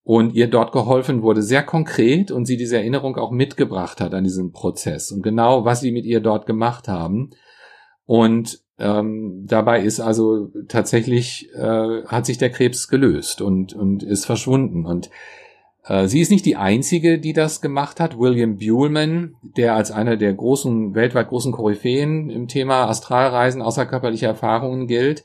Und 0.05 0.35
ihr 0.35 0.47
dort 0.47 0.73
geholfen 0.73 1.23
wurde, 1.23 1.43
sehr 1.43 1.63
konkret, 1.63 2.31
und 2.31 2.45
sie 2.45 2.57
diese 2.57 2.77
Erinnerung 2.77 3.17
auch 3.17 3.31
mitgebracht 3.31 4.01
hat 4.01 4.15
an 4.15 4.25
diesem 4.25 4.53
Prozess 4.53 5.11
und 5.11 5.23
genau, 5.23 5.65
was 5.65 5.81
sie 5.81 5.91
mit 5.91 6.05
ihr 6.05 6.21
dort 6.21 6.47
gemacht 6.47 6.87
haben. 6.87 7.31
Und 8.05 8.61
ähm, 8.79 9.45
dabei 9.47 9.83
ist 9.83 10.01
also 10.01 10.49
tatsächlich, 10.69 11.51
äh, 11.55 12.05
hat 12.05 12.27
sich 12.27 12.39
der 12.39 12.51
Krebs 12.51 12.89
gelöst 12.89 13.41
und, 13.41 13.75
und 13.75 14.03
ist 14.03 14.25
verschwunden. 14.25 14.87
Und 14.87 15.11
äh, 15.85 16.07
sie 16.07 16.21
ist 16.21 16.31
nicht 16.31 16.47
die 16.47 16.57
einzige, 16.57 17.19
die 17.19 17.33
das 17.33 17.61
gemacht 17.61 18.01
hat. 18.01 18.19
William 18.19 18.57
Buhlman, 18.57 19.35
der 19.43 19.75
als 19.75 19.91
einer 19.91 20.17
der 20.17 20.33
großen, 20.33 20.95
weltweit 20.95 21.29
großen 21.29 21.53
Koryphäen 21.53 22.31
im 22.31 22.49
Thema 22.49 22.87
Astralreisen, 22.87 23.63
außerkörperliche 23.63 24.27
Erfahrungen 24.27 24.87
gilt, 24.87 25.25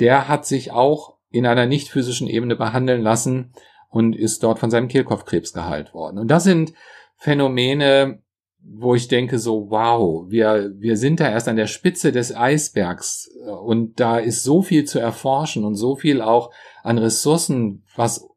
der 0.00 0.28
hat 0.28 0.46
sich 0.46 0.72
auch 0.72 1.16
in 1.30 1.46
einer 1.46 1.66
nicht 1.66 1.88
physischen 1.88 2.28
Ebene 2.28 2.56
behandeln 2.56 3.02
lassen 3.02 3.52
und 3.88 4.14
ist 4.16 4.42
dort 4.42 4.58
von 4.58 4.70
seinem 4.70 4.88
Kehlkopfkrebs 4.88 5.52
geheilt 5.52 5.94
worden. 5.94 6.18
Und 6.18 6.28
das 6.28 6.44
sind 6.44 6.72
Phänomene, 7.16 8.22
wo 8.64 8.94
ich 8.94 9.08
denke 9.08 9.38
so, 9.38 9.70
wow, 9.70 10.24
wir, 10.28 10.72
wir 10.78 10.96
sind 10.96 11.20
da 11.20 11.28
erst 11.28 11.48
an 11.48 11.56
der 11.56 11.66
Spitze 11.66 12.12
des 12.12 12.34
Eisbergs 12.34 13.30
und 13.64 13.98
da 13.98 14.18
ist 14.18 14.44
so 14.44 14.62
viel 14.62 14.84
zu 14.84 14.98
erforschen 14.98 15.64
und 15.64 15.74
so 15.74 15.96
viel 15.96 16.20
auch 16.20 16.50
an 16.82 16.98
Ressourcen, 16.98 17.82
was 17.96 18.28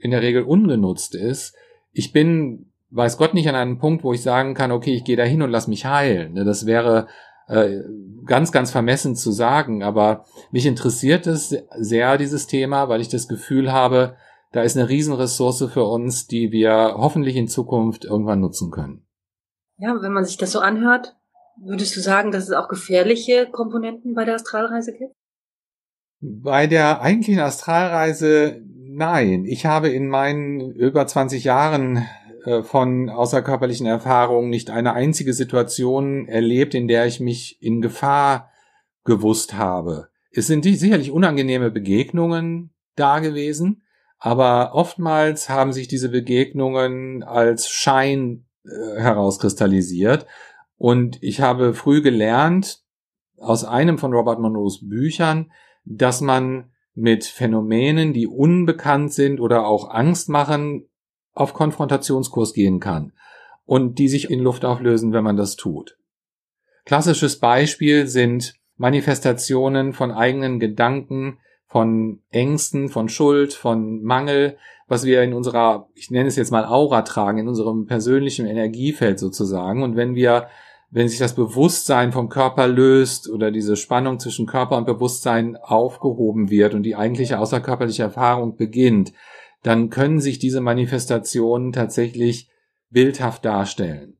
in 0.00 0.10
der 0.10 0.22
Regel 0.22 0.42
ungenutzt 0.42 1.14
ist. 1.14 1.54
Ich 1.92 2.12
bin, 2.12 2.70
weiß 2.90 3.18
Gott 3.18 3.34
nicht 3.34 3.48
an 3.48 3.54
einem 3.54 3.78
Punkt, 3.78 4.04
wo 4.04 4.12
ich 4.12 4.22
sagen 4.22 4.54
kann, 4.54 4.72
okay, 4.72 4.94
ich 4.94 5.04
gehe 5.04 5.16
da 5.16 5.24
hin 5.24 5.42
und 5.42 5.50
lass 5.50 5.68
mich 5.68 5.84
heilen. 5.84 6.34
Das 6.34 6.66
wäre 6.66 7.08
äh, 7.48 7.82
ganz, 8.24 8.52
ganz 8.52 8.70
vermessen 8.70 9.16
zu 9.16 9.32
sagen, 9.32 9.82
aber 9.82 10.24
mich 10.50 10.66
interessiert 10.66 11.26
es 11.26 11.56
sehr, 11.78 12.18
dieses 12.18 12.46
Thema, 12.46 12.88
weil 12.88 13.00
ich 13.00 13.08
das 13.08 13.26
Gefühl 13.26 13.72
habe, 13.72 14.16
da 14.52 14.62
ist 14.62 14.76
eine 14.76 14.88
Riesenressource 14.88 15.64
für 15.72 15.84
uns, 15.84 16.26
die 16.26 16.52
wir 16.52 16.94
hoffentlich 16.96 17.36
in 17.36 17.48
Zukunft 17.48 18.04
irgendwann 18.04 18.40
nutzen 18.40 18.70
können. 18.70 19.06
Ja, 19.76 20.00
wenn 20.00 20.12
man 20.12 20.24
sich 20.24 20.36
das 20.36 20.52
so 20.52 20.60
anhört, 20.60 21.16
würdest 21.60 21.96
du 21.96 22.00
sagen, 22.00 22.32
dass 22.32 22.44
es 22.44 22.52
auch 22.52 22.68
gefährliche 22.68 23.48
Komponenten 23.50 24.14
bei 24.14 24.24
der 24.24 24.36
Astralreise 24.36 24.92
gibt? 24.92 25.12
Bei 26.20 26.66
der 26.66 27.00
eigentlichen 27.00 27.40
Astralreise 27.40 28.60
nein. 28.64 29.44
Ich 29.44 29.66
habe 29.66 29.88
in 29.88 30.08
meinen 30.08 30.72
über 30.72 31.06
20 31.06 31.44
Jahren 31.44 32.04
äh, 32.48 32.62
von 32.62 33.10
außerkörperlichen 33.10 33.86
Erfahrungen 33.86 34.48
nicht 34.48 34.70
eine 34.70 34.94
einzige 34.94 35.34
Situation 35.34 36.26
erlebt, 36.28 36.74
in 36.74 36.88
der 36.88 37.06
ich 37.06 37.20
mich 37.20 37.62
in 37.62 37.82
Gefahr 37.82 38.50
gewusst 39.04 39.54
habe. 39.54 40.08
Es 40.30 40.46
sind 40.46 40.64
sicherlich 40.64 41.10
unangenehme 41.10 41.70
Begegnungen 41.70 42.70
da 42.96 43.18
gewesen, 43.18 43.82
aber 44.18 44.74
oftmals 44.74 45.50
haben 45.50 45.74
sich 45.74 45.88
diese 45.88 46.08
Begegnungen 46.08 47.22
als 47.22 47.68
Schein 47.68 48.46
äh, 48.64 48.98
herauskristallisiert. 48.98 50.26
Und 50.78 51.22
ich 51.22 51.42
habe 51.42 51.74
früh 51.74 52.00
gelernt 52.00 52.82
aus 53.36 53.64
einem 53.64 53.98
von 53.98 54.14
Robert 54.14 54.40
Monroes 54.40 54.88
Büchern, 54.88 55.52
dass 55.84 56.22
man 56.22 56.70
mit 56.94 57.24
Phänomenen, 57.24 58.12
die 58.12 58.26
unbekannt 58.26 59.12
sind 59.12 59.38
oder 59.38 59.66
auch 59.66 59.90
Angst 59.90 60.28
machen, 60.28 60.87
auf 61.38 61.54
Konfrontationskurs 61.54 62.52
gehen 62.52 62.80
kann 62.80 63.12
und 63.64 63.98
die 63.98 64.08
sich 64.08 64.30
in 64.30 64.40
Luft 64.40 64.64
auflösen, 64.64 65.12
wenn 65.12 65.24
man 65.24 65.36
das 65.36 65.56
tut. 65.56 65.98
Klassisches 66.84 67.38
Beispiel 67.38 68.06
sind 68.06 68.54
Manifestationen 68.76 69.92
von 69.92 70.10
eigenen 70.10 70.58
Gedanken, 70.58 71.38
von 71.66 72.22
Ängsten, 72.30 72.88
von 72.88 73.10
Schuld, 73.10 73.52
von 73.52 74.02
Mangel, 74.02 74.56
was 74.86 75.04
wir 75.04 75.22
in 75.22 75.34
unserer, 75.34 75.88
ich 75.94 76.10
nenne 76.10 76.28
es 76.28 76.36
jetzt 76.36 76.50
mal 76.50 76.64
Aura 76.64 77.02
tragen, 77.02 77.38
in 77.38 77.48
unserem 77.48 77.84
persönlichen 77.86 78.46
Energiefeld 78.46 79.18
sozusagen. 79.18 79.82
Und 79.82 79.96
wenn 79.96 80.14
wir, 80.14 80.48
wenn 80.90 81.08
sich 81.08 81.18
das 81.18 81.34
Bewusstsein 81.34 82.10
vom 82.10 82.30
Körper 82.30 82.66
löst 82.66 83.28
oder 83.28 83.50
diese 83.50 83.76
Spannung 83.76 84.18
zwischen 84.18 84.46
Körper 84.46 84.78
und 84.78 84.86
Bewusstsein 84.86 85.56
aufgehoben 85.56 86.48
wird 86.48 86.72
und 86.72 86.84
die 86.84 86.96
eigentliche 86.96 87.38
außerkörperliche 87.38 88.04
Erfahrung 88.04 88.56
beginnt, 88.56 89.12
dann 89.62 89.90
können 89.90 90.20
sich 90.20 90.38
diese 90.38 90.60
Manifestationen 90.60 91.72
tatsächlich 91.72 92.48
bildhaft 92.90 93.44
darstellen. 93.44 94.16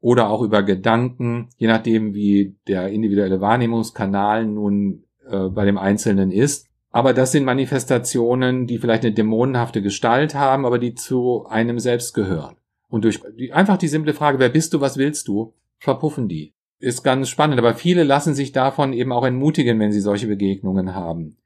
Oder 0.00 0.30
auch 0.30 0.42
über 0.42 0.62
Gedanken, 0.62 1.50
je 1.58 1.66
nachdem, 1.66 2.14
wie 2.14 2.56
der 2.66 2.88
individuelle 2.88 3.40
Wahrnehmungskanal 3.40 4.46
nun 4.46 5.04
äh, 5.28 5.48
bei 5.48 5.64
dem 5.66 5.76
Einzelnen 5.76 6.30
ist. 6.30 6.68
Aber 6.90 7.12
das 7.12 7.32
sind 7.32 7.44
Manifestationen, 7.44 8.66
die 8.66 8.78
vielleicht 8.78 9.04
eine 9.04 9.14
dämonenhafte 9.14 9.82
Gestalt 9.82 10.34
haben, 10.34 10.64
aber 10.64 10.78
die 10.78 10.94
zu 10.94 11.46
einem 11.46 11.78
selbst 11.78 12.14
gehören. 12.14 12.56
Und 12.88 13.04
durch 13.04 13.20
die, 13.38 13.52
einfach 13.52 13.76
die 13.76 13.88
simple 13.88 14.14
Frage, 14.14 14.38
wer 14.38 14.48
bist 14.48 14.74
du, 14.74 14.80
was 14.80 14.96
willst 14.96 15.28
du, 15.28 15.54
verpuffen 15.78 16.28
die. 16.28 16.54
Ist 16.80 17.04
ganz 17.04 17.28
spannend, 17.28 17.58
aber 17.58 17.74
viele 17.74 18.04
lassen 18.04 18.34
sich 18.34 18.52
davon 18.52 18.92
eben 18.94 19.12
auch 19.12 19.24
entmutigen, 19.24 19.78
wenn 19.78 19.92
sie 19.92 20.00
solche 20.00 20.26
Begegnungen 20.26 20.94
haben. 20.94 21.36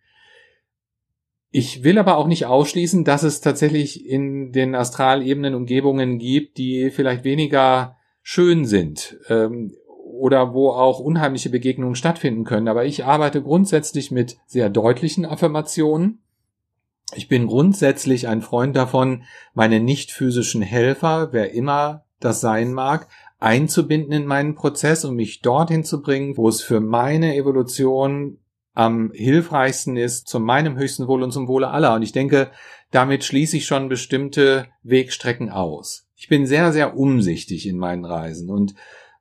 Ich 1.56 1.84
will 1.84 1.98
aber 1.98 2.16
auch 2.16 2.26
nicht 2.26 2.46
ausschließen, 2.46 3.04
dass 3.04 3.22
es 3.22 3.40
tatsächlich 3.40 4.08
in 4.08 4.50
den 4.50 4.74
Astralebenen 4.74 5.54
Umgebungen 5.54 6.18
gibt, 6.18 6.58
die 6.58 6.90
vielleicht 6.90 7.22
weniger 7.22 7.96
schön 8.22 8.64
sind 8.64 9.18
ähm, 9.28 9.72
oder 9.86 10.52
wo 10.52 10.70
auch 10.70 10.98
unheimliche 10.98 11.50
Begegnungen 11.50 11.94
stattfinden 11.94 12.42
können. 12.42 12.66
Aber 12.66 12.86
ich 12.86 13.04
arbeite 13.04 13.40
grundsätzlich 13.40 14.10
mit 14.10 14.36
sehr 14.46 14.68
deutlichen 14.68 15.24
Affirmationen. 15.24 16.24
Ich 17.14 17.28
bin 17.28 17.46
grundsätzlich 17.46 18.26
ein 18.26 18.42
Freund 18.42 18.74
davon, 18.74 19.22
meine 19.52 19.78
nicht 19.78 20.10
physischen 20.10 20.60
Helfer, 20.60 21.28
wer 21.30 21.52
immer 21.52 22.04
das 22.18 22.40
sein 22.40 22.72
mag, 22.72 23.06
einzubinden 23.38 24.12
in 24.12 24.26
meinen 24.26 24.56
Prozess 24.56 25.04
und 25.04 25.14
mich 25.14 25.40
dorthin 25.40 25.84
zu 25.84 26.02
bringen, 26.02 26.36
wo 26.36 26.48
es 26.48 26.62
für 26.62 26.80
meine 26.80 27.36
Evolution 27.36 28.38
am 28.74 29.12
hilfreichsten 29.14 29.96
ist, 29.96 30.28
zu 30.28 30.40
meinem 30.40 30.76
höchsten 30.76 31.06
Wohl 31.06 31.22
und 31.22 31.32
zum 31.32 31.48
Wohle 31.48 31.68
aller. 31.68 31.94
Und 31.94 32.02
ich 32.02 32.12
denke, 32.12 32.50
damit 32.90 33.24
schließe 33.24 33.56
ich 33.56 33.66
schon 33.66 33.88
bestimmte 33.88 34.66
Wegstrecken 34.82 35.50
aus. 35.50 36.08
Ich 36.16 36.28
bin 36.28 36.46
sehr, 36.46 36.72
sehr 36.72 36.96
umsichtig 36.96 37.66
in 37.68 37.78
meinen 37.78 38.04
Reisen 38.04 38.50
und 38.50 38.74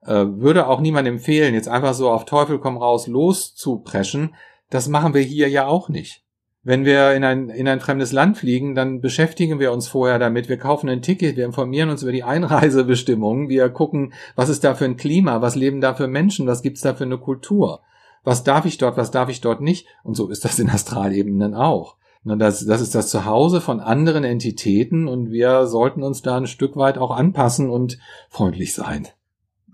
äh, 0.05 0.25
würde 0.25 0.67
auch 0.67 0.81
niemandem 0.81 1.15
empfehlen, 1.15 1.53
jetzt 1.53 1.67
einfach 1.67 1.93
so 1.93 2.09
auf 2.09 2.25
Teufel 2.25 2.59
komm 2.59 2.77
raus 2.77 3.07
loszupreschen. 3.07 4.35
Das 4.69 4.87
machen 4.87 5.13
wir 5.13 5.21
hier 5.21 5.49
ja 5.49 5.67
auch 5.67 5.87
nicht. 5.87 6.23
Wenn 6.65 6.85
wir 6.85 7.13
in 7.13 7.25
ein, 7.25 7.49
in 7.49 7.67
ein 7.67 7.81
fremdes 7.81 8.13
Land 8.13 8.37
fliegen, 8.37 8.73
dann 8.73 9.01
beschäftigen 9.01 9.59
wir 9.59 9.73
uns 9.73 9.87
vorher 9.87 10.17
damit. 10.17 10.47
Wir 10.47 10.57
kaufen 10.57 10.87
ein 10.87 11.01
Ticket, 11.01 11.35
wir 11.35 11.45
informieren 11.45 11.89
uns 11.89 12.03
über 12.03 12.13
die 12.13 12.23
Einreisebestimmungen, 12.23 13.49
wir 13.49 13.69
gucken, 13.69 14.13
was 14.35 14.49
ist 14.49 14.63
da 14.63 14.73
für 14.73 14.85
ein 14.85 14.97
Klima, 14.97 15.41
was 15.41 15.55
leben 15.55 15.81
da 15.81 15.93
für 15.93 16.07
Menschen, 16.07 16.47
was 16.47 16.61
gibt's 16.61 16.81
da 16.81 16.93
für 16.93 17.03
eine 17.03 17.17
Kultur 17.17 17.81
was 18.23 18.43
darf 18.43 18.65
ich 18.65 18.77
dort, 18.77 18.97
was 18.97 19.11
darf 19.11 19.29
ich 19.29 19.41
dort 19.41 19.61
nicht. 19.61 19.87
Und 20.03 20.15
so 20.15 20.29
ist 20.29 20.45
das 20.45 20.59
in 20.59 20.69
Astralebenen 20.69 21.53
auch. 21.53 21.97
Das, 22.25 22.65
das 22.65 22.79
ist 22.79 22.95
das 22.95 23.09
Zuhause 23.09 23.59
von 23.59 23.81
anderen 23.81 24.23
Entitäten 24.23 25.09
und 25.09 25.31
wir 25.31 25.67
sollten 25.67 26.03
uns 26.03 26.21
da 26.21 26.37
ein 26.37 26.47
Stück 26.47 26.77
weit 26.77 26.97
auch 26.97 27.11
anpassen 27.11 27.69
und 27.69 27.97
freundlich 28.29 28.73
sein. 28.73 29.07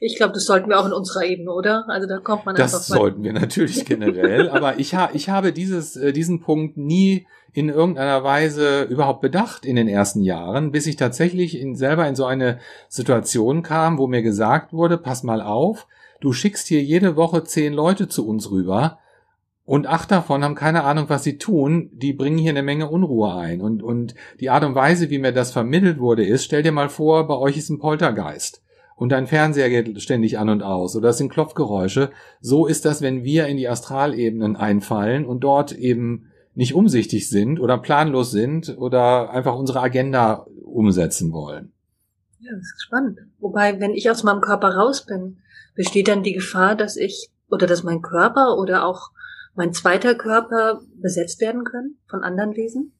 Ich 0.00 0.16
glaube, 0.16 0.34
das 0.34 0.44
sollten 0.44 0.68
wir 0.68 0.78
auch 0.78 0.84
in 0.84 0.92
unserer 0.92 1.24
Ebene, 1.24 1.50
oder? 1.50 1.88
Also 1.88 2.06
da 2.06 2.18
kommt 2.18 2.44
man 2.44 2.54
das 2.54 2.74
einfach. 2.74 2.86
Das 2.86 2.96
sollten 2.98 3.22
wir 3.22 3.32
natürlich 3.32 3.84
generell, 3.86 4.50
aber 4.50 4.78
ich, 4.78 4.94
ha 4.94 5.08
ich 5.14 5.30
habe 5.30 5.54
dieses, 5.54 5.96
äh, 5.96 6.12
diesen 6.12 6.40
Punkt 6.40 6.76
nie 6.76 7.26
in 7.52 7.70
irgendeiner 7.70 8.22
Weise 8.22 8.82
überhaupt 8.82 9.22
bedacht 9.22 9.64
in 9.64 9.76
den 9.76 9.88
ersten 9.88 10.22
Jahren, 10.22 10.70
bis 10.70 10.86
ich 10.86 10.96
tatsächlich 10.96 11.58
in, 11.58 11.76
selber 11.76 12.06
in 12.06 12.14
so 12.14 12.26
eine 12.26 12.58
Situation 12.88 13.62
kam, 13.62 13.96
wo 13.96 14.06
mir 14.06 14.22
gesagt 14.22 14.74
wurde, 14.74 14.98
pass 14.98 15.22
mal 15.22 15.40
auf, 15.40 15.86
du 16.20 16.32
schickst 16.32 16.68
hier 16.68 16.82
jede 16.82 17.16
Woche 17.16 17.44
zehn 17.44 17.72
Leute 17.72 18.08
zu 18.08 18.26
uns 18.26 18.50
rüber 18.50 18.98
und 19.64 19.86
acht 19.86 20.10
davon 20.10 20.42
haben 20.42 20.54
keine 20.56 20.82
Ahnung, 20.82 21.04
was 21.08 21.22
sie 21.22 21.38
tun, 21.38 21.90
die 21.92 22.12
bringen 22.12 22.38
hier 22.38 22.50
eine 22.50 22.62
Menge 22.62 22.90
Unruhe 22.90 23.34
ein. 23.34 23.60
Und, 23.60 23.84
und 23.84 24.16
die 24.40 24.50
Art 24.50 24.64
und 24.64 24.74
Weise, 24.74 25.10
wie 25.10 25.18
mir 25.18 25.32
das 25.32 25.52
vermittelt 25.52 26.00
wurde, 26.00 26.24
ist, 26.24 26.44
stell 26.44 26.64
dir 26.64 26.72
mal 26.72 26.88
vor, 26.88 27.28
bei 27.28 27.36
euch 27.36 27.56
ist 27.56 27.70
ein 27.70 27.78
Poltergeist 27.78 28.62
und 28.96 29.12
dein 29.12 29.28
Fernseher 29.28 29.70
geht 29.70 30.02
ständig 30.02 30.38
an 30.38 30.48
und 30.48 30.62
aus 30.62 30.96
oder 30.96 31.10
es 31.10 31.18
sind 31.18 31.30
Klopfgeräusche. 31.30 32.10
So 32.40 32.66
ist 32.66 32.84
das, 32.84 33.00
wenn 33.00 33.22
wir 33.22 33.46
in 33.46 33.58
die 33.58 33.68
Astralebenen 33.68 34.56
einfallen 34.56 35.24
und 35.24 35.40
dort 35.40 35.72
eben 35.72 36.26
nicht 36.54 36.74
umsichtig 36.74 37.30
sind 37.30 37.60
oder 37.60 37.78
planlos 37.78 38.30
sind 38.30 38.76
oder 38.76 39.30
einfach 39.30 39.54
unsere 39.54 39.80
Agenda 39.80 40.46
umsetzen 40.64 41.32
wollen. 41.32 41.72
Ja, 42.40 42.50
das 42.56 42.62
ist 42.62 42.82
spannend. 42.82 43.20
Wobei, 43.38 43.78
wenn 43.78 43.94
ich 43.94 44.10
aus 44.10 44.24
meinem 44.24 44.40
Körper 44.40 44.74
raus 44.74 45.06
bin, 45.06 45.38
besteht 45.80 46.08
dann 46.08 46.22
die 46.22 46.34
Gefahr, 46.34 46.76
dass 46.76 46.98
ich 46.98 47.30
oder 47.48 47.66
dass 47.66 47.84
mein 47.84 48.02
Körper 48.02 48.58
oder 48.58 48.84
auch 48.84 49.12
mein 49.54 49.72
zweiter 49.72 50.14
Körper 50.14 50.82
besetzt 51.00 51.40
werden 51.40 51.64
können 51.64 51.96
von 52.06 52.22
anderen 52.22 52.54
Wesen? 52.54 52.92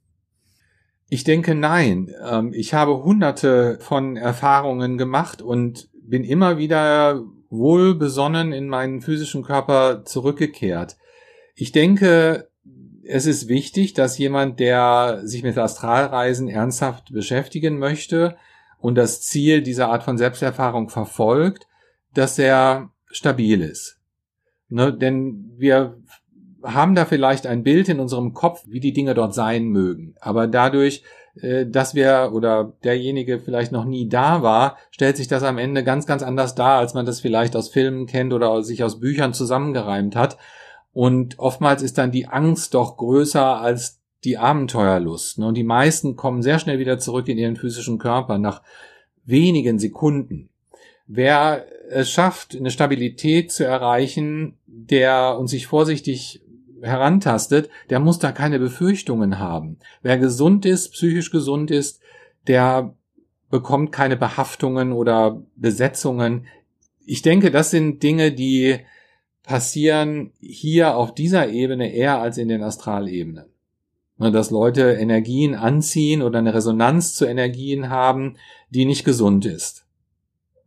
Ich 1.10 1.22
denke 1.22 1.54
nein. 1.54 2.10
Ähm, 2.26 2.54
ich 2.54 2.72
habe 2.72 3.04
hunderte 3.04 3.76
von 3.82 4.16
Erfahrungen 4.16 4.96
gemacht 4.96 5.42
und 5.42 5.90
bin 5.92 6.24
immer 6.24 6.56
wieder 6.56 7.22
wohlbesonnen 7.50 8.54
in 8.54 8.66
meinen 8.70 9.02
physischen 9.02 9.42
Körper 9.42 10.06
zurückgekehrt. 10.06 10.96
Ich 11.54 11.72
denke, 11.72 12.48
es 13.04 13.26
ist 13.26 13.46
wichtig, 13.48 13.92
dass 13.92 14.16
jemand, 14.16 14.58
der 14.58 15.20
sich 15.24 15.42
mit 15.42 15.58
Astralreisen 15.58 16.48
ernsthaft 16.48 17.12
beschäftigen 17.12 17.78
möchte 17.78 18.38
und 18.78 18.94
das 18.94 19.20
Ziel 19.20 19.60
dieser 19.60 19.88
Art 19.90 20.02
von 20.02 20.16
Selbsterfahrung 20.16 20.88
verfolgt, 20.88 21.66
dass 22.14 22.38
er 22.38 22.90
stabil 23.10 23.60
ist. 23.60 23.98
Ne, 24.68 24.92
denn 24.92 25.52
wir 25.56 25.96
haben 26.62 26.94
da 26.94 27.04
vielleicht 27.04 27.46
ein 27.46 27.62
Bild 27.62 27.88
in 27.88 28.00
unserem 28.00 28.34
Kopf, 28.34 28.62
wie 28.66 28.80
die 28.80 28.92
Dinge 28.92 29.14
dort 29.14 29.34
sein 29.34 29.64
mögen. 29.64 30.14
Aber 30.20 30.46
dadurch, 30.46 31.02
äh, 31.40 31.66
dass 31.66 31.94
wir 31.94 32.30
oder 32.32 32.74
derjenige 32.84 33.38
vielleicht 33.38 33.72
noch 33.72 33.84
nie 33.84 34.08
da 34.08 34.42
war, 34.42 34.76
stellt 34.90 35.16
sich 35.16 35.28
das 35.28 35.42
am 35.42 35.58
Ende 35.58 35.82
ganz, 35.82 36.06
ganz 36.06 36.22
anders 36.22 36.54
dar, 36.54 36.78
als 36.78 36.94
man 36.94 37.06
das 37.06 37.20
vielleicht 37.20 37.56
aus 37.56 37.68
Filmen 37.70 38.06
kennt 38.06 38.32
oder 38.32 38.62
sich 38.62 38.84
aus 38.84 39.00
Büchern 39.00 39.32
zusammengereimt 39.32 40.16
hat. 40.16 40.36
Und 40.92 41.38
oftmals 41.38 41.82
ist 41.82 41.98
dann 41.98 42.10
die 42.12 42.26
Angst 42.26 42.74
doch 42.74 42.96
größer 42.96 43.60
als 43.60 44.00
die 44.24 44.38
Abenteuerlust. 44.38 45.38
Ne? 45.38 45.46
Und 45.46 45.54
die 45.54 45.64
meisten 45.64 46.16
kommen 46.16 46.42
sehr 46.42 46.58
schnell 46.58 46.78
wieder 46.78 46.98
zurück 46.98 47.28
in 47.28 47.38
ihren 47.38 47.56
physischen 47.56 47.98
Körper 47.98 48.38
nach 48.38 48.62
wenigen 49.24 49.78
Sekunden. 49.78 50.49
Wer 51.12 51.66
es 51.90 52.08
schafft, 52.08 52.54
eine 52.54 52.70
Stabilität 52.70 53.50
zu 53.50 53.64
erreichen, 53.64 54.58
der 54.68 55.36
und 55.40 55.48
sich 55.48 55.66
vorsichtig 55.66 56.40
herantastet, 56.82 57.68
der 57.90 57.98
muss 57.98 58.20
da 58.20 58.30
keine 58.30 58.60
Befürchtungen 58.60 59.40
haben. 59.40 59.78
Wer 60.02 60.18
gesund 60.18 60.64
ist, 60.64 60.92
psychisch 60.92 61.32
gesund 61.32 61.72
ist, 61.72 62.00
der 62.46 62.94
bekommt 63.50 63.90
keine 63.90 64.16
Behaftungen 64.16 64.92
oder 64.92 65.42
Besetzungen. 65.56 66.46
Ich 67.04 67.22
denke, 67.22 67.50
das 67.50 67.72
sind 67.72 68.04
Dinge, 68.04 68.30
die 68.30 68.78
passieren 69.42 70.30
hier 70.38 70.94
auf 70.96 71.12
dieser 71.12 71.48
Ebene 71.48 71.92
eher 71.92 72.20
als 72.20 72.38
in 72.38 72.46
den 72.46 72.62
Astralebenen. 72.62 73.46
Ne, 74.16 74.30
dass 74.30 74.52
Leute 74.52 74.92
Energien 74.92 75.56
anziehen 75.56 76.22
oder 76.22 76.38
eine 76.38 76.54
Resonanz 76.54 77.14
zu 77.14 77.26
Energien 77.26 77.88
haben, 77.90 78.36
die 78.68 78.84
nicht 78.84 79.04
gesund 79.04 79.44
ist. 79.44 79.86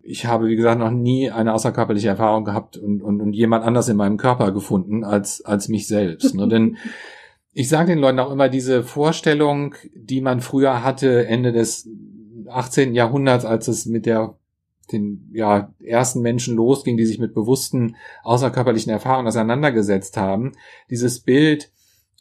Ich 0.05 0.25
habe, 0.25 0.47
wie 0.47 0.55
gesagt, 0.55 0.79
noch 0.79 0.91
nie 0.91 1.31
eine 1.31 1.53
außerkörperliche 1.53 2.09
Erfahrung 2.09 2.43
gehabt 2.43 2.77
und, 2.77 3.01
und, 3.01 3.21
und 3.21 3.33
jemand 3.33 3.63
anders 3.63 3.87
in 3.87 3.97
meinem 3.97 4.17
Körper 4.17 4.51
gefunden 4.51 5.03
als, 5.03 5.43
als 5.43 5.69
mich 5.69 5.87
selbst. 5.87 6.35
Ne? 6.35 6.47
Denn 6.47 6.77
ich 7.53 7.69
sage 7.69 7.91
den 7.91 7.99
Leuten 7.99 8.19
auch 8.19 8.31
immer 8.31 8.49
diese 8.49 8.83
Vorstellung, 8.83 9.75
die 9.95 10.21
man 10.21 10.41
früher 10.41 10.83
hatte, 10.83 11.25
Ende 11.27 11.53
des 11.53 11.87
18. 12.47 12.93
Jahrhunderts, 12.93 13.45
als 13.45 13.67
es 13.67 13.85
mit 13.85 14.05
der 14.05 14.35
den 14.91 15.29
ja, 15.33 15.73
ersten 15.79 16.21
Menschen 16.21 16.55
losging, 16.55 16.97
die 16.97 17.05
sich 17.05 17.19
mit 17.19 17.33
bewussten 17.33 17.95
außerkörperlichen 18.23 18.91
Erfahrungen 18.91 19.27
auseinandergesetzt 19.27 20.17
haben. 20.17 20.53
Dieses 20.89 21.21
Bild, 21.21 21.71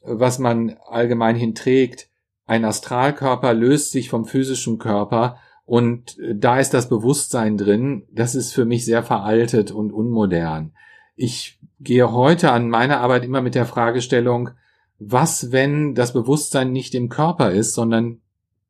was 0.02 0.38
man 0.38 0.76
allgemein 0.86 1.36
hinträgt, 1.36 2.08
ein 2.46 2.64
Astralkörper 2.64 3.54
löst 3.54 3.92
sich 3.92 4.08
vom 4.08 4.24
physischen 4.24 4.78
Körper 4.78 5.38
und 5.72 6.18
da 6.34 6.60
ist 6.60 6.74
das 6.74 6.90
Bewusstsein 6.90 7.56
drin. 7.56 8.02
Das 8.12 8.34
ist 8.34 8.52
für 8.52 8.66
mich 8.66 8.84
sehr 8.84 9.02
veraltet 9.02 9.70
und 9.70 9.90
unmodern. 9.90 10.72
Ich 11.16 11.58
gehe 11.80 12.12
heute 12.12 12.52
an 12.52 12.68
meine 12.68 12.98
Arbeit 12.98 13.24
immer 13.24 13.40
mit 13.40 13.54
der 13.54 13.64
Fragestellung, 13.64 14.50
was, 14.98 15.50
wenn 15.50 15.94
das 15.94 16.12
Bewusstsein 16.12 16.72
nicht 16.72 16.94
im 16.94 17.08
Körper 17.08 17.52
ist, 17.52 17.72
sondern 17.72 18.20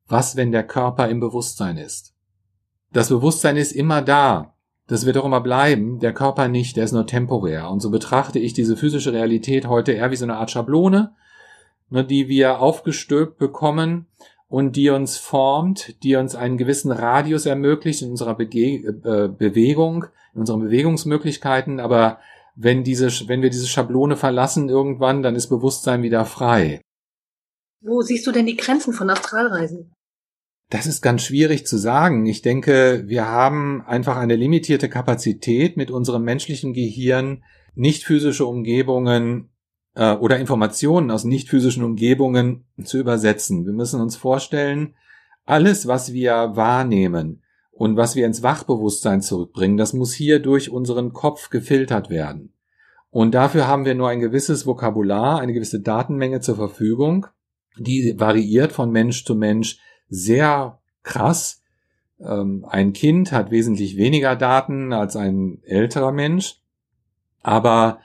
was, 0.07 0.37
wenn 0.37 0.53
der 0.53 0.63
Körper 0.63 1.09
im 1.09 1.19
Bewusstsein 1.19 1.75
ist? 1.75 2.13
Das 2.93 3.09
Bewusstsein 3.09 3.57
ist 3.57 3.73
immer 3.73 4.01
da. 4.01 4.53
Das 4.87 5.05
wird 5.05 5.17
auch 5.17 5.25
immer 5.25 5.41
bleiben. 5.41 5.99
Der 5.99 6.13
Körper 6.13 6.47
nicht, 6.47 6.77
der 6.77 6.85
ist 6.85 6.93
nur 6.93 7.05
temporär. 7.05 7.69
Und 7.69 7.81
so 7.81 7.91
betrachte 7.91 8.39
ich 8.39 8.53
diese 8.53 8.77
physische 8.77 9.11
Realität 9.11 9.67
heute 9.67 9.91
eher 9.91 10.09
wie 10.11 10.15
so 10.15 10.23
eine 10.23 10.37
Art 10.37 10.51
Schablone, 10.51 11.13
ne, 11.89 12.05
die 12.05 12.29
wir 12.29 12.61
aufgestülpt 12.61 13.37
bekommen 13.37 14.07
und 14.53 14.75
die 14.75 14.91
uns 14.91 15.17
formt, 15.17 15.95
die 16.03 16.15
uns 16.15 16.35
einen 16.35 16.59
gewissen 16.59 16.91
Radius 16.91 17.47
ermöglicht 17.47 18.03
in 18.03 18.11
unserer 18.11 18.35
Bege 18.35 18.87
äh, 18.87 19.27
Bewegung, 19.27 20.05
in 20.35 20.41
unseren 20.41 20.59
Bewegungsmöglichkeiten. 20.59 21.79
Aber 21.79 22.19
wenn 22.55 22.83
diese, 22.83 23.07
wenn 23.27 23.41
wir 23.41 23.49
diese 23.49 23.65
Schablone 23.65 24.15
verlassen 24.15 24.69
irgendwann, 24.69 25.23
dann 25.23 25.35
ist 25.35 25.49
Bewusstsein 25.49 26.03
wieder 26.03 26.23
frei. 26.25 26.81
Wo 27.81 28.03
siehst 28.03 28.27
du 28.27 28.31
denn 28.31 28.45
die 28.45 28.55
Grenzen 28.55 28.93
von 28.93 29.09
Astralreisen? 29.09 29.91
Das 30.69 30.85
ist 30.85 31.01
ganz 31.01 31.23
schwierig 31.23 31.65
zu 31.65 31.77
sagen. 31.77 32.27
Ich 32.27 32.43
denke, 32.43 33.05
wir 33.07 33.27
haben 33.27 33.81
einfach 33.87 34.17
eine 34.17 34.35
limitierte 34.35 34.87
Kapazität 34.87 35.77
mit 35.77 35.89
unserem 35.89 36.25
menschlichen 36.25 36.73
Gehirn, 36.73 37.43
nicht 37.73 38.03
physische 38.03 38.45
Umgebungen 38.45 39.49
äh, 39.95 40.13
oder 40.13 40.39
Informationen 40.39 41.11
aus 41.11 41.23
nicht 41.23 41.49
physischen 41.49 41.83
Umgebungen 41.83 42.65
zu 42.83 42.97
übersetzen. 42.97 43.65
Wir 43.65 43.73
müssen 43.73 44.01
uns 44.01 44.15
vorstellen, 44.15 44.95
alles, 45.45 45.87
was 45.87 46.13
wir 46.13 46.51
wahrnehmen 46.55 47.41
und 47.71 47.97
was 47.97 48.15
wir 48.15 48.25
ins 48.25 48.43
Wachbewusstsein 48.43 49.21
zurückbringen, 49.21 49.77
das 49.77 49.93
muss 49.93 50.13
hier 50.13 50.39
durch 50.39 50.69
unseren 50.69 51.13
Kopf 51.13 51.49
gefiltert 51.49 52.09
werden. 52.09 52.53
Und 53.09 53.35
dafür 53.35 53.67
haben 53.67 53.85
wir 53.85 53.93
nur 53.93 54.09
ein 54.09 54.19
gewisses 54.19 54.65
Vokabular, 54.65 55.39
eine 55.39 55.53
gewisse 55.53 55.81
Datenmenge 55.81 56.39
zur 56.39 56.55
Verfügung 56.55 57.27
die 57.77 58.19
variiert 58.19 58.71
von 58.71 58.91
Mensch 58.91 59.25
zu 59.25 59.35
Mensch 59.35 59.79
sehr 60.09 60.79
krass. 61.01 61.61
Ähm, 62.19 62.65
ein 62.67 62.93
Kind 62.93 63.31
hat 63.31 63.51
wesentlich 63.51 63.97
weniger 63.97 64.35
Daten 64.35 64.93
als 64.93 65.15
ein 65.15 65.59
älterer 65.63 66.11
Mensch, 66.11 66.61
aber 67.41 67.99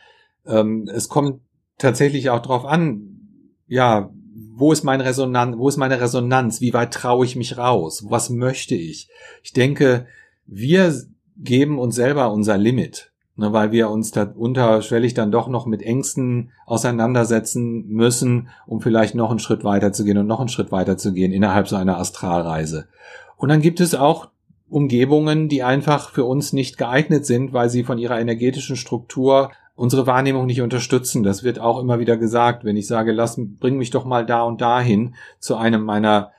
ähm, 0.46 0.88
es 0.92 1.08
kommt 1.08 1.40
tatsächlich 1.78 2.30
auch 2.30 2.40
darauf 2.40 2.64
an, 2.64 3.20
ja, 3.66 4.10
wo 4.54 4.72
ist 4.72 4.84
meine 4.84 5.04
Resonanz, 5.04 5.56
wo 5.56 5.68
ist 5.68 5.76
meine 5.76 6.00
Resonanz, 6.00 6.60
wie 6.60 6.74
weit 6.74 6.92
traue 6.92 7.24
ich 7.24 7.36
mich 7.36 7.56
raus, 7.58 8.04
was 8.08 8.30
möchte 8.30 8.74
ich? 8.74 9.08
Ich 9.42 9.52
denke, 9.52 10.06
wir 10.46 10.94
geben 11.36 11.78
uns 11.78 11.94
selber 11.94 12.32
unser 12.32 12.58
Limit 12.58 13.12
ne, 13.38 13.52
weil 13.52 13.72
wir 13.72 13.88
uns 13.88 14.10
da 14.10 14.24
unterschwellig 14.24 15.14
dann 15.14 15.32
doch 15.32 15.48
noch 15.48 15.64
mit 15.64 15.82
Ängsten 15.82 16.50
auseinandersetzen 16.66 17.86
müssen, 17.88 18.48
um 18.66 18.80
vielleicht 18.80 19.14
noch 19.14 19.30
einen 19.30 19.38
Schritt 19.38 19.64
weiter 19.64 19.92
zu 19.92 20.04
gehen 20.04 20.18
und 20.18 20.26
noch 20.26 20.40
einen 20.40 20.48
Schritt 20.48 20.72
weiter 20.72 20.98
zu 20.98 21.12
gehen 21.12 21.32
innerhalb 21.32 21.68
so 21.68 21.76
einer 21.76 21.98
Astralreise. 21.98 22.88
Und 23.36 23.48
dann 23.48 23.62
gibt 23.62 23.80
es 23.80 23.94
auch 23.94 24.28
Umgebungen, 24.68 25.48
die 25.48 25.62
einfach 25.62 26.10
für 26.10 26.24
uns 26.24 26.52
nicht 26.52 26.76
geeignet 26.76 27.24
sind, 27.24 27.54
weil 27.54 27.70
sie 27.70 27.84
von 27.84 27.96
ihrer 27.96 28.20
energetischen 28.20 28.76
Struktur 28.76 29.50
unsere 29.78 30.08
Wahrnehmung 30.08 30.46
nicht 30.46 30.60
unterstützen. 30.60 31.22
Das 31.22 31.44
wird 31.44 31.60
auch 31.60 31.78
immer 31.78 32.00
wieder 32.00 32.16
gesagt, 32.16 32.64
wenn 32.64 32.76
ich 32.76 32.88
sage, 32.88 33.12
lass, 33.12 33.40
bring 33.60 33.78
mich 33.78 33.90
doch 33.90 34.04
mal 34.04 34.26
da 34.26 34.42
und 34.42 34.60
dahin 34.60 35.14
zu 35.38 35.54
einem 35.54 35.84
meiner 35.84 36.32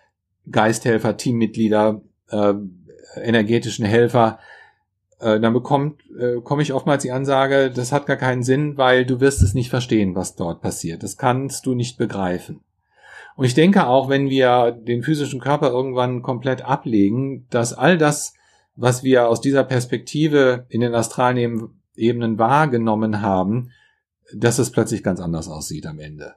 Geisthelfer, 0.51 1.15
Teammitglieder, 1.15 2.01
äh, 2.31 2.53
energetischen 3.15 3.85
Helfer, 3.85 4.39
äh, 5.21 5.39
dann 5.39 5.53
bekommt, 5.53 6.01
äh, 6.19 6.41
komme 6.41 6.63
ich 6.63 6.73
oftmals 6.73 7.03
die 7.03 7.13
Ansage, 7.13 7.71
das 7.71 7.93
hat 7.93 8.07
gar 8.07 8.17
keinen 8.17 8.43
Sinn, 8.43 8.77
weil 8.77 9.05
du 9.05 9.21
wirst 9.21 9.41
es 9.41 9.53
nicht 9.53 9.69
verstehen, 9.69 10.15
was 10.15 10.35
dort 10.35 10.61
passiert. 10.61 11.01
Das 11.01 11.15
kannst 11.15 11.65
du 11.65 11.75
nicht 11.75 11.97
begreifen. 11.97 12.59
Und 13.37 13.45
ich 13.45 13.53
denke 13.53 13.87
auch, 13.87 14.09
wenn 14.09 14.29
wir 14.29 14.71
den 14.71 15.01
physischen 15.01 15.39
Körper 15.39 15.69
irgendwann 15.69 16.23
komplett 16.23 16.63
ablegen, 16.65 17.47
dass 17.51 17.73
all 17.73 17.97
das, 17.97 18.33
was 18.75 19.01
wir 19.03 19.29
aus 19.29 19.39
dieser 19.39 19.63
Perspektive 19.63 20.65
in 20.67 20.81
den 20.81 20.93
astralen 20.93 21.78
Ebenen 21.99 22.39
wahrgenommen 22.39 23.21
haben, 23.21 23.71
dass 24.33 24.59
es 24.59 24.71
plötzlich 24.71 25.03
ganz 25.03 25.19
anders 25.19 25.47
aussieht 25.47 25.85
am 25.85 25.99
Ende. 25.99 26.33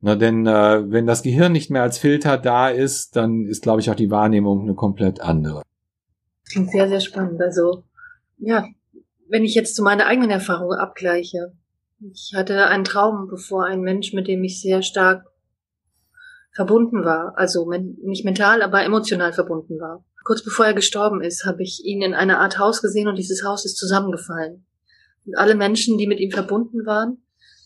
Na, 0.00 0.16
denn 0.16 0.46
äh, 0.46 0.90
wenn 0.90 1.06
das 1.06 1.22
Gehirn 1.22 1.52
nicht 1.52 1.70
mehr 1.70 1.82
als 1.82 1.98
Filter 1.98 2.36
da 2.36 2.68
ist, 2.68 3.16
dann 3.16 3.46
ist, 3.46 3.62
glaube 3.62 3.80
ich, 3.80 3.90
auch 3.90 3.94
die 3.94 4.10
Wahrnehmung 4.10 4.62
eine 4.62 4.74
komplett 4.74 5.20
andere. 5.20 5.62
Klingt 6.50 6.70
sehr, 6.70 6.88
sehr 6.88 7.00
spannend. 7.00 7.40
Also, 7.40 7.84
ja, 8.36 8.66
wenn 9.28 9.44
ich 9.44 9.54
jetzt 9.54 9.74
zu 9.74 9.82
meiner 9.82 10.06
eigenen 10.06 10.30
Erfahrung 10.30 10.72
abgleiche. 10.72 11.52
Ich 12.12 12.32
hatte 12.34 12.66
einen 12.66 12.84
Traum, 12.84 13.28
bevor 13.28 13.64
ein 13.64 13.80
Mensch, 13.80 14.12
mit 14.12 14.28
dem 14.28 14.44
ich 14.44 14.60
sehr 14.60 14.82
stark 14.82 15.24
verbunden 16.52 17.04
war. 17.04 17.32
Also 17.36 17.68
nicht 17.70 18.24
mental, 18.24 18.62
aber 18.62 18.84
emotional 18.84 19.32
verbunden 19.32 19.80
war. 19.80 20.04
Kurz 20.24 20.42
bevor 20.42 20.66
er 20.66 20.74
gestorben 20.74 21.22
ist, 21.22 21.44
habe 21.44 21.62
ich 21.62 21.84
ihn 21.84 22.02
in 22.02 22.14
einer 22.14 22.40
Art 22.40 22.58
Haus 22.58 22.82
gesehen 22.82 23.08
und 23.08 23.16
dieses 23.16 23.44
Haus 23.44 23.64
ist 23.64 23.76
zusammengefallen. 23.76 24.66
Und 25.26 25.36
alle 25.36 25.54
Menschen, 25.54 25.96
die 25.98 26.06
mit 26.06 26.18
ihm 26.18 26.30
verbunden 26.30 26.84
waren, 26.86 27.18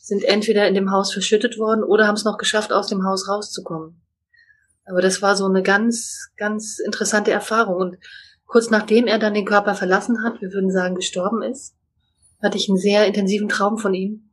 sind 0.02 0.24
entweder 0.24 0.68
in 0.68 0.74
dem 0.74 0.90
Haus 0.90 1.12
verschüttet 1.12 1.58
worden 1.58 1.84
oder 1.84 2.06
haben 2.06 2.14
es 2.14 2.24
noch 2.24 2.38
geschafft, 2.38 2.72
aus 2.72 2.88
dem 2.88 3.04
Haus 3.04 3.28
rauszukommen. 3.28 4.02
Aber 4.84 5.00
das 5.00 5.22
war 5.22 5.36
so 5.36 5.46
eine 5.46 5.62
ganz, 5.62 6.28
ganz 6.36 6.78
interessante 6.78 7.30
Erfahrung. 7.30 7.76
Und 7.76 7.96
Kurz 8.48 8.70
nachdem 8.70 9.06
er 9.06 9.18
dann 9.18 9.34
den 9.34 9.44
Körper 9.44 9.74
verlassen 9.74 10.24
hat, 10.24 10.40
wir 10.40 10.52
würden 10.54 10.70
sagen 10.70 10.94
gestorben 10.94 11.42
ist, 11.42 11.76
hatte 12.42 12.56
ich 12.56 12.68
einen 12.68 12.78
sehr 12.78 13.06
intensiven 13.06 13.50
Traum 13.50 13.76
von 13.76 13.92
ihm, 13.92 14.30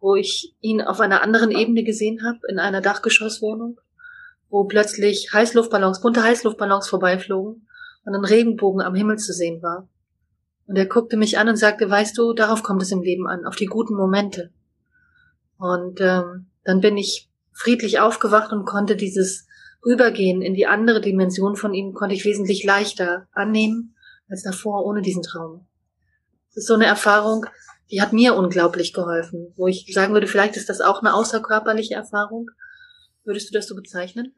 wo 0.00 0.16
ich 0.16 0.56
ihn 0.60 0.82
auf 0.82 0.98
einer 0.98 1.22
anderen 1.22 1.52
Ebene 1.52 1.84
gesehen 1.84 2.24
habe, 2.26 2.40
in 2.48 2.58
einer 2.58 2.80
Dachgeschosswohnung, 2.80 3.78
wo 4.54 4.62
plötzlich 4.62 5.30
Heißluftballons, 5.32 6.00
bunte 6.00 6.22
Heißluftballons 6.22 6.86
vorbeiflogen 6.88 7.66
und 8.04 8.14
ein 8.14 8.24
Regenbogen 8.24 8.82
am 8.82 8.94
Himmel 8.94 9.18
zu 9.18 9.32
sehen 9.32 9.60
war. 9.62 9.88
Und 10.68 10.76
er 10.76 10.86
guckte 10.86 11.16
mich 11.16 11.38
an 11.38 11.48
und 11.48 11.56
sagte, 11.56 11.90
weißt 11.90 12.16
du, 12.16 12.34
darauf 12.34 12.62
kommt 12.62 12.80
es 12.80 12.92
im 12.92 13.02
Leben 13.02 13.26
an, 13.26 13.46
auf 13.46 13.56
die 13.56 13.66
guten 13.66 13.96
Momente. 13.96 14.52
Und 15.58 16.00
ähm, 16.00 16.46
dann 16.62 16.80
bin 16.80 16.96
ich 16.96 17.28
friedlich 17.52 17.98
aufgewacht 17.98 18.52
und 18.52 18.64
konnte 18.64 18.94
dieses 18.94 19.48
Rübergehen 19.84 20.40
in 20.40 20.54
die 20.54 20.68
andere 20.68 21.00
Dimension 21.00 21.56
von 21.56 21.74
ihm 21.74 21.92
konnte 21.92 22.14
ich 22.14 22.24
wesentlich 22.24 22.62
leichter 22.62 23.26
annehmen 23.32 23.96
als 24.28 24.44
davor 24.44 24.86
ohne 24.86 25.02
diesen 25.02 25.24
Traum. 25.24 25.66
Das 26.50 26.58
ist 26.58 26.68
so 26.68 26.74
eine 26.74 26.86
Erfahrung, 26.86 27.44
die 27.90 28.00
hat 28.00 28.12
mir 28.12 28.36
unglaublich 28.36 28.92
geholfen, 28.92 29.52
wo 29.56 29.66
ich 29.66 29.92
sagen 29.92 30.12
würde, 30.12 30.28
vielleicht 30.28 30.56
ist 30.56 30.68
das 30.68 30.80
auch 30.80 31.00
eine 31.00 31.12
außerkörperliche 31.12 31.94
Erfahrung. 31.94 32.52
Würdest 33.24 33.50
du 33.50 33.58
das 33.58 33.66
so 33.66 33.74
bezeichnen? 33.74 34.32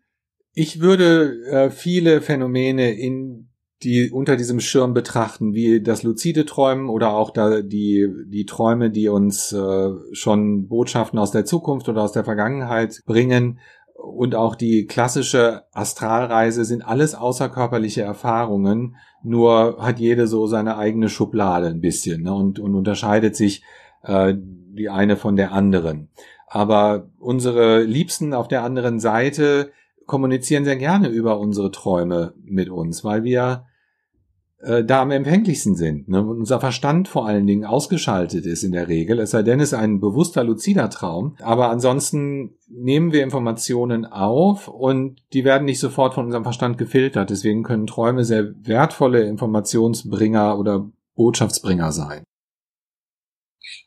Ich 0.58 0.80
würde 0.80 1.44
äh, 1.50 1.70
viele 1.70 2.22
Phänomene 2.22 2.90
in 2.92 3.50
die 3.82 4.10
unter 4.10 4.36
diesem 4.36 4.58
Schirm 4.58 4.94
betrachten, 4.94 5.52
wie 5.52 5.82
das 5.82 6.02
luzide 6.02 6.46
Träumen 6.46 6.88
oder 6.88 7.10
auch 7.10 7.28
da 7.30 7.60
die, 7.60 8.08
die 8.26 8.46
Träume, 8.46 8.90
die 8.90 9.10
uns 9.10 9.52
äh, 9.52 9.90
schon 10.12 10.66
Botschaften 10.66 11.18
aus 11.18 11.30
der 11.30 11.44
Zukunft 11.44 11.90
oder 11.90 12.02
aus 12.02 12.12
der 12.12 12.24
Vergangenheit 12.24 13.02
bringen 13.04 13.58
und 13.92 14.34
auch 14.34 14.54
die 14.54 14.86
klassische 14.86 15.64
Astralreise 15.72 16.64
sind 16.64 16.80
alles 16.80 17.14
außerkörperliche 17.14 18.00
Erfahrungen, 18.00 18.96
nur 19.22 19.76
hat 19.78 19.98
jede 19.98 20.26
so 20.26 20.46
seine 20.46 20.78
eigene 20.78 21.10
Schublade 21.10 21.66
ein 21.66 21.82
bisschen 21.82 22.22
ne, 22.22 22.32
und, 22.32 22.58
und 22.58 22.74
unterscheidet 22.74 23.36
sich 23.36 23.62
äh, 24.04 24.32
die 24.38 24.88
eine 24.88 25.18
von 25.18 25.36
der 25.36 25.52
anderen. 25.52 26.08
Aber 26.46 27.10
unsere 27.18 27.82
Liebsten 27.82 28.32
auf 28.32 28.48
der 28.48 28.62
anderen 28.62 29.00
Seite 29.00 29.70
kommunizieren 30.06 30.64
sehr 30.64 30.76
gerne 30.76 31.08
über 31.08 31.38
unsere 31.38 31.70
Träume 31.70 32.34
mit 32.44 32.70
uns, 32.70 33.04
weil 33.04 33.24
wir 33.24 33.64
äh, 34.58 34.84
da 34.84 35.02
am 35.02 35.10
empfänglichsten 35.10 35.74
sind. 35.74 36.08
Ne? 36.08 36.24
Unser 36.24 36.60
Verstand 36.60 37.08
vor 37.08 37.26
allen 37.26 37.46
Dingen 37.46 37.64
ausgeschaltet 37.64 38.46
ist 38.46 38.64
in 38.64 38.72
der 38.72 38.88
Regel, 38.88 39.18
es 39.18 39.30
sei 39.30 39.42
denn, 39.42 39.60
es 39.60 39.72
ist 39.72 39.78
ein 39.78 40.00
bewusster, 40.00 40.44
luzider 40.44 40.88
Traum. 40.88 41.36
Aber 41.42 41.70
ansonsten 41.70 42.56
nehmen 42.68 43.12
wir 43.12 43.22
Informationen 43.22 44.06
auf 44.06 44.68
und 44.68 45.20
die 45.32 45.44
werden 45.44 45.66
nicht 45.66 45.80
sofort 45.80 46.14
von 46.14 46.26
unserem 46.26 46.44
Verstand 46.44 46.78
gefiltert. 46.78 47.30
Deswegen 47.30 47.62
können 47.62 47.86
Träume 47.86 48.24
sehr 48.24 48.54
wertvolle 48.62 49.24
Informationsbringer 49.24 50.58
oder 50.58 50.90
Botschaftsbringer 51.16 51.92
sein. 51.92 52.24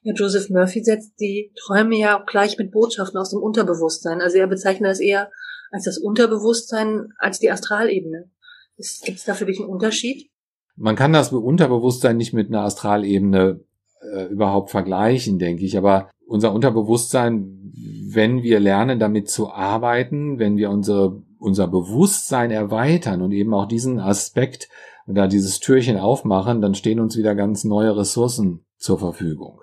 Ja, 0.01 0.13
Joseph 0.13 0.49
Murphy 0.49 0.83
setzt 0.83 1.19
die 1.19 1.51
Träume 1.55 1.97
ja 1.97 2.19
auch 2.19 2.25
gleich 2.25 2.57
mit 2.57 2.71
Botschaften 2.71 3.19
aus 3.19 3.31
dem 3.31 3.41
Unterbewusstsein. 3.41 4.21
Also 4.21 4.37
er 4.37 4.47
bezeichnet 4.47 4.89
das 4.89 4.99
eher 4.99 5.29
als 5.71 5.85
das 5.85 5.97
Unterbewusstsein 5.97 7.09
als 7.17 7.39
die 7.39 7.51
Astralebene. 7.51 8.29
Gibt 8.77 9.17
es 9.17 9.25
da 9.25 9.33
für 9.33 9.45
dich 9.45 9.59
einen 9.59 9.69
Unterschied? 9.69 10.29
Man 10.75 10.95
kann 10.95 11.11
das 11.11 11.33
Unterbewusstsein 11.33 12.17
nicht 12.17 12.33
mit 12.33 12.47
einer 12.47 12.63
Astralebene 12.63 13.59
äh, 14.01 14.25
überhaupt 14.25 14.71
vergleichen, 14.71 15.37
denke 15.39 15.65
ich. 15.65 15.77
Aber 15.77 16.09
unser 16.25 16.53
Unterbewusstsein, 16.53 17.73
wenn 18.11 18.43
wir 18.43 18.59
lernen, 18.59 18.99
damit 18.99 19.29
zu 19.29 19.51
arbeiten, 19.51 20.39
wenn 20.39 20.57
wir 20.57 20.69
unsere, 20.69 21.21
unser 21.37 21.67
Bewusstsein 21.67 22.51
erweitern 22.51 23.21
und 23.21 23.31
eben 23.31 23.53
auch 23.53 23.67
diesen 23.67 23.99
Aspekt, 23.99 24.69
da 25.05 25.27
dieses 25.27 25.59
Türchen 25.59 25.97
aufmachen, 25.97 26.61
dann 26.61 26.75
stehen 26.75 26.99
uns 26.99 27.17
wieder 27.17 27.35
ganz 27.35 27.63
neue 27.63 27.97
Ressourcen 27.97 28.63
zur 28.77 28.99
Verfügung. 28.99 29.59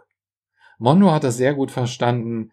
Mondo 0.79 1.11
hat 1.11 1.25
das 1.25 1.37
sehr 1.37 1.55
gut 1.55 1.71
verstanden, 1.71 2.53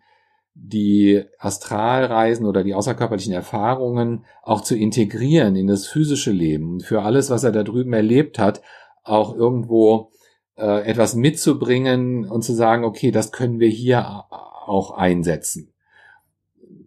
die 0.55 1.23
Astralreisen 1.39 2.45
oder 2.45 2.63
die 2.63 2.75
außerkörperlichen 2.75 3.33
Erfahrungen 3.33 4.25
auch 4.43 4.61
zu 4.61 4.75
integrieren 4.75 5.55
in 5.55 5.67
das 5.67 5.87
physische 5.87 6.31
Leben 6.31 6.79
für 6.79 7.01
alles, 7.01 7.29
was 7.29 7.43
er 7.43 7.51
da 7.51 7.63
drüben 7.63 7.93
erlebt 7.93 8.37
hat, 8.37 8.61
auch 9.03 9.35
irgendwo 9.35 10.11
äh, 10.55 10.85
etwas 10.85 11.15
mitzubringen 11.15 12.25
und 12.29 12.43
zu 12.43 12.53
sagen, 12.53 12.83
okay, 12.83 13.11
das 13.11 13.31
können 13.31 13.59
wir 13.59 13.69
hier 13.69 14.25
auch 14.29 14.91
einsetzen. 14.91 15.73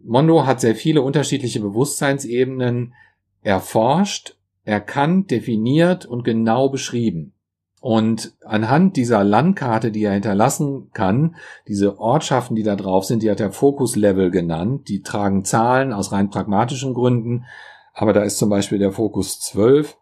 Mondo 0.03 0.45
hat 0.45 0.61
sehr 0.61 0.75
viele 0.75 1.01
unterschiedliche 1.01 1.59
Bewusstseinsebenen 1.59 2.93
erforscht, 3.41 4.37
erkannt, 4.63 5.31
definiert 5.31 6.05
und 6.05 6.23
genau 6.23 6.69
beschrieben. 6.69 7.33
Und 7.79 8.33
anhand 8.43 8.95
dieser 8.97 9.23
Landkarte, 9.23 9.91
die 9.91 10.03
er 10.03 10.13
hinterlassen 10.13 10.89
kann, 10.93 11.35
diese 11.67 11.99
Ortschaften, 11.99 12.55
die 12.55 12.63
da 12.63 12.75
drauf 12.75 13.05
sind, 13.05 13.21
die 13.21 13.29
hat 13.29 13.39
er 13.39 13.51
Fokus-Level 13.51 14.31
genannt. 14.31 14.89
Die 14.89 15.03
tragen 15.03 15.45
Zahlen 15.45 15.93
aus 15.93 16.11
rein 16.11 16.29
pragmatischen 16.29 16.93
Gründen. 16.93 17.45
Aber 17.93 18.13
da 18.13 18.23
ist 18.23 18.37
zum 18.37 18.49
Beispiel 18.49 18.79
der 18.79 18.91
Fokus 18.91 19.39
12, 19.39 19.97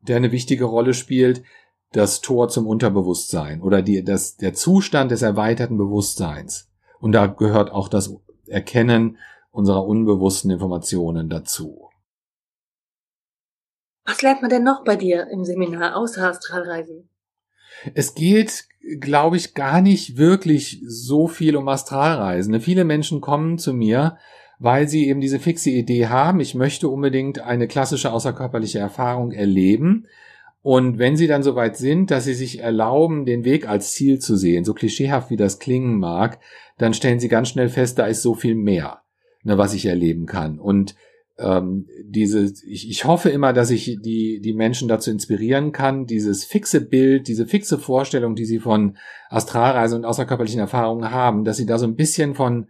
der 0.00 0.16
eine 0.16 0.32
wichtige 0.32 0.64
Rolle 0.64 0.94
spielt, 0.94 1.42
das 1.92 2.20
Tor 2.20 2.48
zum 2.48 2.66
Unterbewusstsein 2.66 3.62
oder 3.62 3.82
die, 3.82 4.04
das, 4.04 4.36
der 4.36 4.54
Zustand 4.54 5.10
des 5.10 5.22
erweiterten 5.22 5.78
Bewusstseins. 5.78 6.70
Und 7.00 7.12
da 7.12 7.26
gehört 7.26 7.70
auch 7.70 7.88
das 7.88 8.14
Erkennen 8.46 9.18
unserer 9.50 9.84
unbewussten 9.84 10.50
Informationen 10.50 11.28
dazu. 11.28 11.88
Was 14.04 14.22
lernt 14.22 14.42
man 14.42 14.50
denn 14.50 14.62
noch 14.62 14.84
bei 14.84 14.94
dir 14.94 15.26
im 15.28 15.44
Seminar 15.44 15.96
außer 15.96 16.28
Astralreisen? 16.28 17.08
Es 17.94 18.14
geht, 18.14 18.64
glaube 19.00 19.36
ich, 19.36 19.54
gar 19.54 19.80
nicht 19.80 20.16
wirklich 20.16 20.82
so 20.86 21.28
viel 21.28 21.56
um 21.56 21.68
Astralreisen. 21.68 22.60
Viele 22.60 22.84
Menschen 22.84 23.20
kommen 23.20 23.58
zu 23.58 23.72
mir, 23.72 24.16
weil 24.58 24.88
sie 24.88 25.08
eben 25.08 25.20
diese 25.20 25.38
fixe 25.38 25.70
Idee 25.70 26.06
haben, 26.06 26.40
ich 26.40 26.54
möchte 26.54 26.88
unbedingt 26.88 27.40
eine 27.40 27.68
klassische 27.68 28.12
außerkörperliche 28.12 28.78
Erfahrung 28.78 29.32
erleben. 29.32 30.06
Und 30.62 30.98
wenn 30.98 31.16
sie 31.16 31.26
dann 31.26 31.42
soweit 31.42 31.76
sind, 31.76 32.10
dass 32.10 32.24
sie 32.24 32.34
sich 32.34 32.60
erlauben, 32.60 33.24
den 33.24 33.44
Weg 33.44 33.68
als 33.68 33.92
Ziel 33.92 34.18
zu 34.18 34.36
sehen, 34.36 34.64
so 34.64 34.74
klischeehaft 34.74 35.30
wie 35.30 35.36
das 35.36 35.58
klingen 35.58 35.98
mag, 35.98 36.40
dann 36.78 36.94
stellen 36.94 37.20
sie 37.20 37.28
ganz 37.28 37.48
schnell 37.48 37.68
fest, 37.68 37.98
da 37.98 38.06
ist 38.06 38.22
so 38.22 38.34
viel 38.34 38.54
mehr, 38.54 39.02
ne, 39.44 39.58
was 39.58 39.74
ich 39.74 39.86
erleben 39.86 40.26
kann. 40.26 40.58
Und 40.58 40.96
ähm, 41.38 41.86
diese, 42.02 42.52
ich, 42.66 42.88
ich 42.88 43.04
hoffe 43.04 43.28
immer, 43.28 43.52
dass 43.52 43.70
ich 43.70 43.98
die, 44.00 44.40
die 44.40 44.54
Menschen 44.54 44.88
dazu 44.88 45.10
inspirieren 45.10 45.72
kann, 45.72 46.06
dieses 46.06 46.44
fixe 46.44 46.80
Bild, 46.80 47.28
diese 47.28 47.46
fixe 47.46 47.78
Vorstellung, 47.78 48.34
die 48.34 48.46
sie 48.46 48.58
von 48.58 48.96
Astralreise 49.28 49.96
und 49.96 50.04
außerkörperlichen 50.04 50.60
Erfahrungen 50.60 51.10
haben, 51.10 51.44
dass 51.44 51.58
sie 51.58 51.66
da 51.66 51.78
so 51.78 51.86
ein 51.86 51.96
bisschen 51.96 52.34
von 52.34 52.68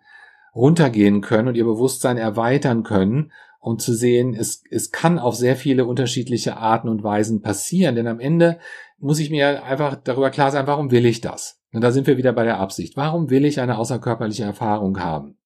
runtergehen 0.54 1.20
können 1.20 1.48
und 1.48 1.54
ihr 1.54 1.64
Bewusstsein 1.64 2.16
erweitern 2.16 2.82
können, 2.82 3.30
um 3.60 3.78
zu 3.78 3.94
sehen, 3.94 4.34
es, 4.34 4.62
es 4.70 4.90
kann 4.90 5.18
auf 5.18 5.36
sehr 5.36 5.56
viele 5.56 5.84
unterschiedliche 5.84 6.56
Arten 6.56 6.88
und 6.88 7.02
Weisen 7.02 7.42
passieren, 7.42 7.94
denn 7.94 8.06
am 8.06 8.20
Ende 8.20 8.58
muss 8.98 9.18
ich 9.18 9.30
mir 9.30 9.64
einfach 9.64 9.96
darüber 9.96 10.30
klar 10.30 10.50
sein, 10.50 10.66
warum 10.66 10.90
will 10.90 11.04
ich 11.04 11.20
das? 11.20 11.60
Und 11.72 11.82
da 11.82 11.90
sind 11.90 12.06
wir 12.06 12.16
wieder 12.16 12.32
bei 12.32 12.44
der 12.44 12.58
Absicht. 12.58 12.96
Warum 12.96 13.28
will 13.28 13.44
ich 13.44 13.60
eine 13.60 13.76
außerkörperliche 13.76 14.44
Erfahrung 14.44 14.98
haben? 15.00 15.36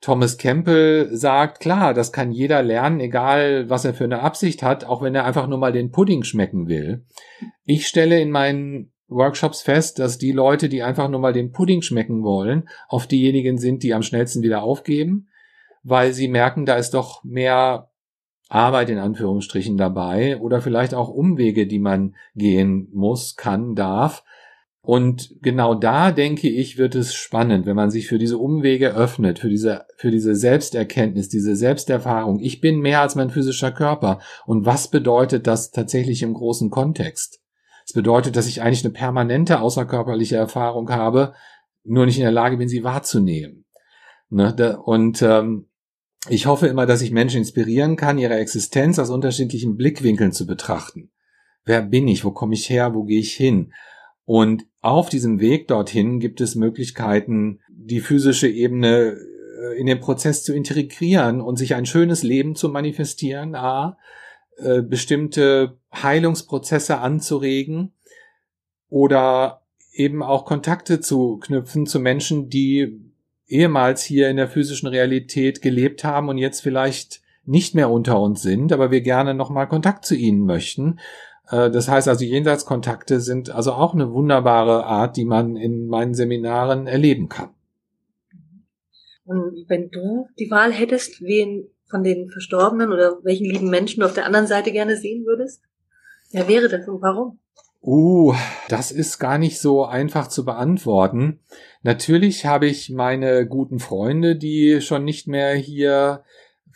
Thomas 0.00 0.36
Campbell 0.36 1.08
sagt, 1.16 1.60
klar, 1.60 1.94
das 1.94 2.12
kann 2.12 2.30
jeder 2.30 2.62
lernen, 2.62 3.00
egal 3.00 3.68
was 3.70 3.84
er 3.84 3.94
für 3.94 4.04
eine 4.04 4.20
Absicht 4.20 4.62
hat, 4.62 4.84
auch 4.84 5.02
wenn 5.02 5.14
er 5.14 5.24
einfach 5.24 5.46
nur 5.46 5.58
mal 5.58 5.72
den 5.72 5.90
Pudding 5.90 6.22
schmecken 6.22 6.68
will. 6.68 7.04
Ich 7.64 7.86
stelle 7.86 8.20
in 8.20 8.30
meinen 8.30 8.92
Workshops 9.08 9.62
fest, 9.62 9.98
dass 9.98 10.18
die 10.18 10.32
Leute, 10.32 10.68
die 10.68 10.82
einfach 10.82 11.08
nur 11.08 11.20
mal 11.20 11.32
den 11.32 11.52
Pudding 11.52 11.82
schmecken 11.82 12.22
wollen, 12.22 12.68
oft 12.88 13.10
diejenigen 13.10 13.58
sind, 13.58 13.82
die 13.82 13.94
am 13.94 14.02
schnellsten 14.02 14.42
wieder 14.42 14.62
aufgeben, 14.62 15.28
weil 15.82 16.12
sie 16.12 16.28
merken, 16.28 16.66
da 16.66 16.74
ist 16.76 16.94
doch 16.94 17.22
mehr 17.24 17.90
Arbeit 18.48 18.90
in 18.90 18.98
Anführungsstrichen 18.98 19.76
dabei 19.76 20.38
oder 20.38 20.60
vielleicht 20.60 20.94
auch 20.94 21.08
Umwege, 21.08 21.66
die 21.66 21.78
man 21.78 22.14
gehen 22.34 22.88
muss, 22.92 23.36
kann, 23.36 23.74
darf, 23.74 24.24
und 24.86 25.34
genau 25.42 25.74
da 25.74 26.12
denke 26.12 26.48
ich, 26.48 26.78
wird 26.78 26.94
es 26.94 27.12
spannend, 27.12 27.66
wenn 27.66 27.74
man 27.74 27.90
sich 27.90 28.06
für 28.06 28.18
diese 28.18 28.38
Umwege 28.38 28.94
öffnet, 28.94 29.40
für 29.40 29.48
diese, 29.48 29.84
für 29.96 30.12
diese 30.12 30.36
Selbsterkenntnis, 30.36 31.28
diese 31.28 31.56
Selbsterfahrung. 31.56 32.38
Ich 32.38 32.60
bin 32.60 32.78
mehr 32.78 33.00
als 33.00 33.16
mein 33.16 33.30
physischer 33.30 33.72
Körper. 33.72 34.20
Und 34.46 34.64
was 34.64 34.86
bedeutet 34.86 35.48
das 35.48 35.72
tatsächlich 35.72 36.22
im 36.22 36.34
großen 36.34 36.70
Kontext? 36.70 37.40
Es 37.84 37.94
bedeutet, 37.94 38.36
dass 38.36 38.46
ich 38.46 38.62
eigentlich 38.62 38.84
eine 38.84 38.92
permanente 38.92 39.60
außerkörperliche 39.60 40.36
Erfahrung 40.36 40.88
habe, 40.88 41.34
nur 41.82 42.06
nicht 42.06 42.18
in 42.18 42.22
der 42.22 42.30
Lage 42.30 42.56
bin, 42.56 42.68
sie 42.68 42.84
wahrzunehmen. 42.84 43.64
Ne? 44.30 44.78
Und 44.84 45.20
ähm, 45.20 45.66
ich 46.28 46.46
hoffe 46.46 46.68
immer, 46.68 46.86
dass 46.86 47.02
ich 47.02 47.10
Menschen 47.10 47.38
inspirieren 47.38 47.96
kann, 47.96 48.18
ihre 48.18 48.36
Existenz 48.36 49.00
aus 49.00 49.10
unterschiedlichen 49.10 49.76
Blickwinkeln 49.76 50.30
zu 50.30 50.46
betrachten. 50.46 51.10
Wer 51.64 51.82
bin 51.82 52.06
ich? 52.06 52.24
Wo 52.24 52.30
komme 52.30 52.54
ich 52.54 52.70
her? 52.70 52.94
Wo 52.94 53.02
gehe 53.02 53.18
ich 53.18 53.32
hin? 53.32 53.72
Und 54.26 54.66
auf 54.86 55.08
diesem 55.08 55.40
Weg 55.40 55.66
dorthin 55.66 56.20
gibt 56.20 56.40
es 56.40 56.54
Möglichkeiten, 56.54 57.58
die 57.68 57.98
physische 57.98 58.48
Ebene 58.48 59.16
äh, 59.60 59.78
in 59.78 59.86
den 59.86 59.98
Prozess 59.98 60.44
zu 60.44 60.54
integrieren 60.54 61.40
und 61.40 61.56
sich 61.56 61.74
ein 61.74 61.86
schönes 61.86 62.22
Leben 62.22 62.54
zu 62.54 62.68
manifestieren, 62.68 63.56
a, 63.56 63.98
äh, 64.58 64.82
bestimmte 64.82 65.76
Heilungsprozesse 65.92 66.98
anzuregen 66.98 67.94
oder 68.88 69.62
eben 69.92 70.22
auch 70.22 70.44
Kontakte 70.44 71.00
zu 71.00 71.38
knüpfen 71.38 71.86
zu 71.86 71.98
Menschen, 71.98 72.48
die 72.48 73.00
ehemals 73.48 74.04
hier 74.04 74.28
in 74.28 74.36
der 74.36 74.48
physischen 74.48 74.86
Realität 74.86 75.62
gelebt 75.62 76.04
haben 76.04 76.28
und 76.28 76.38
jetzt 76.38 76.60
vielleicht 76.60 77.22
nicht 77.44 77.74
mehr 77.74 77.90
unter 77.90 78.20
uns 78.20 78.40
sind, 78.40 78.72
aber 78.72 78.92
wir 78.92 79.00
gerne 79.00 79.34
nochmal 79.34 79.68
Kontakt 79.68 80.04
zu 80.04 80.14
ihnen 80.14 80.46
möchten 80.46 81.00
das 81.50 81.88
heißt 81.88 82.08
also, 82.08 82.24
Jenseitskontakte 82.24 83.20
sind 83.20 83.50
also 83.50 83.72
auch 83.72 83.94
eine 83.94 84.12
wunderbare 84.12 84.84
Art, 84.84 85.16
die 85.16 85.24
man 85.24 85.56
in 85.56 85.86
meinen 85.86 86.14
Seminaren 86.14 86.86
erleben 86.86 87.28
kann. 87.28 87.50
Und 89.24 89.64
wenn 89.68 89.90
du 89.90 90.28
die 90.38 90.50
Wahl 90.50 90.72
hättest, 90.72 91.20
wen 91.22 91.68
von 91.88 92.02
den 92.02 92.30
Verstorbenen 92.30 92.92
oder 92.92 93.18
welchen 93.22 93.46
lieben 93.46 93.70
Menschen 93.70 94.00
du 94.00 94.06
auf 94.06 94.14
der 94.14 94.26
anderen 94.26 94.46
Seite 94.46 94.72
gerne 94.72 94.96
sehen 94.96 95.24
würdest, 95.24 95.62
wer 96.32 96.48
wäre 96.48 96.68
das 96.68 96.88
und 96.88 97.00
warum? 97.02 97.38
Uh, 97.82 98.34
das 98.68 98.90
ist 98.90 99.18
gar 99.18 99.38
nicht 99.38 99.60
so 99.60 99.84
einfach 99.84 100.26
zu 100.28 100.44
beantworten. 100.44 101.38
Natürlich 101.82 102.44
habe 102.44 102.66
ich 102.66 102.90
meine 102.90 103.46
guten 103.46 103.78
Freunde, 103.78 104.34
die 104.34 104.80
schon 104.80 105.04
nicht 105.04 105.28
mehr 105.28 105.54
hier 105.54 106.24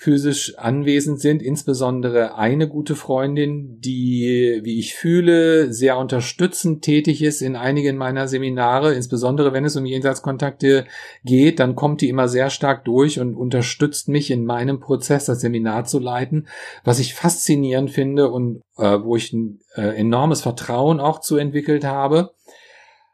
physisch 0.01 0.57
anwesend 0.57 1.21
sind, 1.21 1.43
insbesondere 1.43 2.35
eine 2.35 2.67
gute 2.69 2.97
Freundin, 2.97 3.79
die, 3.83 4.61
wie 4.63 4.79
ich 4.79 4.95
fühle, 4.95 5.75
sehr 5.75 5.99
unterstützend 5.99 6.81
tätig 6.81 7.21
ist 7.21 7.43
in 7.43 7.55
einigen 7.55 7.99
meiner 7.99 8.27
Seminare, 8.27 8.95
insbesondere 8.95 9.53
wenn 9.53 9.67
es 9.67 9.77
um 9.77 9.85
Jenseitskontakte 9.85 10.87
geht, 11.23 11.61
dann 11.61 11.77
kommt 11.77 12.01
die 12.01 12.09
immer 12.09 12.29
sehr 12.29 12.49
stark 12.49 12.87
durch 12.87 13.21
und 13.21 13.35
unterstützt 13.35 14.09
mich 14.09 14.31
in 14.31 14.47
meinem 14.47 14.81
Prozess, 14.81 15.27
das 15.27 15.43
Seminar 15.43 15.85
zu 15.85 15.99
leiten, 15.99 16.49
was 16.83 16.99
ich 16.99 17.13
faszinierend 17.13 17.91
finde 17.91 18.31
und 18.31 18.63
äh, 18.79 18.99
wo 19.03 19.17
ich 19.17 19.35
ein 19.35 19.61
äh, 19.77 19.99
enormes 19.99 20.41
Vertrauen 20.41 20.99
auch 20.99 21.21
zu 21.21 21.37
entwickelt 21.37 21.85
habe. 21.85 22.31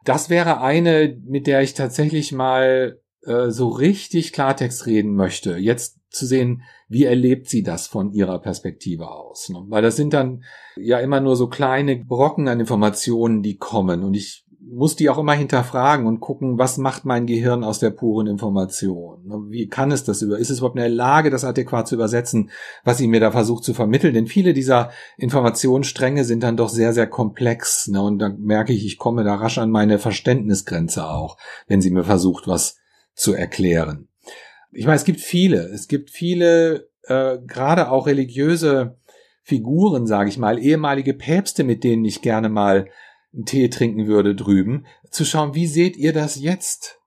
Das 0.05 0.30
wäre 0.30 0.61
eine, 0.61 1.18
mit 1.26 1.49
der 1.49 1.62
ich 1.62 1.74
tatsächlich 1.74 2.30
mal 2.30 3.01
äh, 3.22 3.51
so 3.51 3.70
richtig 3.70 4.32
Klartext 4.32 4.87
reden 4.87 5.16
möchte. 5.16 5.57
Jetzt 5.57 5.95
zu 6.11 6.26
sehen, 6.26 6.62
wie 6.88 7.04
erlebt 7.04 7.48
sie 7.48 7.62
das 7.62 7.86
von 7.86 8.12
ihrer 8.12 8.38
Perspektive 8.38 9.11
aus? 9.11 9.48
Ne? 9.48 9.64
Weil 9.68 9.82
das 9.82 9.96
sind 9.96 10.12
dann 10.12 10.44
ja 10.76 10.98
immer 10.98 11.20
nur 11.20 11.36
so 11.36 11.48
kleine 11.48 11.96
Brocken 11.96 12.48
an 12.48 12.61
Informationen, 12.61 13.42
die 13.42 13.57
kommen. 13.57 14.02
Und 14.02 14.14
ich 14.14 14.46
muss 14.68 14.96
die 14.96 15.09
auch 15.09 15.18
immer 15.18 15.34
hinterfragen 15.34 16.07
und 16.07 16.20
gucken, 16.20 16.59
was 16.59 16.76
macht 16.76 17.04
mein 17.04 17.26
Gehirn 17.26 17.62
aus 17.62 17.78
der 17.78 17.90
puren 17.90 18.26
Information? 18.26 19.24
Ne? 19.24 19.36
Wie 19.48 19.68
kann 19.68 19.92
es 19.92 20.04
das 20.04 20.22
über? 20.22 20.38
Ist 20.38 20.50
es 20.50 20.59
überhaupt 20.59 20.76
in 20.76 20.82
der 20.82 20.88
Lage, 20.88 21.30
das 21.30 21.44
adäquat 21.44 21.86
zu 21.86 21.94
übersetzen, 21.94 22.50
was 22.84 22.98
sie 22.98 23.07
mir 23.07 23.20
da 23.20 23.30
versucht 23.30 23.64
zu 23.64 23.74
vermitteln? 23.74 24.14
Denn 24.14 24.26
viele 24.26 24.54
dieser 24.54 24.90
Informationsstränge 25.18 26.24
sind 26.24 26.42
dann 26.42 26.57
doch 26.57 26.68
sehr, 26.68 26.92
sehr 26.92 27.07
komplex. 27.07 27.88
Ne? 27.88 28.02
Und 28.02 28.18
dann 28.18 28.40
merke 28.40 28.72
ich, 28.72 28.84
ich 28.84 28.98
komme 28.98 29.24
da 29.24 29.36
rasch 29.36 29.59
an 29.59 29.70
meine 29.70 29.98
Verständnisgrenze 29.98 31.09
auch, 31.09 31.36
wenn 31.68 31.80
sie 31.80 31.90
mir 31.90 32.04
versucht, 32.04 32.48
was 32.48 32.76
zu 33.14 33.34
erklären. 33.34 34.09
Ich 34.73 34.87
meine, 34.87 34.97
es 34.97 35.05
gibt 35.05 35.21
viele, 35.21 35.62
es 35.69 35.89
gibt 35.89 36.11
viele, 36.11 36.89
äh, 37.05 37.39
gerade 37.47 37.91
auch 37.91 38.07
religiöse 38.07 38.99
Figuren, 39.43 40.07
sage 40.07 40.29
ich 40.29 40.39
mal, 40.39 40.59
ehemalige 40.59 41.14
Päpste, 41.14 41.64
mit 41.64 41.85
denen 41.85 42.05
ich 42.05 42.21
gerne 42.21 42.49
mal 42.49 42.89
einen 43.33 43.45
Tee 43.45 43.69
trinken 43.69 44.07
würde 44.07 44.35
drüben, 44.35 44.87
zu 45.11 45.25
schauen, 45.25 45.55
wie 45.55 45.67
seht 45.67 45.97
ihr 45.97 46.12
das 46.12 46.41
jetzt? 46.41 46.99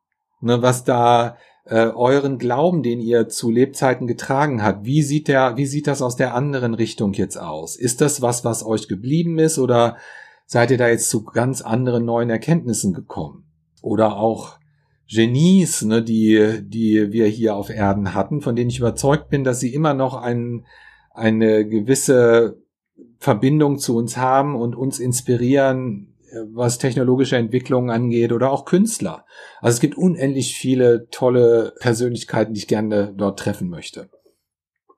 Ne, 0.42 0.62
was 0.62 0.86
da 0.86 1.38
äh, 1.66 1.88
euren 1.88 2.38
Glauben, 2.38 2.82
den 2.82 3.02
ihr 3.02 3.28
zu 3.28 3.52
Lebzeiten 3.52 4.08
getragen 4.08 4.64
habt, 4.64 4.86
wie 4.86 5.02
sieht 5.02 5.28
der, 5.28 5.58
wie 5.58 5.66
sieht 5.66 5.88
das 5.88 6.02
aus 6.02 6.16
der 6.16 6.34
anderen 6.34 6.74
Richtung 6.74 7.14
jetzt 7.14 7.38
aus? 7.38 7.76
Ist 7.76 8.02
das 8.02 8.22
was, 8.22 8.46
was 8.46 8.66
euch 8.66 8.88
geblieben 8.88 9.38
ist 9.38 9.60
oder 9.60 9.98
seid 10.46 10.72
ihr 10.72 10.78
da 10.78 10.88
jetzt 10.88 11.10
zu 11.10 11.24
ganz 11.24 11.62
anderen 11.62 12.06
neuen 12.06 12.30
Erkenntnissen 12.30 12.94
gekommen? 12.94 13.44
Oder 13.82 14.18
auch 14.18 14.59
Genies, 15.10 15.82
ne, 15.82 16.04
die, 16.04 16.62
die 16.62 17.12
wir 17.12 17.26
hier 17.26 17.56
auf 17.56 17.70
Erden 17.70 18.14
hatten, 18.14 18.42
von 18.42 18.56
denen 18.56 18.70
ich 18.70 18.80
überzeugt 18.80 19.30
bin, 19.30 19.44
dass 19.44 19.60
sie 19.60 19.74
immer 19.74 19.94
noch 19.94 20.16
ein, 20.16 20.66
eine 21.12 21.68
gewisse 21.68 22.62
Verbindung 23.18 23.80
zu 23.80 23.98
uns 23.98 24.18
haben 24.18 24.56
und 24.56 24.76
uns 24.76 25.00
inspirieren, 25.00 26.16
was 26.52 26.78
technologische 26.78 27.38
Entwicklungen 27.38 27.90
angeht 27.90 28.32
oder 28.32 28.52
auch 28.52 28.66
Künstler. 28.66 29.26
Also 29.62 29.76
es 29.76 29.80
gibt 29.80 29.98
unendlich 29.98 30.56
viele 30.56 31.08
tolle 31.10 31.74
Persönlichkeiten, 31.80 32.54
die 32.54 32.60
ich 32.60 32.68
gerne 32.68 33.14
dort 33.16 33.40
treffen 33.40 33.70
möchte. 33.70 34.10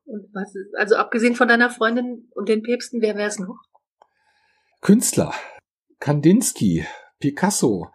Und 0.06 0.28
was 0.34 0.54
ist, 0.56 0.76
also 0.78 0.96
abgesehen 0.96 1.36
von 1.36 1.48
deiner 1.48 1.70
Freundin 1.70 2.28
und 2.36 2.50
den 2.50 2.64
Päpsten, 2.64 3.02
wer 3.02 3.16
wäre 3.16 3.30
es 3.30 3.40
noch? 3.40 3.62
Künstler. 4.82 5.34
Kandinsky, 6.00 6.86
Picasso, 7.20 7.88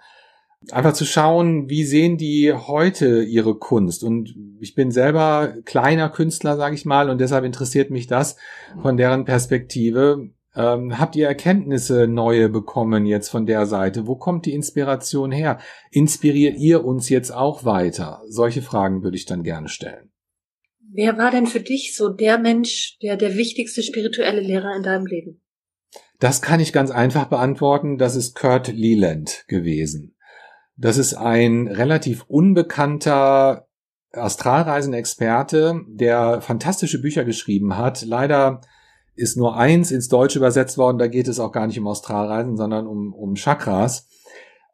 einfach 0.70 0.92
zu 0.92 1.04
schauen, 1.04 1.68
wie 1.68 1.84
sehen 1.84 2.16
die 2.16 2.52
heute 2.52 3.22
ihre 3.22 3.56
Kunst. 3.56 4.02
Und 4.02 4.34
ich 4.60 4.74
bin 4.74 4.90
selber 4.90 5.54
kleiner 5.64 6.08
Künstler, 6.08 6.56
sage 6.56 6.74
ich 6.74 6.84
mal, 6.84 7.10
und 7.10 7.20
deshalb 7.20 7.44
interessiert 7.44 7.90
mich 7.90 8.06
das 8.06 8.36
von 8.80 8.96
deren 8.96 9.24
Perspektive. 9.24 10.30
Ähm, 10.54 10.98
habt 10.98 11.16
ihr 11.16 11.26
Erkenntnisse 11.26 12.06
neue 12.06 12.48
bekommen 12.48 13.04
jetzt 13.04 13.28
von 13.28 13.44
der 13.44 13.66
Seite? 13.66 14.06
Wo 14.06 14.16
kommt 14.16 14.46
die 14.46 14.54
Inspiration 14.54 15.30
her? 15.30 15.58
Inspiriert 15.90 16.56
ihr 16.56 16.84
uns 16.84 17.08
jetzt 17.10 17.30
auch 17.30 17.64
weiter? 17.64 18.22
Solche 18.26 18.62
Fragen 18.62 19.02
würde 19.02 19.16
ich 19.16 19.26
dann 19.26 19.42
gerne 19.42 19.68
stellen. 19.68 20.10
Wer 20.92 21.18
war 21.18 21.30
denn 21.30 21.46
für 21.46 21.60
dich 21.60 21.94
so 21.94 22.08
der 22.08 22.38
Mensch, 22.38 22.96
der 23.02 23.16
der 23.16 23.36
wichtigste 23.36 23.82
spirituelle 23.82 24.40
Lehrer 24.40 24.74
in 24.74 24.82
deinem 24.82 25.04
Leben? 25.04 25.42
Das 26.20 26.40
kann 26.40 26.60
ich 26.60 26.72
ganz 26.72 26.90
einfach 26.90 27.26
beantworten. 27.26 27.98
Das 27.98 28.16
ist 28.16 28.34
Kurt 28.34 28.68
Leland 28.68 29.44
gewesen. 29.48 30.15
Das 30.76 30.98
ist 30.98 31.14
ein 31.14 31.68
relativ 31.68 32.24
unbekannter 32.28 33.66
Astralreisenexperte, 34.12 35.82
der 35.88 36.40
fantastische 36.40 37.00
Bücher 37.00 37.24
geschrieben 37.24 37.76
hat. 37.76 38.02
Leider 38.02 38.60
ist 39.14 39.36
nur 39.36 39.56
eins 39.56 39.90
ins 39.90 40.08
Deutsche 40.08 40.38
übersetzt 40.38 40.78
worden. 40.78 40.98
Da 40.98 41.06
geht 41.08 41.28
es 41.28 41.40
auch 41.40 41.52
gar 41.52 41.66
nicht 41.66 41.78
um 41.78 41.86
Astralreisen, 41.88 42.56
sondern 42.56 42.86
um, 42.86 43.14
um 43.14 43.34
Chakras. 43.34 44.08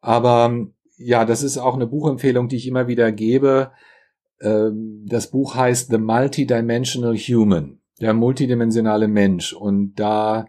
Aber 0.01 0.67
ja, 0.97 1.25
das 1.25 1.43
ist 1.43 1.57
auch 1.57 1.75
eine 1.75 1.87
Buchempfehlung, 1.87 2.49
die 2.49 2.57
ich 2.57 2.67
immer 2.67 2.87
wieder 2.87 3.11
gebe. 3.11 3.71
Ähm, 4.41 5.05
das 5.07 5.31
Buch 5.31 5.55
heißt 5.55 5.89
The 5.89 5.97
Multidimensional 5.97 7.15
Human, 7.15 7.79
der 8.01 8.13
multidimensionale 8.13 9.07
Mensch. 9.07 9.53
Und 9.53 9.95
da 9.95 10.47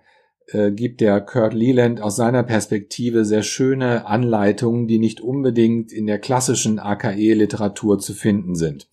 äh, 0.49 0.71
gibt 0.71 1.01
der 1.01 1.21
Kurt 1.21 1.55
Leland 1.55 2.01
aus 2.01 2.17
seiner 2.17 2.43
Perspektive 2.43 3.25
sehr 3.25 3.43
schöne 3.43 4.07
Anleitungen, 4.07 4.87
die 4.87 4.99
nicht 4.99 5.21
unbedingt 5.21 5.93
in 5.93 6.07
der 6.07 6.19
klassischen 6.19 6.79
AKE-Literatur 6.79 7.99
zu 7.99 8.13
finden 8.13 8.55
sind. 8.55 8.89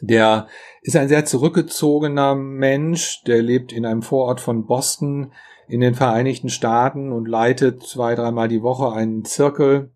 Der 0.00 0.46
ist 0.82 0.96
ein 0.96 1.08
sehr 1.08 1.26
zurückgezogener 1.26 2.34
Mensch, 2.34 3.22
der 3.24 3.42
lebt 3.42 3.72
in 3.72 3.84
einem 3.84 4.02
Vorort 4.02 4.40
von 4.40 4.66
Boston 4.66 5.32
in 5.68 5.80
den 5.80 5.94
Vereinigten 5.94 6.48
Staaten 6.48 7.12
und 7.12 7.28
leitet 7.28 7.82
zwei, 7.82 8.14
dreimal 8.14 8.48
die 8.48 8.62
Woche 8.62 8.92
einen 8.92 9.24
Zirkel, 9.24 9.92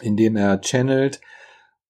in 0.00 0.16
dem 0.16 0.36
er 0.36 0.60
channelt. 0.60 1.20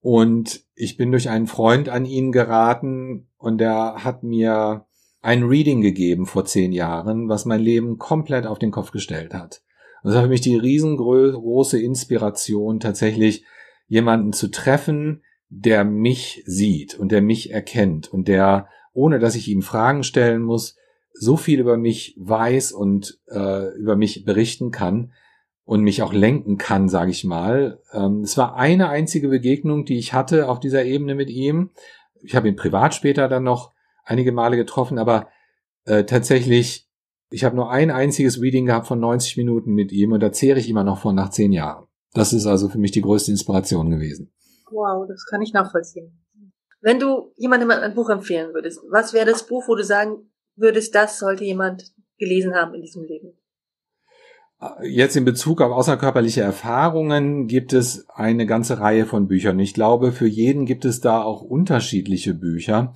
Und 0.00 0.64
ich 0.74 0.96
bin 0.96 1.10
durch 1.10 1.28
einen 1.28 1.46
Freund 1.46 1.88
an 1.88 2.04
ihn 2.04 2.30
geraten 2.30 3.28
und 3.38 3.58
der 3.58 4.04
hat 4.04 4.22
mir 4.22 4.85
ein 5.26 5.42
Reading 5.42 5.80
gegeben 5.80 6.24
vor 6.24 6.44
zehn 6.44 6.72
Jahren, 6.72 7.28
was 7.28 7.46
mein 7.46 7.60
Leben 7.60 7.98
komplett 7.98 8.46
auf 8.46 8.60
den 8.60 8.70
Kopf 8.70 8.92
gestellt 8.92 9.34
hat. 9.34 9.60
Und 10.02 10.10
das 10.10 10.14
war 10.14 10.22
für 10.22 10.28
mich 10.28 10.40
die 10.40 10.56
riesengroße 10.56 11.80
Inspiration, 11.80 12.78
tatsächlich 12.78 13.44
jemanden 13.88 14.32
zu 14.32 14.52
treffen, 14.52 15.24
der 15.48 15.84
mich 15.84 16.44
sieht 16.46 16.94
und 16.96 17.10
der 17.10 17.22
mich 17.22 17.50
erkennt 17.50 18.12
und 18.12 18.28
der, 18.28 18.68
ohne 18.92 19.18
dass 19.18 19.34
ich 19.34 19.48
ihm 19.48 19.62
Fragen 19.62 20.04
stellen 20.04 20.42
muss, 20.42 20.76
so 21.12 21.36
viel 21.36 21.58
über 21.58 21.76
mich 21.76 22.14
weiß 22.18 22.70
und 22.70 23.18
äh, 23.28 23.76
über 23.76 23.96
mich 23.96 24.24
berichten 24.24 24.70
kann 24.70 25.12
und 25.64 25.82
mich 25.82 26.02
auch 26.02 26.12
lenken 26.12 26.56
kann, 26.56 26.88
sage 26.88 27.10
ich 27.10 27.24
mal. 27.24 27.80
Ähm, 27.92 28.20
es 28.20 28.36
war 28.36 28.54
eine 28.54 28.90
einzige 28.90 29.28
Begegnung, 29.28 29.84
die 29.86 29.98
ich 29.98 30.12
hatte 30.12 30.48
auf 30.48 30.60
dieser 30.60 30.84
Ebene 30.84 31.16
mit 31.16 31.30
ihm. 31.30 31.70
Ich 32.22 32.36
habe 32.36 32.46
ihn 32.48 32.54
privat 32.54 32.94
später 32.94 33.28
dann 33.28 33.42
noch 33.42 33.75
einige 34.06 34.32
Male 34.32 34.56
getroffen, 34.56 34.98
aber 34.98 35.28
äh, 35.84 36.04
tatsächlich, 36.04 36.88
ich 37.30 37.44
habe 37.44 37.56
nur 37.56 37.70
ein 37.70 37.90
einziges 37.90 38.40
Reading 38.40 38.66
gehabt 38.66 38.86
von 38.86 38.98
90 38.98 39.36
Minuten 39.36 39.74
mit 39.74 39.92
ihm 39.92 40.12
und 40.12 40.20
da 40.20 40.32
zehre 40.32 40.58
ich 40.58 40.70
immer 40.70 40.84
noch 40.84 41.00
von 41.00 41.14
nach 41.14 41.30
zehn 41.30 41.52
Jahren. 41.52 41.86
Das 42.14 42.32
ist 42.32 42.46
also 42.46 42.68
für 42.68 42.78
mich 42.78 42.92
die 42.92 43.02
größte 43.02 43.30
Inspiration 43.30 43.90
gewesen. 43.90 44.32
Wow, 44.70 45.06
das 45.06 45.26
kann 45.28 45.42
ich 45.42 45.52
nachvollziehen. 45.52 46.24
Wenn 46.80 46.98
du 46.98 47.32
jemandem 47.36 47.70
ein 47.70 47.94
Buch 47.94 48.08
empfehlen 48.10 48.54
würdest, 48.54 48.80
was 48.90 49.12
wäre 49.12 49.26
das 49.26 49.46
Buch, 49.46 49.64
wo 49.68 49.74
du 49.74 49.84
sagen 49.84 50.30
würdest, 50.54 50.94
das 50.94 51.18
sollte 51.18 51.44
jemand 51.44 51.92
gelesen 52.18 52.54
haben 52.54 52.74
in 52.74 52.82
diesem 52.82 53.04
Leben? 53.04 53.36
Jetzt 54.82 55.16
in 55.16 55.26
Bezug 55.26 55.60
auf 55.60 55.70
außerkörperliche 55.70 56.40
Erfahrungen 56.40 57.46
gibt 57.46 57.74
es 57.74 58.08
eine 58.08 58.46
ganze 58.46 58.80
Reihe 58.80 59.04
von 59.04 59.28
Büchern. 59.28 59.58
Ich 59.58 59.74
glaube, 59.74 60.12
für 60.12 60.26
jeden 60.26 60.64
gibt 60.64 60.86
es 60.86 61.02
da 61.02 61.22
auch 61.22 61.42
unterschiedliche 61.42 62.32
Bücher. 62.32 62.94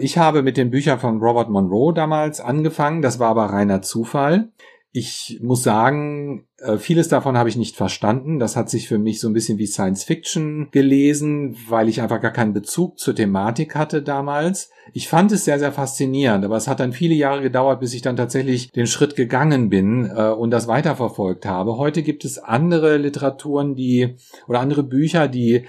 Ich 0.00 0.16
habe 0.16 0.42
mit 0.42 0.56
den 0.56 0.70
Büchern 0.70 0.98
von 0.98 1.18
Robert 1.18 1.50
Monroe 1.50 1.92
damals 1.92 2.40
angefangen, 2.40 3.02
das 3.02 3.18
war 3.18 3.28
aber 3.28 3.46
reiner 3.46 3.82
Zufall. 3.82 4.50
Ich 4.92 5.38
muss 5.40 5.62
sagen, 5.62 6.48
äh, 6.58 6.76
vieles 6.76 7.06
davon 7.06 7.38
habe 7.38 7.48
ich 7.48 7.56
nicht 7.56 7.76
verstanden. 7.76 8.40
Das 8.40 8.56
hat 8.56 8.68
sich 8.68 8.88
für 8.88 8.98
mich 8.98 9.20
so 9.20 9.28
ein 9.28 9.34
bisschen 9.34 9.56
wie 9.58 9.68
Science 9.68 10.02
Fiction 10.02 10.68
gelesen, 10.72 11.54
weil 11.68 11.88
ich 11.88 12.02
einfach 12.02 12.20
gar 12.20 12.32
keinen 12.32 12.54
Bezug 12.54 12.98
zur 12.98 13.14
Thematik 13.14 13.76
hatte 13.76 14.02
damals. 14.02 14.70
Ich 14.92 15.06
fand 15.06 15.30
es 15.30 15.44
sehr, 15.44 15.60
sehr 15.60 15.70
faszinierend, 15.70 16.44
aber 16.44 16.56
es 16.56 16.66
hat 16.66 16.80
dann 16.80 16.92
viele 16.92 17.14
Jahre 17.14 17.42
gedauert, 17.42 17.78
bis 17.78 17.94
ich 17.94 18.02
dann 18.02 18.16
tatsächlich 18.16 18.72
den 18.72 18.88
Schritt 18.88 19.14
gegangen 19.14 19.68
bin 19.68 20.10
äh, 20.12 20.30
und 20.30 20.50
das 20.50 20.66
weiterverfolgt 20.66 21.46
habe. 21.46 21.76
Heute 21.76 22.02
gibt 22.02 22.24
es 22.24 22.38
andere 22.38 22.96
Literaturen, 22.96 23.76
die 23.76 24.16
oder 24.48 24.58
andere 24.58 24.82
Bücher, 24.82 25.28
die 25.28 25.66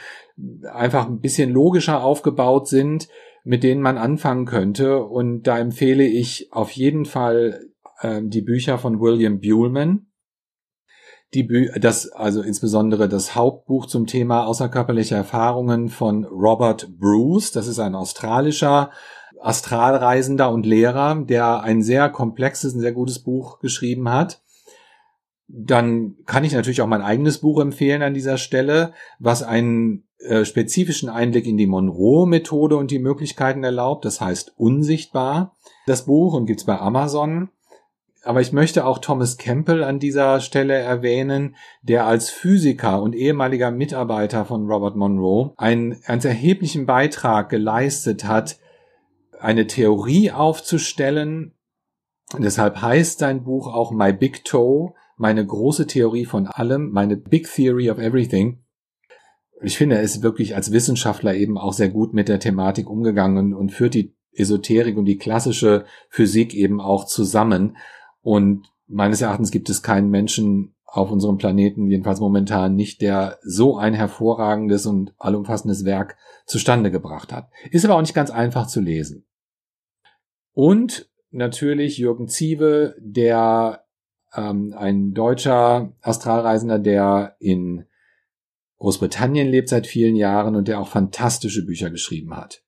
einfach 0.74 1.08
ein 1.08 1.20
bisschen 1.20 1.52
logischer 1.52 2.04
aufgebaut 2.04 2.68
sind 2.68 3.08
mit 3.44 3.64
denen 3.64 3.82
man 3.82 3.98
anfangen 3.98 4.46
könnte. 4.46 5.04
Und 5.04 5.44
da 5.44 5.58
empfehle 5.58 6.06
ich 6.06 6.52
auf 6.52 6.72
jeden 6.72 7.06
Fall 7.06 7.66
äh, 8.02 8.22
die 8.24 8.42
Bücher 8.42 8.78
von 8.78 9.00
William 9.00 9.40
Buhlman. 9.40 10.08
Die 11.34 11.44
Bü 11.44 11.70
das, 11.80 12.12
also 12.12 12.42
insbesondere 12.42 13.08
das 13.08 13.36
Hauptbuch 13.36 13.86
zum 13.86 14.06
Thema 14.06 14.46
außerkörperliche 14.46 15.16
Erfahrungen 15.16 15.90
von 15.90 16.26
Robert 16.26 17.00
Bruce. 17.00 17.52
Das 17.52 17.68
ist 17.68 17.80
ein 17.80 17.96
australischer 17.96 18.92
Astralreisender 19.40 20.52
und 20.52 20.66
Lehrer, 20.66 21.16
der 21.24 21.62
ein 21.62 21.82
sehr 21.82 22.10
komplexes, 22.10 22.76
ein 22.76 22.80
sehr 22.80 22.92
gutes 22.92 23.20
Buch 23.20 23.60
geschrieben 23.60 24.10
hat. 24.10 24.42
Dann 25.54 26.16
kann 26.26 26.46
ich 26.46 26.54
natürlich 26.54 26.82
auch 26.82 26.88
mein 26.88 27.02
eigenes 27.02 27.40
Buch 27.40 27.60
empfehlen 27.60 28.04
an 28.04 28.14
dieser 28.14 28.38
Stelle, 28.38 28.94
was 29.20 29.44
einen 29.44 30.04
äh, 30.20 30.46
spezifischen 30.46 31.10
Einblick 31.10 31.46
in 31.46 31.58
die 31.58 31.68
Monroe-Methode 31.68 32.78
und 32.78 32.90
die 32.90 33.00
Möglichkeiten 33.00 33.64
erlaubt. 33.64 34.06
Das 34.06 34.22
heißt 34.22 34.54
unsichtbar. 34.58 35.58
Das 35.88 36.06
Buch 36.06 36.34
und 36.34 36.46
gibt's 36.46 36.66
bei 36.66 36.80
Amazon. 36.80 37.50
Aber 38.24 38.40
ich 38.40 38.54
möchte 38.54 38.86
auch 38.86 39.00
Thomas 39.00 39.38
Campbell 39.38 39.84
an 39.84 40.00
dieser 40.00 40.40
Stelle 40.40 40.76
erwähnen, 40.76 41.56
der 41.82 42.06
als 42.06 42.30
Physiker 42.30 43.02
und 43.02 43.16
ehemaliger 43.16 43.72
Mitarbeiter 43.72 44.46
von 44.46 44.68
Robert 44.68 44.96
Monroe 44.96 45.54
einen 45.58 46.00
ganz 46.02 46.24
erheblichen 46.24 46.86
Beitrag 46.86 47.50
geleistet 47.50 48.26
hat, 48.26 48.60
eine 49.40 49.66
Theorie 49.66 50.32
aufzustellen. 50.32 51.56
Deshalb 52.38 52.82
heißt 52.82 53.20
sein 53.20 53.44
Buch 53.44 53.68
auch 53.68 53.92
My 53.92 54.14
Big 54.14 54.46
Toe, 54.46 54.94
meine 55.22 55.46
große 55.46 55.86
Theorie 55.86 56.26
von 56.26 56.48
allem, 56.48 56.90
meine 56.92 57.16
Big 57.16 57.48
Theory 57.48 57.92
of 57.92 58.00
Everything. 58.00 58.64
Ich 59.62 59.78
finde, 59.78 59.98
er 59.98 60.02
ist 60.02 60.24
wirklich 60.24 60.56
als 60.56 60.72
Wissenschaftler 60.72 61.36
eben 61.36 61.60
auch 61.60 61.74
sehr 61.74 61.90
gut 61.90 62.14
mit 62.14 62.28
der 62.28 62.40
Thematik 62.40 62.90
umgegangen 62.90 63.54
und 63.54 63.72
führt 63.72 63.94
die 63.94 64.16
Esoterik 64.34 64.98
und 64.98 65.06
die 65.06 65.20
klassische 65.20 65.86
Physik 66.10 66.56
eben 66.56 66.82
auch 66.82 67.06
zusammen. 67.06 67.78
Und 68.22 68.66
meines 68.88 69.22
Erachtens 69.22 69.52
gibt 69.52 69.70
es 69.70 69.84
keinen 69.84 70.10
Menschen 70.10 70.74
auf 70.86 71.12
unserem 71.12 71.38
Planeten, 71.38 71.88
jedenfalls 71.88 72.20
momentan 72.20 72.76
nicht, 72.76 73.02
der 73.02 73.38
so 73.44 73.78
ein 73.78 73.94
hervorragendes 73.94 74.88
und 74.88 75.14
allumfassendes 75.20 75.86
Werk 75.86 76.18
zustande 76.48 76.90
gebracht 76.90 77.32
hat. 77.32 77.50
Ist 77.70 77.86
aber 77.86 77.96
auch 77.96 78.02
nicht 78.02 78.16
ganz 78.16 78.32
einfach 78.32 78.66
zu 78.66 78.82
lesen. 78.82 79.26
Und 80.54 81.10
natürlich 81.30 82.00
Jürgen 82.00 82.28
Ziewe, 82.28 82.96
der 83.00 83.86
ähm, 84.36 84.74
ein 84.78 85.14
deutscher 85.14 85.94
Astralreisender, 86.02 86.80
der 86.80 87.36
in 87.40 87.86
Großbritannien 88.78 89.48
lebt 89.48 89.70
seit 89.70 89.86
vielen 89.86 90.16
Jahren 90.16 90.56
und 90.56 90.68
der 90.68 90.80
auch 90.80 90.88
fantastische 90.88 91.66
Bücher 91.66 91.90
geschrieben 91.90 92.36
hat. 92.36 92.64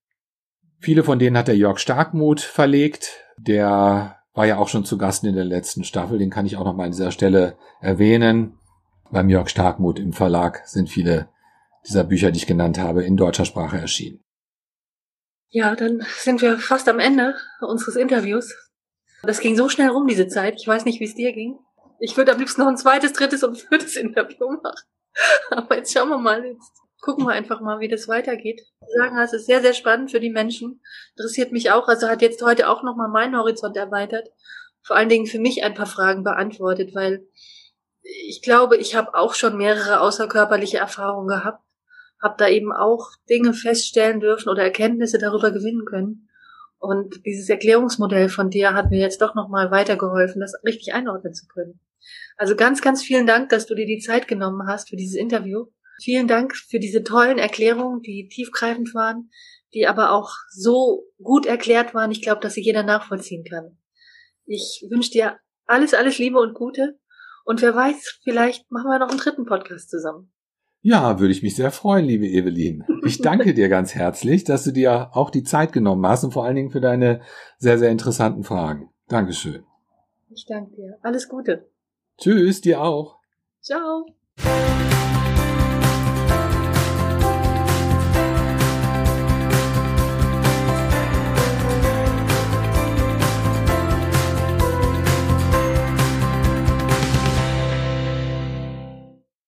Viele 0.79 1.03
von 1.03 1.17
denen 1.17 1.37
hat 1.37 1.47
der 1.47 1.57
Jörg 1.57 1.79
Starkmuth 1.79 2.41
verlegt, 2.41 3.11
der 3.37 4.17
war 4.33 4.45
ja 4.45 4.57
auch 4.57 4.67
schon 4.67 4.85
zu 4.85 4.97
Gast 4.97 5.23
in 5.23 5.35
der 5.35 5.45
letzten 5.45 5.83
Staffel, 5.83 6.17
den 6.17 6.29
kann 6.29 6.45
ich 6.45 6.57
auch 6.57 6.65
noch 6.65 6.75
mal 6.75 6.85
an 6.85 6.91
dieser 6.91 7.11
Stelle 7.11 7.57
erwähnen. 7.81 8.57
Beim 9.11 9.29
Jörg 9.29 9.49
Starkmuth 9.49 9.99
im 9.99 10.13
Verlag 10.13 10.67
sind 10.67 10.89
viele 10.89 11.29
dieser 11.85 12.03
Bücher, 12.03 12.31
die 12.31 12.37
ich 12.37 12.47
genannt 12.47 12.79
habe, 12.79 13.03
in 13.03 13.17
deutscher 13.17 13.45
Sprache 13.45 13.77
erschienen. 13.77 14.23
Ja, 15.49 15.75
dann 15.75 16.03
sind 16.17 16.41
wir 16.41 16.57
fast 16.57 16.89
am 16.89 16.99
Ende 16.99 17.35
unseres 17.61 17.95
Interviews. 17.95 18.55
Das 19.23 19.39
ging 19.39 19.55
so 19.55 19.69
schnell 19.69 19.89
rum, 19.89 20.05
diese 20.05 20.27
Zeit. 20.27 20.55
Ich 20.59 20.67
weiß 20.67 20.83
nicht, 20.83 20.99
wie 20.99 21.05
es 21.05 21.15
dir 21.15 21.31
ging. 21.31 21.57
Ich 21.99 22.17
würde 22.17 22.33
am 22.33 22.39
liebsten 22.39 22.61
noch 22.61 22.67
ein 22.67 22.77
zweites, 22.77 23.13
drittes 23.13 23.43
und 23.43 23.57
viertes 23.57 23.95
Interview 23.97 24.51
machen. 24.61 24.85
Aber 25.51 25.77
jetzt 25.77 25.93
schauen 25.93 26.09
wir 26.09 26.17
mal. 26.17 26.45
Jetzt 26.45 26.71
gucken 26.99 27.25
wir 27.25 27.31
einfach 27.31 27.61
mal, 27.61 27.79
wie 27.79 27.87
das 27.87 28.09
weitergeht. 28.09 28.61
Ich 28.81 28.93
sagen, 28.97 29.17
es 29.17 29.31
ist 29.31 29.45
sehr, 29.45 29.61
sehr 29.61 29.73
spannend 29.73 30.11
für 30.11 30.19
die 30.19 30.29
Menschen. 30.29 30.81
Interessiert 31.15 31.53
mich 31.53 31.71
auch. 31.71 31.87
Also 31.87 32.09
hat 32.09 32.21
jetzt 32.21 32.41
heute 32.41 32.67
auch 32.67 32.83
nochmal 32.83 33.07
meinen 33.07 33.37
Horizont 33.37 33.77
erweitert. 33.77 34.27
Vor 34.81 34.97
allen 34.97 35.09
Dingen 35.09 35.25
für 35.25 35.39
mich 35.39 35.63
ein 35.63 35.73
paar 35.73 35.85
Fragen 35.85 36.25
beantwortet, 36.25 36.93
weil 36.93 37.25
ich 38.01 38.41
glaube, 38.41 38.75
ich 38.75 38.95
habe 38.95 39.13
auch 39.13 39.33
schon 39.33 39.57
mehrere 39.57 40.01
außerkörperliche 40.01 40.79
Erfahrungen 40.79 41.29
gehabt. 41.29 41.63
Habe 42.21 42.35
da 42.37 42.49
eben 42.49 42.73
auch 42.73 43.11
Dinge 43.29 43.53
feststellen 43.53 44.19
dürfen 44.19 44.49
oder 44.49 44.63
Erkenntnisse 44.63 45.17
darüber 45.17 45.51
gewinnen 45.51 45.85
können. 45.85 46.29
Und 46.83 47.25
dieses 47.25 47.47
Erklärungsmodell 47.47 48.27
von 48.27 48.49
dir 48.49 48.73
hat 48.73 48.91
mir 48.91 48.99
jetzt 48.99 49.21
doch 49.21 49.35
nochmal 49.35 49.71
weitergeholfen, 49.71 50.41
das 50.41 50.53
richtig 50.65 50.93
einordnen 50.93 51.33
zu 51.33 51.47
können. 51.47 51.79
Also 52.35 52.57
ganz, 52.57 52.81
ganz 52.81 53.01
vielen 53.01 53.25
Dank, 53.25 53.47
dass 53.47 53.67
du 53.67 53.73
dir 53.73 53.85
die 53.85 53.99
Zeit 53.99 54.27
genommen 54.27 54.67
hast 54.67 54.89
für 54.89 54.97
dieses 54.97 55.15
Interview. 55.15 55.67
Vielen 56.01 56.27
Dank 56.27 56.53
für 56.57 56.79
diese 56.79 57.01
tollen 57.01 57.37
Erklärungen, 57.37 58.01
die 58.01 58.27
tiefgreifend 58.27 58.93
waren, 58.93 59.29
die 59.73 59.87
aber 59.87 60.11
auch 60.11 60.33
so 60.49 61.05
gut 61.23 61.45
erklärt 61.45 61.93
waren. 61.93 62.11
Ich 62.11 62.21
glaube, 62.21 62.41
dass 62.41 62.55
sie 62.55 62.63
jeder 62.63 62.83
nachvollziehen 62.83 63.45
kann. 63.45 63.77
Ich 64.45 64.85
wünsche 64.89 65.11
dir 65.11 65.37
alles, 65.65 65.93
alles 65.93 66.17
Liebe 66.17 66.37
und 66.37 66.53
Gute. 66.53 66.99
Und 67.45 67.61
wer 67.61 67.73
weiß, 67.73 68.19
vielleicht 68.25 68.69
machen 68.69 68.89
wir 68.89 68.99
noch 68.99 69.09
einen 69.09 69.19
dritten 69.19 69.45
Podcast 69.45 69.89
zusammen. 69.89 70.32
Ja, 70.85 71.17
würde 71.21 71.31
ich 71.31 71.41
mich 71.41 71.55
sehr 71.55 71.71
freuen, 71.71 72.03
liebe 72.03 72.27
Evelyn. 72.27 72.83
Ich 73.05 73.21
danke 73.21 73.53
dir 73.53 73.69
ganz 73.69 73.95
herzlich, 73.95 74.43
dass 74.43 74.65
du 74.65 74.71
dir 74.71 75.11
auch 75.13 75.29
die 75.29 75.43
Zeit 75.43 75.71
genommen 75.71 76.05
hast 76.05 76.25
und 76.25 76.33
vor 76.33 76.43
allen 76.43 76.57
Dingen 76.57 76.71
für 76.71 76.81
deine 76.81 77.21
sehr, 77.57 77.79
sehr 77.79 77.89
interessanten 77.89 78.43
Fragen. 78.43 78.89
Dankeschön. 79.07 79.63
Ich 80.29 80.45
danke 80.45 80.75
dir. 80.75 80.97
Alles 81.01 81.29
Gute. 81.29 81.69
Tschüss, 82.17 82.59
dir 82.59 82.81
auch. 82.81 83.17
Ciao. 83.61 84.05